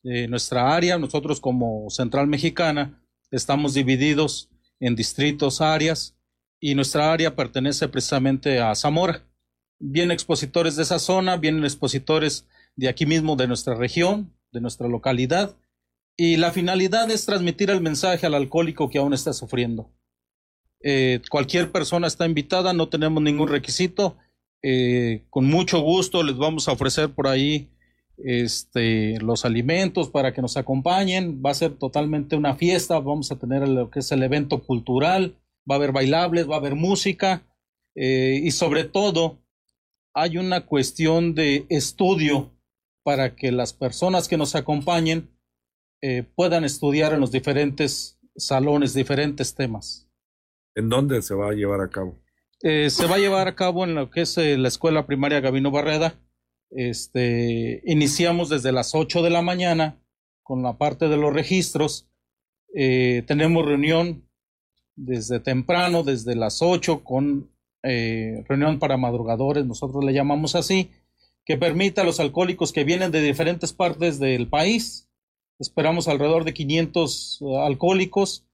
de 0.04 0.28
nuestra 0.28 0.76
área. 0.76 0.98
Nosotros 0.98 1.40
como 1.40 1.90
Central 1.90 2.28
Mexicana 2.28 3.02
estamos 3.32 3.74
divididos 3.74 4.50
en 4.80 4.96
distritos, 4.96 5.62
áreas, 5.62 6.16
y 6.60 6.76
nuestra 6.76 7.12
área 7.12 7.36
pertenece 7.36 7.88
precisamente 7.88 8.60
a 8.60 8.76
Zamora. 8.76 9.26
Vienen 9.80 10.12
expositores 10.12 10.76
de 10.76 10.84
esa 10.84 11.00
zona, 11.00 11.38
vienen 11.38 11.64
expositores 11.64 12.48
de 12.76 12.90
aquí 12.90 13.06
mismo, 13.06 13.36
de 13.36 13.48
nuestra 13.48 13.76
región, 13.76 14.34
de 14.52 14.62
nuestra 14.62 14.88
localidad, 14.88 15.58
y 16.16 16.38
la 16.38 16.52
finalidad 16.52 17.10
es 17.10 17.26
transmitir 17.26 17.70
el 17.70 17.82
mensaje 17.82 18.26
al 18.26 18.36
alcohólico 18.36 18.90
que 18.90 19.00
aún 19.00 19.14
está 19.14 19.34
sufriendo. 19.34 19.90
Eh, 20.84 21.22
cualquier 21.30 21.72
persona 21.72 22.08
está 22.08 22.26
invitada, 22.26 22.74
no 22.74 22.90
tenemos 22.90 23.24
ningún 23.24 23.48
requisito. 23.48 24.18
Eh, 24.62 25.24
con 25.30 25.46
mucho 25.46 25.80
gusto 25.82 26.24
les 26.24 26.38
vamos 26.38 26.68
a 26.68 26.74
ofrecer 26.74 27.10
por 27.10 27.28
ahí 27.28 27.70
este, 28.18 29.20
los 29.20 29.46
alimentos 29.46 30.10
para 30.10 30.34
que 30.34 30.42
nos 30.42 30.58
acompañen. 30.58 31.42
Va 31.44 31.52
a 31.52 31.56
ser 31.56 31.74
totalmente 31.78 32.36
una 32.36 32.56
fiesta, 32.56 33.00
vamos 33.00 33.32
a 33.32 33.38
tener 33.38 33.68
lo 33.68 33.90
que 33.90 34.00
es 34.00 34.12
el 34.12 34.24
evento 34.24 34.64
cultural, 34.64 35.36
va 35.70 35.76
a 35.76 35.78
haber 35.78 35.92
bailables, 35.92 36.50
va 36.50 36.56
a 36.56 36.60
haber 36.60 36.76
música 36.76 37.44
eh, 37.96 38.40
y 38.44 38.52
sobre 38.52 38.84
todo 38.84 39.40
hay 40.14 40.38
una 40.38 40.66
cuestión 40.66 41.34
de 41.34 41.66
estudio 41.70 42.52
para 43.04 43.36
que 43.36 43.52
las 43.52 43.74
personas 43.74 44.28
que 44.28 44.38
nos 44.38 44.56
acompañen 44.56 45.30
eh, 46.02 46.24
puedan 46.36 46.64
estudiar 46.64 47.14
en 47.14 47.20
los 47.20 47.32
diferentes 47.32 48.20
salones, 48.36 48.94
diferentes 48.94 49.56
temas. 49.56 50.08
¿En 50.76 50.90
dónde 50.90 51.22
se 51.22 51.36
va 51.36 51.50
a 51.50 51.54
llevar 51.54 51.82
a 51.82 51.90
cabo? 51.90 52.20
Eh, 52.62 52.90
se 52.90 53.08
va 53.08 53.16
a 53.16 53.20
llevar 53.20 53.48
a 53.48 53.56
cabo 53.56 53.84
en 53.84 53.96
lo 53.96 54.10
que 54.10 54.22
es 54.22 54.38
la 54.38 54.68
escuela 54.68 55.06
primaria 55.06 55.42
Gabino 55.42 55.70
Barreda, 55.70 56.16
este, 56.76 57.82
iniciamos 57.86 58.50
desde 58.50 58.72
las 58.72 58.96
8 58.96 59.22
de 59.22 59.30
la 59.30 59.42
mañana 59.42 60.02
con 60.42 60.64
la 60.64 60.78
parte 60.78 61.08
de 61.08 61.18
los 61.18 61.34
registros. 61.34 62.08
Eh, 62.74 63.24
tenemos 63.28 63.66
reunión 63.66 64.28
desde 64.96 65.40
temprano, 65.40 66.04
desde 66.04 66.36
las 66.36 66.62
8, 66.62 67.04
con 67.04 67.52
eh, 67.84 68.44
reunión 68.48 68.80
para 68.80 68.98
madrugadores, 68.98 69.66
nosotros 69.66 70.04
le 70.04 70.14
llamamos 70.14 70.56
así, 70.56 70.90
que 71.46 71.58
permite 71.58 72.02
a 72.02 72.06
los 72.06 72.20
alcohólicos 72.20 72.72
que 72.72 72.84
vienen 72.84 73.12
de 73.12 73.22
diferentes 73.22 73.74
partes 73.74 74.20
del 74.20 74.48
país, 74.48 75.10
esperamos 75.60 76.08
alrededor 76.08 76.46
de 76.46 76.54
500 76.54 77.42
uh, 77.42 77.58
alcohólicos 77.60 78.46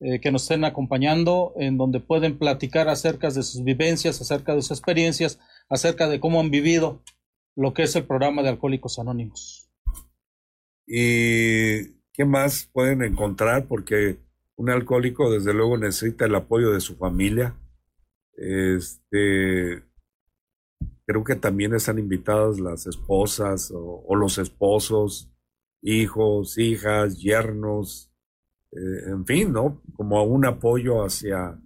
eh, 0.00 0.20
que 0.20 0.30
nos 0.30 0.42
estén 0.42 0.64
acompañando, 0.64 1.54
en 1.56 1.78
donde 1.78 2.00
pueden 2.00 2.38
platicar 2.38 2.88
acerca 2.88 3.28
de 3.28 3.42
sus 3.42 3.64
vivencias, 3.64 4.20
acerca 4.20 4.54
de 4.54 4.62
sus 4.62 4.72
experiencias, 4.72 5.38
acerca 5.68 6.08
de 6.08 6.20
cómo 6.20 6.40
han 6.40 6.50
vivido 6.50 7.02
lo 7.56 7.72
que 7.72 7.84
es 7.84 7.96
el 7.96 8.04
programa 8.04 8.42
de 8.42 8.50
Alcohólicos 8.50 8.98
Anónimos. 8.98 9.70
¿Y 10.86 11.94
qué 12.12 12.24
más 12.24 12.68
pueden 12.72 13.02
encontrar? 13.02 13.66
Porque 13.66 14.18
un 14.56 14.70
alcohólico 14.70 15.30
desde 15.30 15.52
luego 15.52 15.76
necesita 15.76 16.26
el 16.26 16.34
apoyo 16.34 16.72
de 16.72 16.80
su 16.80 16.96
familia. 16.96 17.56
Este, 18.34 19.82
creo 21.06 21.24
que 21.24 21.36
también 21.36 21.74
están 21.74 21.98
invitadas 21.98 22.58
las 22.58 22.86
esposas 22.86 23.72
o, 23.74 24.14
los 24.14 24.38
esposos, 24.38 25.32
hijos, 25.82 26.58
hijas, 26.58 27.20
yernos, 27.20 28.12
eh, 28.76 29.10
en 29.10 29.24
fin, 29.24 29.52
¿no? 29.52 29.82
Como 29.94 30.22
un 30.24 30.44
apoyo 30.44 31.02
hacia 31.02 31.58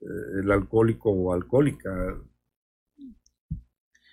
eh, 0.00 0.40
el 0.40 0.50
alcohólico 0.52 1.10
o 1.10 1.32
alcohólica. 1.32 1.90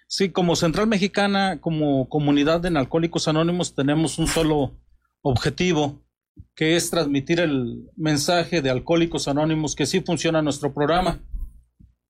Sí, 0.08 0.30
como 0.30 0.56
Central 0.56 0.88
Mexicana, 0.88 1.62
como 1.62 2.10
comunidad 2.10 2.66
en 2.66 2.78
Alcohólicos 2.78 3.28
Anónimos, 3.28 3.76
tenemos 3.76 4.18
un 4.18 4.28
solo 4.28 4.80
objetivo, 5.22 6.04
que 6.56 6.76
es 6.76 6.90
transmitir 6.90 7.40
el 7.40 7.90
mensaje 7.96 8.62
de 8.62 8.70
Alcohólicos 8.72 9.28
Anónimos 9.28 9.76
que 9.76 9.86
sí 9.86 10.02
funciona 10.02 10.42
nuestro 10.42 10.74
programa. 10.74 11.20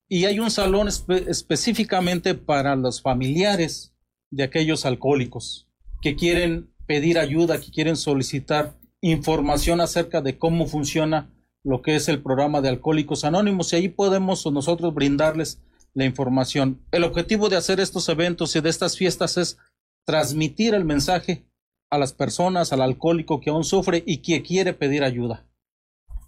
Y 0.07 0.25
hay 0.25 0.39
un 0.39 0.51
salón 0.51 0.87
específicamente 0.87 2.33
para 2.35 2.75
los 2.75 3.01
familiares 3.01 3.93
de 4.31 4.43
aquellos 4.43 4.85
alcohólicos 4.85 5.69
que 6.01 6.15
quieren 6.15 6.73
pedir 6.85 7.17
ayuda, 7.17 7.59
que 7.59 7.71
quieren 7.71 7.95
solicitar 7.95 8.77
información 9.03 9.81
acerca 9.81 10.21
de 10.21 10.37
cómo 10.37 10.65
funciona 10.65 11.29
lo 11.63 11.81
que 11.81 11.95
es 11.95 12.07
el 12.07 12.21
programa 12.21 12.61
de 12.61 12.69
Alcohólicos 12.69 13.25
Anónimos. 13.25 13.71
Y 13.71 13.75
ahí 13.75 13.89
podemos 13.89 14.45
nosotros 14.51 14.93
brindarles 14.93 15.61
la 15.93 16.05
información. 16.05 16.81
El 16.91 17.03
objetivo 17.03 17.49
de 17.49 17.57
hacer 17.57 17.79
estos 17.79 18.07
eventos 18.09 18.55
y 18.55 18.61
de 18.61 18.69
estas 18.69 18.97
fiestas 18.97 19.37
es 19.37 19.57
transmitir 20.05 20.73
el 20.73 20.85
mensaje 20.85 21.45
a 21.89 21.97
las 21.97 22.13
personas, 22.13 22.73
al 22.73 22.81
alcohólico 22.81 23.39
que 23.39 23.49
aún 23.49 23.63
sufre 23.63 24.03
y 24.05 24.21
que 24.21 24.41
quiere 24.41 24.73
pedir 24.73 25.03
ayuda. 25.03 25.45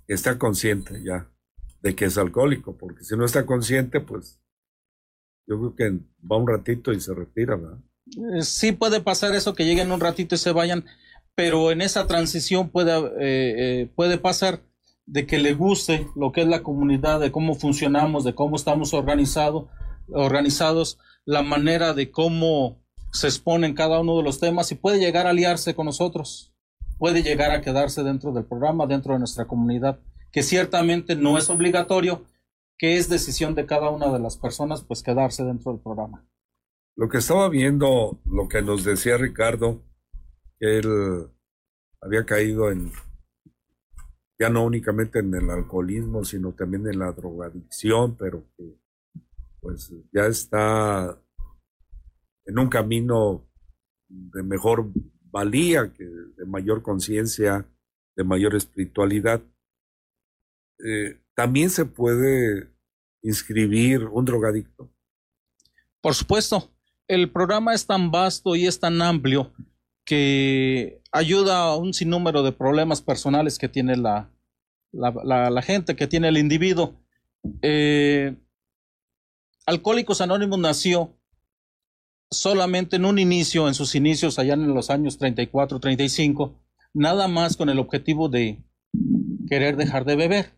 Está 0.07 0.38
consciente 0.38 1.01
ya 1.03 1.32
de 1.82 1.95
que 1.95 2.05
es 2.05 2.17
alcohólico, 2.17 2.78
porque 2.78 3.03
si 3.03 3.15
no 3.15 3.26
está 3.26 3.45
consciente, 3.45 3.99
pues 4.01 4.39
yo 5.47 5.57
creo 5.57 5.76
que 5.76 5.99
va 6.30 6.38
un 6.38 6.47
ratito 6.47 6.91
y 6.91 6.99
se 6.99 7.13
retira, 7.13 7.55
¿verdad? 7.55 7.80
Eh, 8.38 8.43
sí 8.43 8.71
puede 8.73 9.01
pasar 9.01 9.34
eso, 9.34 9.55
que 9.55 9.65
lleguen 9.65 9.91
un 9.91 9.99
ratito 9.99 10.36
y 10.36 10.38
se 10.38 10.51
vayan, 10.51 10.86
pero 11.36 11.71
en 11.71 11.81
esa 11.81 12.07
transición 12.07 12.69
puede, 12.69 12.97
eh, 12.97 13.11
eh, 13.19 13.91
puede 13.95 14.17
pasar 14.17 14.61
de 15.05 15.27
que 15.27 15.38
le 15.38 15.53
guste 15.53 16.07
lo 16.15 16.31
que 16.31 16.41
es 16.41 16.47
la 16.47 16.63
comunidad, 16.63 17.19
de 17.19 17.31
cómo 17.31 17.55
funcionamos, 17.55 18.23
de 18.23 18.33
cómo 18.33 18.55
estamos 18.55 18.93
organizado, 18.93 19.69
organizados, 20.07 20.97
la 21.25 21.43
manera 21.43 21.93
de 21.93 22.09
cómo 22.09 22.81
se 23.11 23.27
exponen 23.27 23.75
cada 23.75 23.99
uno 23.99 24.17
de 24.17 24.23
los 24.23 24.39
temas 24.39 24.71
y 24.71 24.75
puede 24.75 24.99
llegar 24.99 25.27
a 25.27 25.31
aliarse 25.31 25.75
con 25.75 25.86
nosotros, 25.86 26.53
puede 26.97 27.21
llegar 27.21 27.51
a 27.51 27.61
quedarse 27.61 28.03
dentro 28.03 28.31
del 28.31 28.45
programa, 28.45 28.88
dentro 28.88 29.13
de 29.13 29.19
nuestra 29.19 29.45
comunidad, 29.45 29.99
que 30.31 30.43
ciertamente 30.43 31.15
no 31.15 31.38
es 31.38 31.49
obligatorio, 31.49 32.25
que 32.77 32.97
es 32.97 33.07
decisión 33.09 33.55
de 33.55 33.65
cada 33.65 33.89
una 33.89 34.11
de 34.11 34.19
las 34.19 34.38
personas, 34.38 34.83
pues 34.83 35.03
quedarse 35.03 35.43
dentro 35.43 35.71
del 35.71 35.81
programa. 35.81 36.25
Lo 36.95 37.09
que 37.09 37.19
estaba 37.19 37.49
viendo, 37.49 38.19
lo 38.25 38.47
que 38.47 38.61
nos 38.61 38.83
decía 38.83 39.17
Ricardo, 39.17 39.81
él 40.66 41.28
había 42.01 42.26
caído 42.26 42.72
en 42.72 42.91
ya 44.38 44.49
no 44.49 44.66
únicamente 44.66 45.20
en 45.20 45.34
el 45.34 45.49
alcoholismo, 45.49 46.26
sino 46.26 46.53
también 46.53 46.88
en 46.88 46.99
la 46.99 47.11
drogadicción, 47.11 48.18
pero 48.18 48.45
que 48.57 48.78
pues 49.61 49.91
ya 50.11 50.28
está 50.28 51.20
en 52.45 52.59
un 52.59 52.68
camino 52.68 53.49
de 54.07 54.43
mejor 54.43 54.91
valía, 55.32 55.91
que 55.91 56.03
de 56.03 56.45
mayor 56.45 56.84
conciencia, 56.84 57.66
de 58.16 58.24
mayor 58.24 58.55
espiritualidad. 58.55 59.41
Eh, 60.86 61.20
también 61.34 61.70
se 61.70 61.86
puede 61.86 62.70
inscribir 63.22 64.05
un 64.05 64.26
drogadicto. 64.26 64.93
Por 66.01 66.13
supuesto, 66.13 66.70
el 67.07 67.32
programa 67.32 67.74
es 67.74 67.86
tan 67.88 68.11
vasto 68.11 68.55
y 68.55 68.68
es 68.68 68.80
tan 68.80 69.01
amplio 69.01 69.51
que 70.06 71.01
ayuda 71.12 71.64
a 71.64 71.76
un 71.76 71.93
sinnúmero 71.93 72.43
de 72.43 72.51
problemas 72.51 73.01
personales 73.01 73.58
que 73.58 73.68
tiene 73.68 73.97
la, 73.97 74.32
la, 74.91 75.62
gente, 75.62 75.95
que 75.95 76.08
tiene 76.08 76.30
el 76.30 76.38
individuo. 76.38 76.95
Eh, 77.62 78.36
Alcohólicos 79.66 80.22
Anónimos 80.22 80.60
nació 80.60 81.18
solamente 82.30 82.97
en 82.97 83.06
un 83.06 83.18
inicio, 83.18 83.68
en 83.68 83.74
sus 83.74 83.95
inicios 83.95 84.38
allá 84.38 84.53
en 84.53 84.74
los 84.74 84.89
años 84.89 85.18
34, 85.18 85.80
35, 85.80 86.56
nada 86.93 87.28
más 87.28 87.58
con 87.58 87.70
el 87.70 87.80
objetivo 87.80 88.30
de 88.30 88.64
querer 89.49 89.76
dejar 89.76 90.06
de 90.06 90.16
beber, 90.16 90.53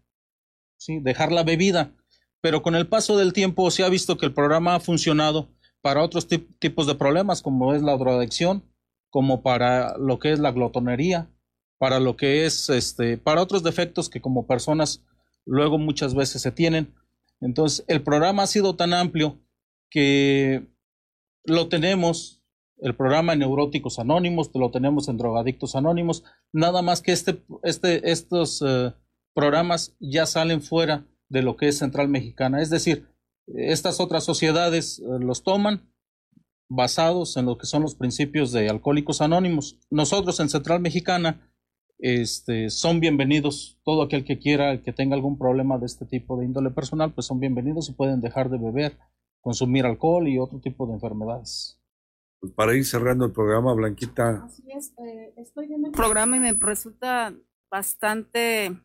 ¿sí? 0.78 1.00
dejar 1.00 1.32
la 1.32 1.44
bebida. 1.44 1.94
Pero 2.42 2.62
con 2.62 2.76
el 2.76 2.88
paso 2.88 3.18
del 3.18 3.34
tiempo 3.34 3.72
se 3.72 3.84
ha 3.84 3.90
visto 3.90 4.18
que 4.18 4.26
el 4.26 4.34
programa 4.34 4.76
ha 4.76 4.80
funcionado 4.80 5.50
para 5.82 6.04
otros 6.04 6.28
tipos 6.28 6.86
de 6.86 6.96
problemas, 6.96 7.42
como 7.42 7.74
es 7.74 7.82
la 7.82 7.98
drogadicción, 7.98 8.64
como 9.18 9.42
para 9.42 9.98
lo 9.98 10.20
que 10.20 10.32
es 10.32 10.38
la 10.38 10.52
glotonería, 10.52 11.28
para 11.80 12.00
lo 12.00 12.16
que 12.16 12.46
es, 12.46 12.70
este, 12.70 13.18
para 13.18 13.42
otros 13.42 13.64
defectos 13.64 14.12
que 14.12 14.22
como 14.22 14.46
personas 14.46 15.04
luego 15.44 15.80
muchas 15.80 16.14
veces 16.14 16.44
se 16.44 16.52
tienen. 16.52 16.94
Entonces, 17.42 17.84
el 17.88 18.04
programa 18.04 18.44
ha 18.44 18.46
sido 18.46 18.76
tan 18.76 18.94
amplio 18.94 19.40
que 19.90 20.68
lo 21.46 21.68
tenemos, 21.68 22.44
el 22.78 22.96
programa 22.96 23.34
en 23.34 23.40
Neuróticos 23.40 23.98
Anónimos, 23.98 24.52
lo 24.54 24.70
tenemos 24.70 25.08
en 25.08 25.18
Drogadictos 25.18 25.76
Anónimos, 25.76 26.24
nada 26.54 26.84
más 26.84 27.02
que 27.02 27.12
este, 27.12 27.42
este, 27.64 28.12
estos 28.12 28.64
eh, 28.64 28.94
programas 29.34 29.96
ya 30.00 30.28
salen 30.28 30.62
fuera 30.62 31.08
de 31.28 31.42
lo 31.42 31.58
que 31.58 31.70
es 31.70 31.80
Central 31.80 32.08
Mexicana. 32.08 32.62
Es 32.62 32.70
decir, 32.70 33.08
estas 33.48 34.00
otras 34.00 34.24
sociedades 34.24 35.00
eh, 35.00 35.06
los 35.20 35.42
toman 35.42 35.92
basados 36.70 37.38
en 37.38 37.46
lo 37.46 37.58
que 37.58 37.66
son 37.66 37.82
los 37.82 37.96
principios 37.96 38.52
de 38.52 38.70
Alcohólicos 38.70 39.22
Anónimos. 39.22 39.80
Nosotros 39.90 40.40
en 40.40 40.50
Central 40.50 40.82
Mexicana 40.82 41.52
este, 42.00 42.70
son 42.70 43.00
bienvenidos. 43.00 43.80
Todo 43.84 44.04
aquel 44.04 44.24
que 44.24 44.40
quiera, 44.40 44.82
que 44.82 44.94
tenga 44.94 45.16
algún 45.16 45.38
problema 45.38 45.78
de 45.78 45.86
este 45.86 46.06
tipo 46.06 46.38
de 46.38 46.46
índole 46.46 46.72
personal, 46.72 47.14
pues 47.14 47.28
son 47.28 47.40
bienvenidos 47.40 47.90
y 47.90 47.94
pueden 47.94 48.22
dejar 48.22 48.50
de 48.50 48.58
beber, 48.58 48.98
consumir 49.42 49.86
alcohol 49.86 50.28
y 50.28 50.40
otro 50.40 50.60
tipo 50.60 50.86
de 50.88 50.94
enfermedades. 50.94 51.80
Pues 52.40 52.54
para 52.54 52.76
ir 52.76 52.86
cerrando 52.86 53.26
el 53.26 53.32
programa, 53.32 53.74
Blanquita. 53.74 54.44
Así 54.46 54.64
es, 54.70 54.94
eh, 55.00 55.34
estoy 55.38 55.68
viendo 55.68 55.88
el 55.88 55.94
programa 55.94 56.38
y 56.38 56.40
me 56.40 56.54
resulta 56.54 57.34
bastante 57.72 58.80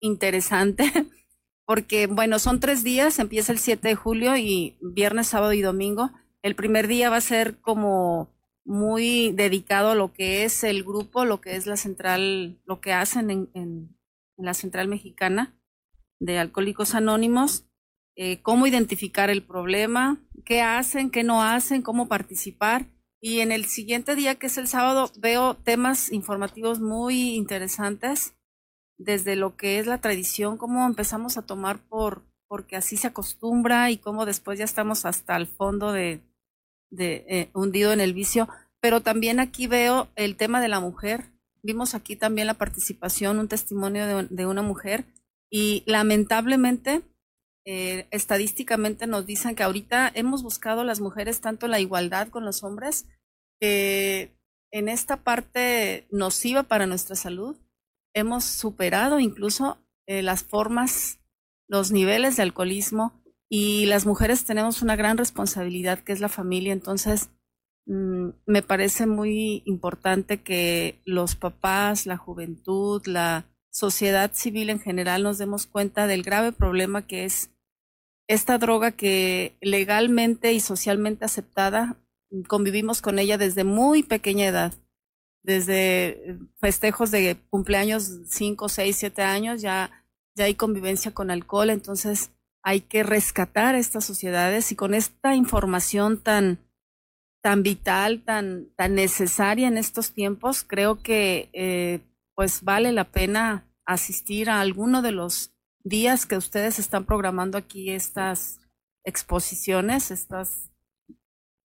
interesante 0.00 0.84
porque 1.64 2.06
bueno, 2.06 2.38
son 2.38 2.60
tres 2.60 2.82
días, 2.84 3.18
empieza 3.18 3.52
el 3.52 3.58
7 3.58 3.88
de 3.88 3.94
julio 3.94 4.36
y 4.36 4.76
viernes, 4.82 5.28
sábado 5.28 5.52
y 5.52 5.62
domingo. 5.62 6.10
El 6.42 6.54
primer 6.54 6.88
día 6.88 7.10
va 7.10 7.16
a 7.16 7.22
ser 7.22 7.58
como 7.60 8.30
muy 8.64 9.32
dedicado 9.32 9.90
a 9.90 9.94
lo 9.94 10.12
que 10.12 10.44
es 10.44 10.64
el 10.64 10.84
grupo, 10.84 11.24
lo 11.24 11.40
que 11.40 11.56
es 11.56 11.66
la 11.66 11.76
central, 11.76 12.58
lo 12.64 12.80
que 12.80 12.92
hacen 12.92 13.50
en, 13.54 13.96
la 14.36 14.54
central 14.54 14.88
mexicana 14.88 15.54
de 16.18 16.38
Alcohólicos 16.38 16.94
Anónimos, 16.94 17.66
eh, 18.16 18.40
cómo 18.40 18.66
identificar 18.66 19.28
el 19.28 19.42
problema, 19.42 20.18
qué 20.46 20.62
hacen, 20.62 21.10
qué 21.10 21.24
no 21.24 21.42
hacen, 21.42 21.82
cómo 21.82 22.08
participar. 22.08 22.86
Y 23.20 23.40
en 23.40 23.52
el 23.52 23.66
siguiente 23.66 24.16
día, 24.16 24.36
que 24.36 24.46
es 24.46 24.56
el 24.56 24.66
sábado, 24.66 25.10
veo 25.18 25.54
temas 25.54 26.10
informativos 26.10 26.80
muy 26.80 27.34
interesantes, 27.34 28.34
desde 28.96 29.36
lo 29.36 29.56
que 29.56 29.78
es 29.78 29.86
la 29.86 30.00
tradición, 30.00 30.56
cómo 30.56 30.86
empezamos 30.86 31.36
a 31.36 31.42
tomar 31.42 31.80
por, 31.86 32.22
porque 32.48 32.76
así 32.76 32.96
se 32.96 33.08
acostumbra 33.08 33.90
y 33.90 33.98
cómo 33.98 34.24
después 34.24 34.58
ya 34.58 34.64
estamos 34.64 35.04
hasta 35.04 35.36
el 35.36 35.46
fondo 35.46 35.92
de, 35.92 36.22
de 36.90 37.24
eh, 37.28 37.50
hundido 37.54 37.92
en 37.92 38.00
el 38.00 38.14
vicio. 38.14 38.48
Pero 38.80 39.00
también 39.00 39.40
aquí 39.40 39.66
veo 39.66 40.08
el 40.16 40.36
tema 40.36 40.60
de 40.60 40.68
la 40.68 40.80
mujer. 40.80 41.30
Vimos 41.62 41.94
aquí 41.94 42.16
también 42.16 42.46
la 42.46 42.54
participación, 42.54 43.38
un 43.38 43.48
testimonio 43.48 44.06
de, 44.06 44.26
de 44.30 44.46
una 44.46 44.62
mujer 44.62 45.04
y 45.50 45.82
lamentablemente, 45.86 47.02
eh, 47.66 48.06
estadísticamente 48.10 49.06
nos 49.06 49.26
dicen 49.26 49.54
que 49.56 49.64
ahorita 49.64 50.10
hemos 50.14 50.42
buscado 50.42 50.84
las 50.84 51.00
mujeres 51.00 51.40
tanto 51.40 51.66
la 51.66 51.80
igualdad 51.80 52.28
con 52.28 52.44
los 52.44 52.62
hombres, 52.62 53.06
que 53.60 54.32
en 54.70 54.88
esta 54.88 55.18
parte 55.24 56.06
nociva 56.10 56.62
para 56.62 56.86
nuestra 56.86 57.16
salud, 57.16 57.56
hemos 58.14 58.44
superado 58.44 59.18
incluso 59.18 59.78
eh, 60.06 60.22
las 60.22 60.44
formas, 60.44 61.18
los 61.68 61.90
niveles 61.90 62.36
de 62.36 62.44
alcoholismo 62.44 63.19
y 63.52 63.86
las 63.86 64.06
mujeres 64.06 64.44
tenemos 64.44 64.80
una 64.80 64.94
gran 64.94 65.18
responsabilidad 65.18 65.98
que 65.98 66.12
es 66.12 66.20
la 66.20 66.28
familia. 66.28 66.72
Entonces, 66.72 67.30
mm, 67.86 68.28
me 68.46 68.62
parece 68.62 69.06
muy 69.06 69.62
importante 69.66 70.40
que 70.40 71.00
los 71.04 71.34
papás, 71.34 72.06
la 72.06 72.16
juventud, 72.16 73.04
la 73.06 73.46
sociedad 73.70 74.30
civil 74.34 74.70
en 74.70 74.78
general 74.78 75.24
nos 75.24 75.38
demos 75.38 75.66
cuenta 75.66 76.06
del 76.06 76.22
grave 76.22 76.52
problema 76.52 77.06
que 77.06 77.24
es 77.24 77.50
esta 78.28 78.58
droga 78.58 78.92
que 78.92 79.56
legalmente 79.60 80.52
y 80.52 80.60
socialmente 80.60 81.24
aceptada, 81.24 81.96
convivimos 82.46 83.02
con 83.02 83.18
ella 83.18 83.36
desde 83.38 83.64
muy 83.64 84.04
pequeña 84.04 84.46
edad, 84.46 84.72
desde 85.42 86.38
festejos 86.60 87.10
de 87.10 87.36
cumpleaños 87.50 88.20
5, 88.28 88.68
6, 88.68 88.96
7 88.96 89.22
años, 89.22 89.60
ya, 89.60 89.90
ya 90.36 90.44
hay 90.44 90.54
convivencia 90.54 91.12
con 91.12 91.32
alcohol, 91.32 91.70
entonces 91.70 92.30
hay 92.62 92.80
que 92.80 93.02
rescatar 93.02 93.74
estas 93.74 94.04
sociedades 94.04 94.72
y 94.72 94.76
con 94.76 94.94
esta 94.94 95.34
información 95.34 96.18
tan, 96.18 96.58
tan 97.42 97.62
vital, 97.62 98.22
tan, 98.24 98.68
tan 98.76 98.94
necesaria 98.94 99.68
en 99.68 99.78
estos 99.78 100.12
tiempos, 100.12 100.64
creo 100.66 101.02
que 101.02 101.48
eh, 101.52 102.00
pues 102.34 102.62
vale 102.62 102.92
la 102.92 103.04
pena 103.04 103.66
asistir 103.86 104.50
a 104.50 104.60
alguno 104.60 105.02
de 105.02 105.12
los 105.12 105.52
días 105.82 106.26
que 106.26 106.36
ustedes 106.36 106.78
están 106.78 107.04
programando 107.04 107.58
aquí 107.58 107.90
estas 107.90 108.60
exposiciones, 109.04 110.10
estos 110.10 110.70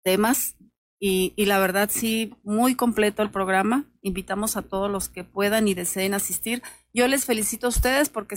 temas. 0.03 0.57
Y, 1.05 1.35
la 1.37 1.59
verdad 1.59 1.91
sí, 1.93 2.33
muy 2.45 2.77
completo 2.77 3.23
el 3.23 3.31
programa. 3.31 3.91
Invitamos 4.03 4.57
a 4.57 4.63
todos 4.63 4.89
los 4.89 5.09
que 5.09 5.25
puedan 5.25 5.67
y 5.67 5.75
deseen 5.75 6.15
asistir. 6.15 6.63
Yo 6.95 7.09
les 7.09 7.25
felicito 7.25 7.67
a 7.67 7.71
ustedes 7.71 8.09
porque 8.09 8.37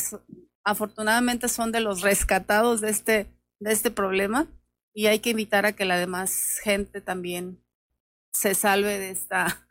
afortunadamente 0.65 1.47
son 1.47 1.71
de 1.71 1.79
los 1.79 2.01
rescatados 2.01 2.81
de 2.81 2.89
este, 2.89 3.27
de 3.59 3.71
este 3.71 3.91
problema 3.91 4.47
y 4.93 5.05
hay 5.07 5.19
que 5.19 5.29
invitar 5.29 5.65
a 5.65 5.73
que 5.73 5.85
la 5.85 5.97
demás 5.97 6.59
gente 6.63 6.99
también 7.01 7.63
se 8.33 8.55
salve 8.55 8.99
de 8.99 9.11
esta 9.11 9.65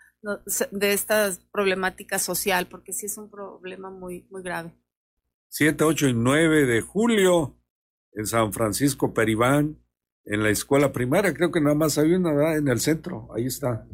de 0.70 0.92
esta 0.92 1.30
problemática 1.52 2.18
social, 2.18 2.66
porque 2.66 2.92
sí 2.92 3.06
es 3.06 3.18
un 3.18 3.30
problema 3.30 3.90
muy, 3.90 4.26
muy 4.30 4.42
grave. 4.42 4.74
7, 5.48 5.84
8 5.84 6.08
y 6.08 6.14
9 6.14 6.66
de 6.66 6.80
julio 6.80 7.56
en 8.12 8.26
San 8.26 8.52
Francisco 8.52 9.12
Peribán, 9.12 9.78
en 10.24 10.42
la 10.42 10.50
escuela 10.50 10.92
primaria, 10.92 11.34
creo 11.34 11.50
que 11.50 11.60
nada 11.60 11.74
más 11.74 11.98
hay 11.98 12.14
una 12.14 12.54
en 12.54 12.68
el 12.68 12.80
centro, 12.80 13.28
ahí 13.36 13.46
está, 13.46 13.86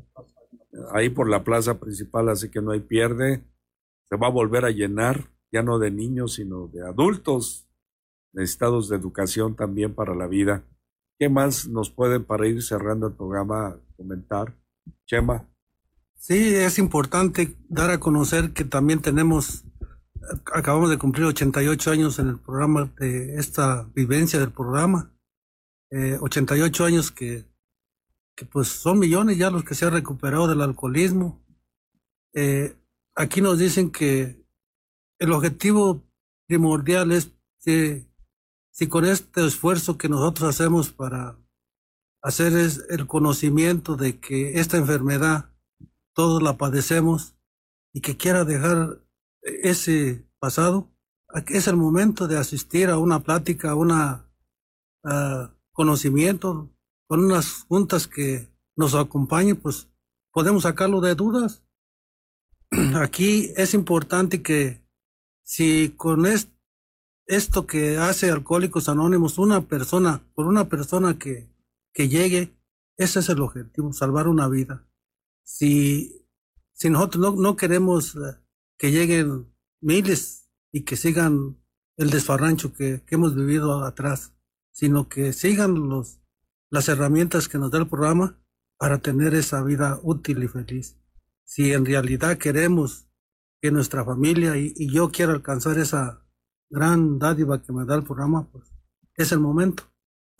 ahí 0.95 1.11
por 1.11 1.29
la 1.29 1.43
plaza 1.43 1.81
principal, 1.81 2.29
así 2.29 2.49
que 2.51 2.63
no 2.63 2.71
hay 2.71 2.81
pierde, 2.81 3.45
se 4.09 4.17
va 4.17 4.29
a 4.29 4.31
volver 4.31 4.65
a 4.65 4.71
llenar, 4.71 5.33
ya 5.53 5.63
no 5.63 5.79
de 5.79 5.91
niños, 5.91 6.35
sino 6.35 6.69
de 6.69 6.87
adultos, 6.87 7.69
necesitados 8.33 8.89
de 8.89 8.97
educación 8.97 9.57
también 9.57 9.95
para 9.95 10.15
la 10.15 10.27
vida. 10.27 10.65
¿Qué 11.19 11.29
más 11.29 11.69
nos 11.69 11.91
pueden 11.91 12.25
para 12.25 12.47
ir 12.47 12.63
cerrando 12.63 13.09
el 13.09 13.15
programa 13.15 13.77
comentar? 13.97 14.57
Chema. 15.07 15.47
Sí, 16.15 16.55
es 16.55 16.79
importante 16.79 17.57
dar 17.69 17.91
a 17.91 17.99
conocer 17.99 18.53
que 18.53 18.65
también 18.65 19.01
tenemos, 19.01 19.65
acabamos 20.53 20.91
de 20.91 20.99
cumplir 20.99 21.27
88 21.27 21.91
años 21.91 22.19
en 22.19 22.29
el 22.29 22.39
programa 22.39 22.93
de 22.99 23.37
esta 23.37 23.89
vivencia 23.95 24.39
del 24.39 24.53
programa. 24.53 25.13
88 25.91 26.85
eh, 26.85 26.87
años 26.87 27.11
que, 27.11 27.45
que, 28.37 28.47
pues 28.47 28.69
son 28.69 28.99
millones 28.99 29.39
ya 29.39 29.51
los 29.51 29.65
que 29.65 29.75
se 29.75 29.87
han 29.87 29.93
recuperado 29.93 30.47
del 30.47 30.61
alcoholismo. 30.61 31.45
Eh, 32.33 32.77
aquí 33.17 33.41
nos 33.41 33.59
dicen 33.59 33.91
que 33.91 34.40
el 35.21 35.33
objetivo 35.33 36.03
primordial 36.49 37.13
es 37.13 37.33
que 37.63 38.11
si 38.73 38.89
con 38.89 39.05
este 39.05 39.47
esfuerzo 39.47 39.99
que 39.99 40.09
nosotros 40.09 40.49
hacemos 40.49 40.91
para 40.91 41.39
hacer 42.23 42.55
es 42.55 42.85
el 42.89 43.07
conocimiento 43.07 43.97
de 43.97 44.19
que 44.19 44.59
esta 44.59 44.79
enfermedad 44.79 45.53
todos 46.15 46.43
la 46.43 46.57
padecemos 46.57 47.37
y 47.93 48.01
que 48.01 48.17
quiera 48.17 48.45
dejar 48.45 49.05
ese 49.43 50.27
pasado, 50.39 50.91
es 51.49 51.69
el 51.69 51.77
momento 51.77 52.27
de 52.27 52.39
asistir 52.39 52.89
a 52.89 52.99
una 52.99 53.21
plática, 53.21 53.73
a 53.73 53.75
un 53.75 53.93
conocimiento, 55.73 56.71
con 57.07 57.25
unas 57.25 57.65
juntas 57.69 58.07
que 58.07 58.49
nos 58.77 58.95
acompañen, 58.95 59.57
pues 59.57 59.89
podemos 60.33 60.63
sacarlo 60.63 61.01
de 61.01 61.15
dudas. 61.15 61.63
Aquí 62.95 63.53
es 63.57 63.75
importante 63.75 64.43
que 64.43 64.80
si 65.51 65.95
con 65.97 66.27
esto 67.27 67.67
que 67.67 67.97
hace 67.97 68.31
Alcohólicos 68.31 68.89
Anónimos, 68.89 69.37
una 69.37 69.67
persona, 69.67 70.23
por 70.35 70.47
una 70.47 70.69
persona 70.69 71.19
que, 71.19 71.51
que 71.93 72.09
llegue, 72.09 72.57
ese 72.97 73.19
es 73.19 73.29
el 73.31 73.41
objetivo, 73.41 73.93
salvar 73.93 74.29
una 74.29 74.47
vida 74.47 74.87
si, 75.51 76.29
si 76.73 76.91
nosotros 76.91 77.35
no, 77.35 77.57
queremos 77.57 78.15
eh, 78.15 78.39
que 78.79 78.93
lleguen 78.93 79.53
miles 79.81 80.49
y 80.71 80.83
que 80.83 80.97
sigan 80.97 81.61
el 81.97 82.11
desfarrancho 82.11 82.73
que, 82.73 83.03
hemos 83.09 83.35
vivido 83.35 83.83
atrás, 83.85 84.33
sino 84.71 85.09
que 85.09 85.33
sigan 85.33 85.89
los, 85.89 86.21
las 86.71 86.89
herramientas 86.89 87.49
que 87.49 87.59
nos 87.59 87.73
da 87.73 87.79
el 87.79 87.89
programa 87.89 88.41
para 88.79 88.99
tener 88.99 89.35
esa 89.35 89.61
vida 89.65 89.99
útil 90.05 90.45
y 90.45 90.49
feliz. 90.49 90.97
Si 91.43 91.73
en 91.73 91.85
realidad 91.85 92.39
queremos 92.39 93.10
que 93.61 93.71
nuestra 93.71 94.05
familia 94.05 94.57
y, 94.57 94.91
yo 94.93 95.11
quiera 95.11 95.33
alcanzar 95.33 95.79
esa 95.79 96.27
gran 96.71 97.19
dádiva 97.19 97.63
que 97.63 97.73
me 97.73 97.85
da 97.85 97.97
el 97.97 98.05
programa, 98.05 98.51
pues 98.51 98.73
es 99.17 99.33
el 99.33 99.41
momento, 99.41 99.85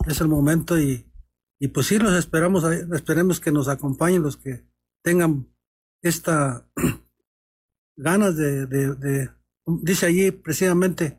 es 0.07 0.21
el 0.21 0.27
momento 0.27 0.79
y, 0.79 1.11
y 1.59 1.67
pues 1.67 1.87
sí 1.87 1.99
los 1.99 2.13
esperamos, 2.13 2.63
esperemos 2.63 3.39
que 3.39 3.51
nos 3.51 3.67
acompañen 3.67 4.23
los 4.23 4.37
que 4.37 4.65
tengan 5.03 5.53
esta 6.01 6.67
ganas 7.95 8.35
de, 8.35 8.65
de, 8.65 9.29
dice 9.65 10.07
allí 10.07 10.31
precisamente, 10.31 11.17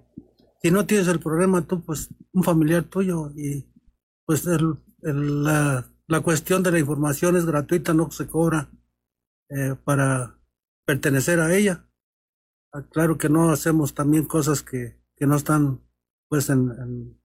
si 0.62 0.70
no 0.70 0.86
tienes 0.86 1.08
el 1.08 1.20
problema 1.20 1.66
tú, 1.66 1.84
pues 1.84 2.08
un 2.32 2.42
familiar 2.42 2.84
tuyo 2.84 3.30
y 3.36 3.68
pues 4.24 4.46
el, 4.46 4.78
la, 5.00 5.86
la, 6.06 6.20
cuestión 6.20 6.62
de 6.62 6.70
la 6.72 6.78
información 6.78 7.36
es 7.36 7.44
gratuita, 7.44 7.92
no 7.94 8.10
se 8.10 8.28
cobra 8.28 8.70
eh, 9.50 9.74
para 9.84 10.38
pertenecer 10.86 11.40
a 11.40 11.54
ella. 11.54 11.88
Ah, 12.72 12.82
claro 12.90 13.18
que 13.18 13.28
no 13.28 13.50
hacemos 13.50 13.94
también 13.94 14.24
cosas 14.24 14.62
que, 14.62 14.98
que 15.16 15.26
no 15.26 15.36
están 15.36 15.80
pues 16.28 16.48
en, 16.48 17.20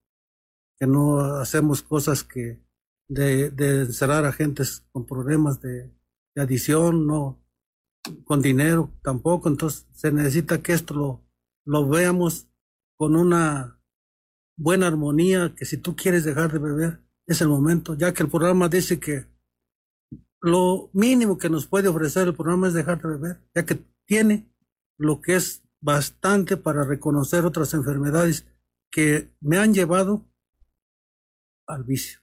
que 0.78 0.86
no 0.86 1.20
hacemos 1.40 1.82
cosas 1.82 2.22
que 2.22 2.62
de, 3.08 3.50
de 3.50 3.80
encerrar 3.82 4.26
a 4.26 4.32
gentes 4.32 4.86
con 4.92 5.06
problemas 5.06 5.60
de 5.62 5.90
adición, 6.36 7.06
no 7.06 7.42
con 8.24 8.42
dinero 8.42 8.92
tampoco. 9.02 9.48
Entonces 9.48 9.86
se 9.92 10.12
necesita 10.12 10.62
que 10.62 10.72
esto 10.72 10.94
lo, 10.94 11.24
lo 11.64 11.88
veamos 11.88 12.48
con 12.96 13.16
una 13.16 13.80
buena 14.58 14.88
armonía, 14.88 15.54
que 15.54 15.64
si 15.64 15.76
tú 15.76 15.96
quieres 15.96 16.24
dejar 16.24 16.52
de 16.52 16.58
beber, 16.58 17.00
es 17.26 17.40
el 17.40 17.48
momento, 17.48 17.94
ya 17.94 18.12
que 18.12 18.22
el 18.22 18.30
programa 18.30 18.68
dice 18.68 18.98
que 18.98 19.26
lo 20.40 20.90
mínimo 20.92 21.38
que 21.38 21.50
nos 21.50 21.66
puede 21.66 21.88
ofrecer 21.88 22.28
el 22.28 22.34
programa 22.34 22.68
es 22.68 22.74
dejar 22.74 23.00
de 23.00 23.08
beber, 23.08 23.40
ya 23.54 23.64
que 23.64 23.84
tiene 24.06 24.50
lo 24.98 25.20
que 25.20 25.36
es 25.36 25.62
bastante 25.80 26.56
para 26.56 26.84
reconocer 26.84 27.44
otras 27.44 27.72
enfermedades 27.74 28.46
que 28.90 29.30
me 29.40 29.58
han 29.58 29.72
llevado 29.72 30.26
al 31.66 31.84
vicio. 31.84 32.20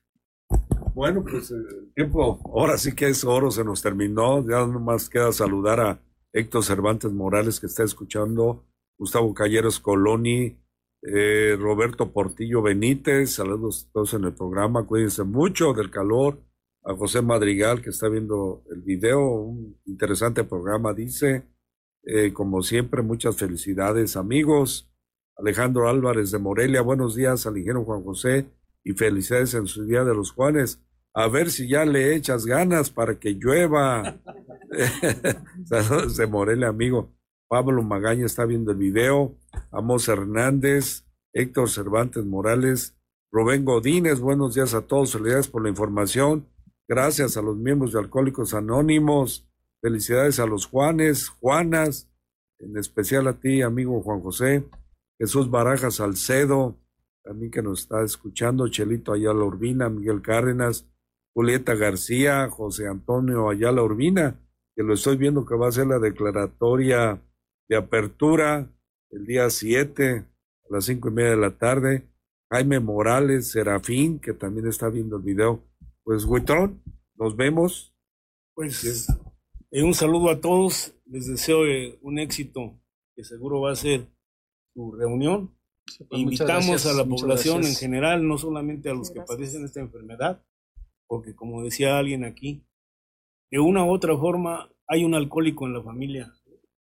Bueno, 0.94 1.24
pues 1.24 1.52
eh, 1.52 1.56
el 1.56 1.94
tiempo, 1.94 2.40
ahora 2.54 2.78
sí 2.78 2.94
que 2.94 3.08
es 3.08 3.24
oro, 3.24 3.52
se 3.52 3.64
nos 3.64 3.82
terminó. 3.82 4.46
Ya 4.48 4.66
nomás 4.66 5.10
queda 5.10 5.32
saludar 5.32 5.80
a 5.80 6.00
Héctor 6.34 6.64
Cervantes 6.64 7.12
Morales 7.12 7.60
que 7.60 7.68
está 7.68 7.84
escuchando, 7.84 8.66
Gustavo 8.98 9.34
Calleros 9.34 9.80
Coloni, 9.80 10.58
eh, 11.02 11.56
Roberto 11.60 12.12
Portillo 12.12 12.62
Benítez, 12.62 13.36
saludos 13.36 13.88
a 13.88 13.94
todos 13.94 14.14
en 14.16 14.24
el 14.26 14.34
programa, 14.34 14.86
cuídense 14.86 15.24
mucho 15.24 15.74
del 15.74 15.92
calor, 15.92 16.40
a 16.84 16.96
José 16.96 17.22
Madrigal 17.22 17.82
que 17.82 17.92
está 17.92 18.10
viendo 18.10 18.64
el 18.72 18.82
video, 18.82 19.22
un 19.22 19.80
interesante 19.86 20.44
programa, 20.44 20.94
dice, 20.94 21.44
eh, 22.06 22.34
como 22.34 22.62
siempre, 22.64 23.02
muchas 23.02 23.38
felicidades 23.38 24.16
amigos. 24.16 24.92
Alejandro 25.38 25.90
Álvarez 25.90 26.32
de 26.32 26.40
Morelia, 26.40 26.82
buenos 26.82 27.16
días 27.16 27.46
al 27.46 27.58
ingeniero 27.58 27.84
Juan 27.84 28.04
José 28.04 28.48
y 28.84 28.94
felicidades 28.94 29.54
en 29.54 29.68
su 29.68 29.86
Día 29.86 30.04
de 30.04 30.14
los 30.14 30.32
Juanes. 30.32 30.82
A 31.14 31.28
ver 31.28 31.50
si 31.50 31.68
ya 31.68 31.86
le 31.86 32.16
echas 32.16 32.46
ganas 32.46 32.90
para 32.90 33.20
que 33.20 33.34
llueva. 33.34 34.20
Saludos 35.66 36.18
de 36.18 36.28
Morelia, 36.28 36.68
amigo. 36.68 37.14
Pablo 37.48 37.84
Magaña 37.84 38.26
está 38.26 38.46
viendo 38.46 38.72
el 38.72 38.78
video. 38.78 39.36
Amos 39.72 40.08
Hernández, 40.08 41.06
Héctor 41.34 41.70
Cervantes 41.70 42.26
Morales, 42.26 42.96
Rubén 43.32 43.66
Godínez, 43.66 44.20
buenos 44.20 44.56
días 44.56 44.74
a 44.74 44.82
todos. 44.82 45.14
Felicidades 45.14 45.48
por 45.48 45.64
la 45.64 45.70
información. 45.70 46.48
Gracias 46.88 47.38
a 47.38 47.42
los 47.42 47.58
miembros 47.58 47.94
de 47.94 48.00
Alcohólicos 48.00 48.54
Anónimos. 48.54 49.48
Felicidades 49.86 50.40
a 50.40 50.48
los 50.48 50.66
Juanes, 50.66 51.30
Juanas, 51.30 52.10
en 52.58 52.76
especial 52.76 53.28
a 53.28 53.40
ti, 53.40 53.62
amigo 53.62 54.02
Juan 54.02 54.20
José. 54.20 54.66
Jesús 55.20 55.52
Barajas 55.52 55.98
Salcedo, 55.98 56.76
también 57.24 57.52
que 57.52 57.62
nos 57.62 57.82
está 57.82 58.04
escuchando, 58.04 58.68
Chelito 58.68 59.14
Ayala 59.14 59.44
Urbina, 59.44 59.88
Miguel 59.90 60.24
Cárdenas, 60.24 60.88
Julieta 61.36 61.76
García, 61.76 62.50
José 62.50 62.88
Antonio 62.88 63.48
Ayala 63.48 63.84
Urbina, 63.84 64.40
que 64.76 64.82
lo 64.82 64.96
estoy 64.96 65.18
viendo 65.18 65.46
que 65.46 65.54
va 65.54 65.68
a 65.68 65.72
ser 65.72 65.86
la 65.86 66.00
declaratoria 66.00 67.22
de 67.70 67.76
apertura 67.76 68.68
el 69.12 69.28
día 69.28 69.52
7 69.52 70.16
a 70.18 70.74
las 70.74 70.86
cinco 70.86 71.10
y 71.10 71.12
media 71.12 71.30
de 71.30 71.38
la 71.38 71.60
tarde. 71.60 72.10
Jaime 72.50 72.80
Morales, 72.80 73.52
Serafín, 73.52 74.18
que 74.18 74.34
también 74.34 74.66
está 74.66 74.90
viendo 74.90 75.18
el 75.18 75.22
video. 75.22 75.64
Pues, 76.04 76.26
Huitrón, 76.26 76.82
nos 77.14 77.36
vemos. 77.36 77.94
Pues, 78.56 79.06
eh, 79.72 79.84
un 79.84 79.94
saludo 79.94 80.30
a 80.30 80.42
todos. 80.42 80.94
Les 81.06 81.28
deseo 81.28 81.66
eh, 81.66 81.98
un 82.02 82.20
éxito 82.20 82.80
que 83.16 83.24
seguro 83.24 83.62
va 83.62 83.72
a 83.72 83.76
ser 83.76 84.08
su 84.74 84.92
reunión 84.92 85.56
pues 86.10 86.22
Invitamos 86.22 86.86
a 86.86 86.94
la 86.94 87.06
población 87.06 87.64
en 87.64 87.76
general, 87.76 88.28
no 88.28 88.38
solamente 88.38 88.90
a 88.90 88.94
los 88.94 89.12
que 89.12 89.22
padecen 89.22 89.64
esta 89.64 89.80
enfermedad, 89.80 90.44
porque 91.08 91.36
como 91.36 91.64
decía 91.64 91.98
alguien 91.98 92.26
aquí, 92.26 92.66
de 93.52 93.60
una 93.60 93.86
u 93.86 93.92
otra 93.92 94.18
forma 94.18 94.70
hay 94.88 95.06
un 95.06 95.14
alcohólico 95.14 95.66
en 95.66 95.74
la 95.74 95.84
familia. 95.84 96.34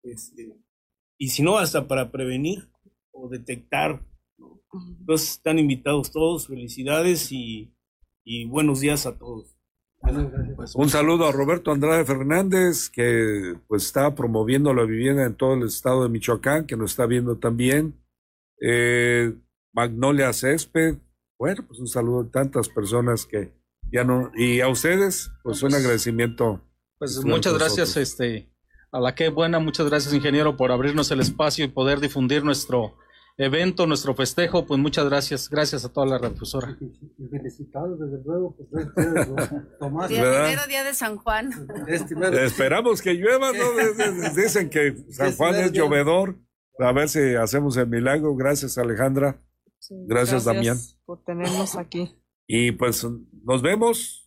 Este, 0.02 0.56
y 1.18 1.28
si 1.28 1.42
no, 1.42 1.58
hasta 1.58 1.86
para 1.86 2.10
prevenir 2.10 2.68
o 3.12 3.28
detectar. 3.28 4.04
Entonces 4.98 5.30
están 5.32 5.58
invitados 5.58 6.10
todos, 6.10 6.48
felicidades 6.48 7.30
y, 7.30 7.72
buenos 8.48 8.80
días 8.80 9.06
a 9.06 9.16
todos. 9.16 9.55
Pues, 10.56 10.74
un 10.74 10.88
saludo 10.88 11.26
a 11.26 11.32
Roberto 11.32 11.72
Andrade 11.72 12.04
Fernández, 12.04 12.88
que 12.88 13.54
pues 13.66 13.84
está 13.84 14.14
promoviendo 14.14 14.72
la 14.72 14.84
vivienda 14.84 15.24
en 15.24 15.34
todo 15.34 15.54
el 15.54 15.64
estado 15.64 16.02
de 16.02 16.08
Michoacán, 16.08 16.66
que 16.66 16.76
nos 16.76 16.92
está 16.92 17.06
viendo 17.06 17.36
también. 17.36 17.94
Eh, 18.60 19.34
Magnolia 19.72 20.32
Césped, 20.32 20.96
bueno, 21.38 21.64
pues 21.66 21.80
un 21.80 21.88
saludo 21.88 22.20
a 22.20 22.30
tantas 22.30 22.68
personas 22.68 23.26
que 23.26 23.52
ya 23.92 24.04
no, 24.04 24.32
y 24.34 24.60
a 24.60 24.68
ustedes, 24.68 25.30
pues 25.42 25.62
un 25.62 25.70
pues, 25.70 25.82
agradecimiento. 25.82 26.62
Pues 26.98 27.22
muchas 27.24 27.54
gracias, 27.54 27.96
este, 27.96 28.48
a 28.90 29.00
la 29.00 29.14
que 29.14 29.28
buena, 29.28 29.58
muchas 29.58 29.86
gracias, 29.88 30.14
ingeniero, 30.14 30.56
por 30.56 30.72
abrirnos 30.72 31.10
el 31.10 31.20
espacio 31.20 31.64
y 31.64 31.68
poder 31.68 32.00
difundir 32.00 32.42
nuestro 32.42 32.96
evento, 33.36 33.86
nuestro 33.86 34.14
festejo, 34.14 34.66
pues 34.66 34.80
muchas 34.80 35.04
gracias, 35.06 35.48
gracias 35.50 35.84
a 35.84 35.92
toda 35.92 36.06
la 36.06 36.18
redifusora. 36.18 36.76
Felicitados, 37.30 37.98
desde 37.98 38.24
luego, 38.24 38.56
pues, 38.56 38.88
Tomás. 39.78 40.08
Día, 40.08 40.66
día 40.66 40.84
de 40.84 40.94
San 40.94 41.16
Juan. 41.18 41.50
Esperamos 42.32 43.02
que 43.02 43.14
llueva, 43.14 43.52
¿no? 43.52 44.32
Dicen 44.34 44.70
que 44.70 44.96
San 45.10 45.32
Juan 45.32 45.56
es 45.56 45.72
llovedor. 45.72 46.36
A 46.78 46.92
ver 46.92 47.08
si 47.08 47.34
hacemos 47.34 47.76
el 47.76 47.88
milagro. 47.88 48.34
Gracias, 48.36 48.78
Alejandra. 48.78 49.42
gracias, 50.06 50.44
Damián. 50.44 50.78
Por 51.04 51.22
tenernos 51.24 51.76
aquí. 51.76 52.14
Y 52.46 52.72
pues 52.72 53.06
nos 53.44 53.62
vemos 53.62 54.22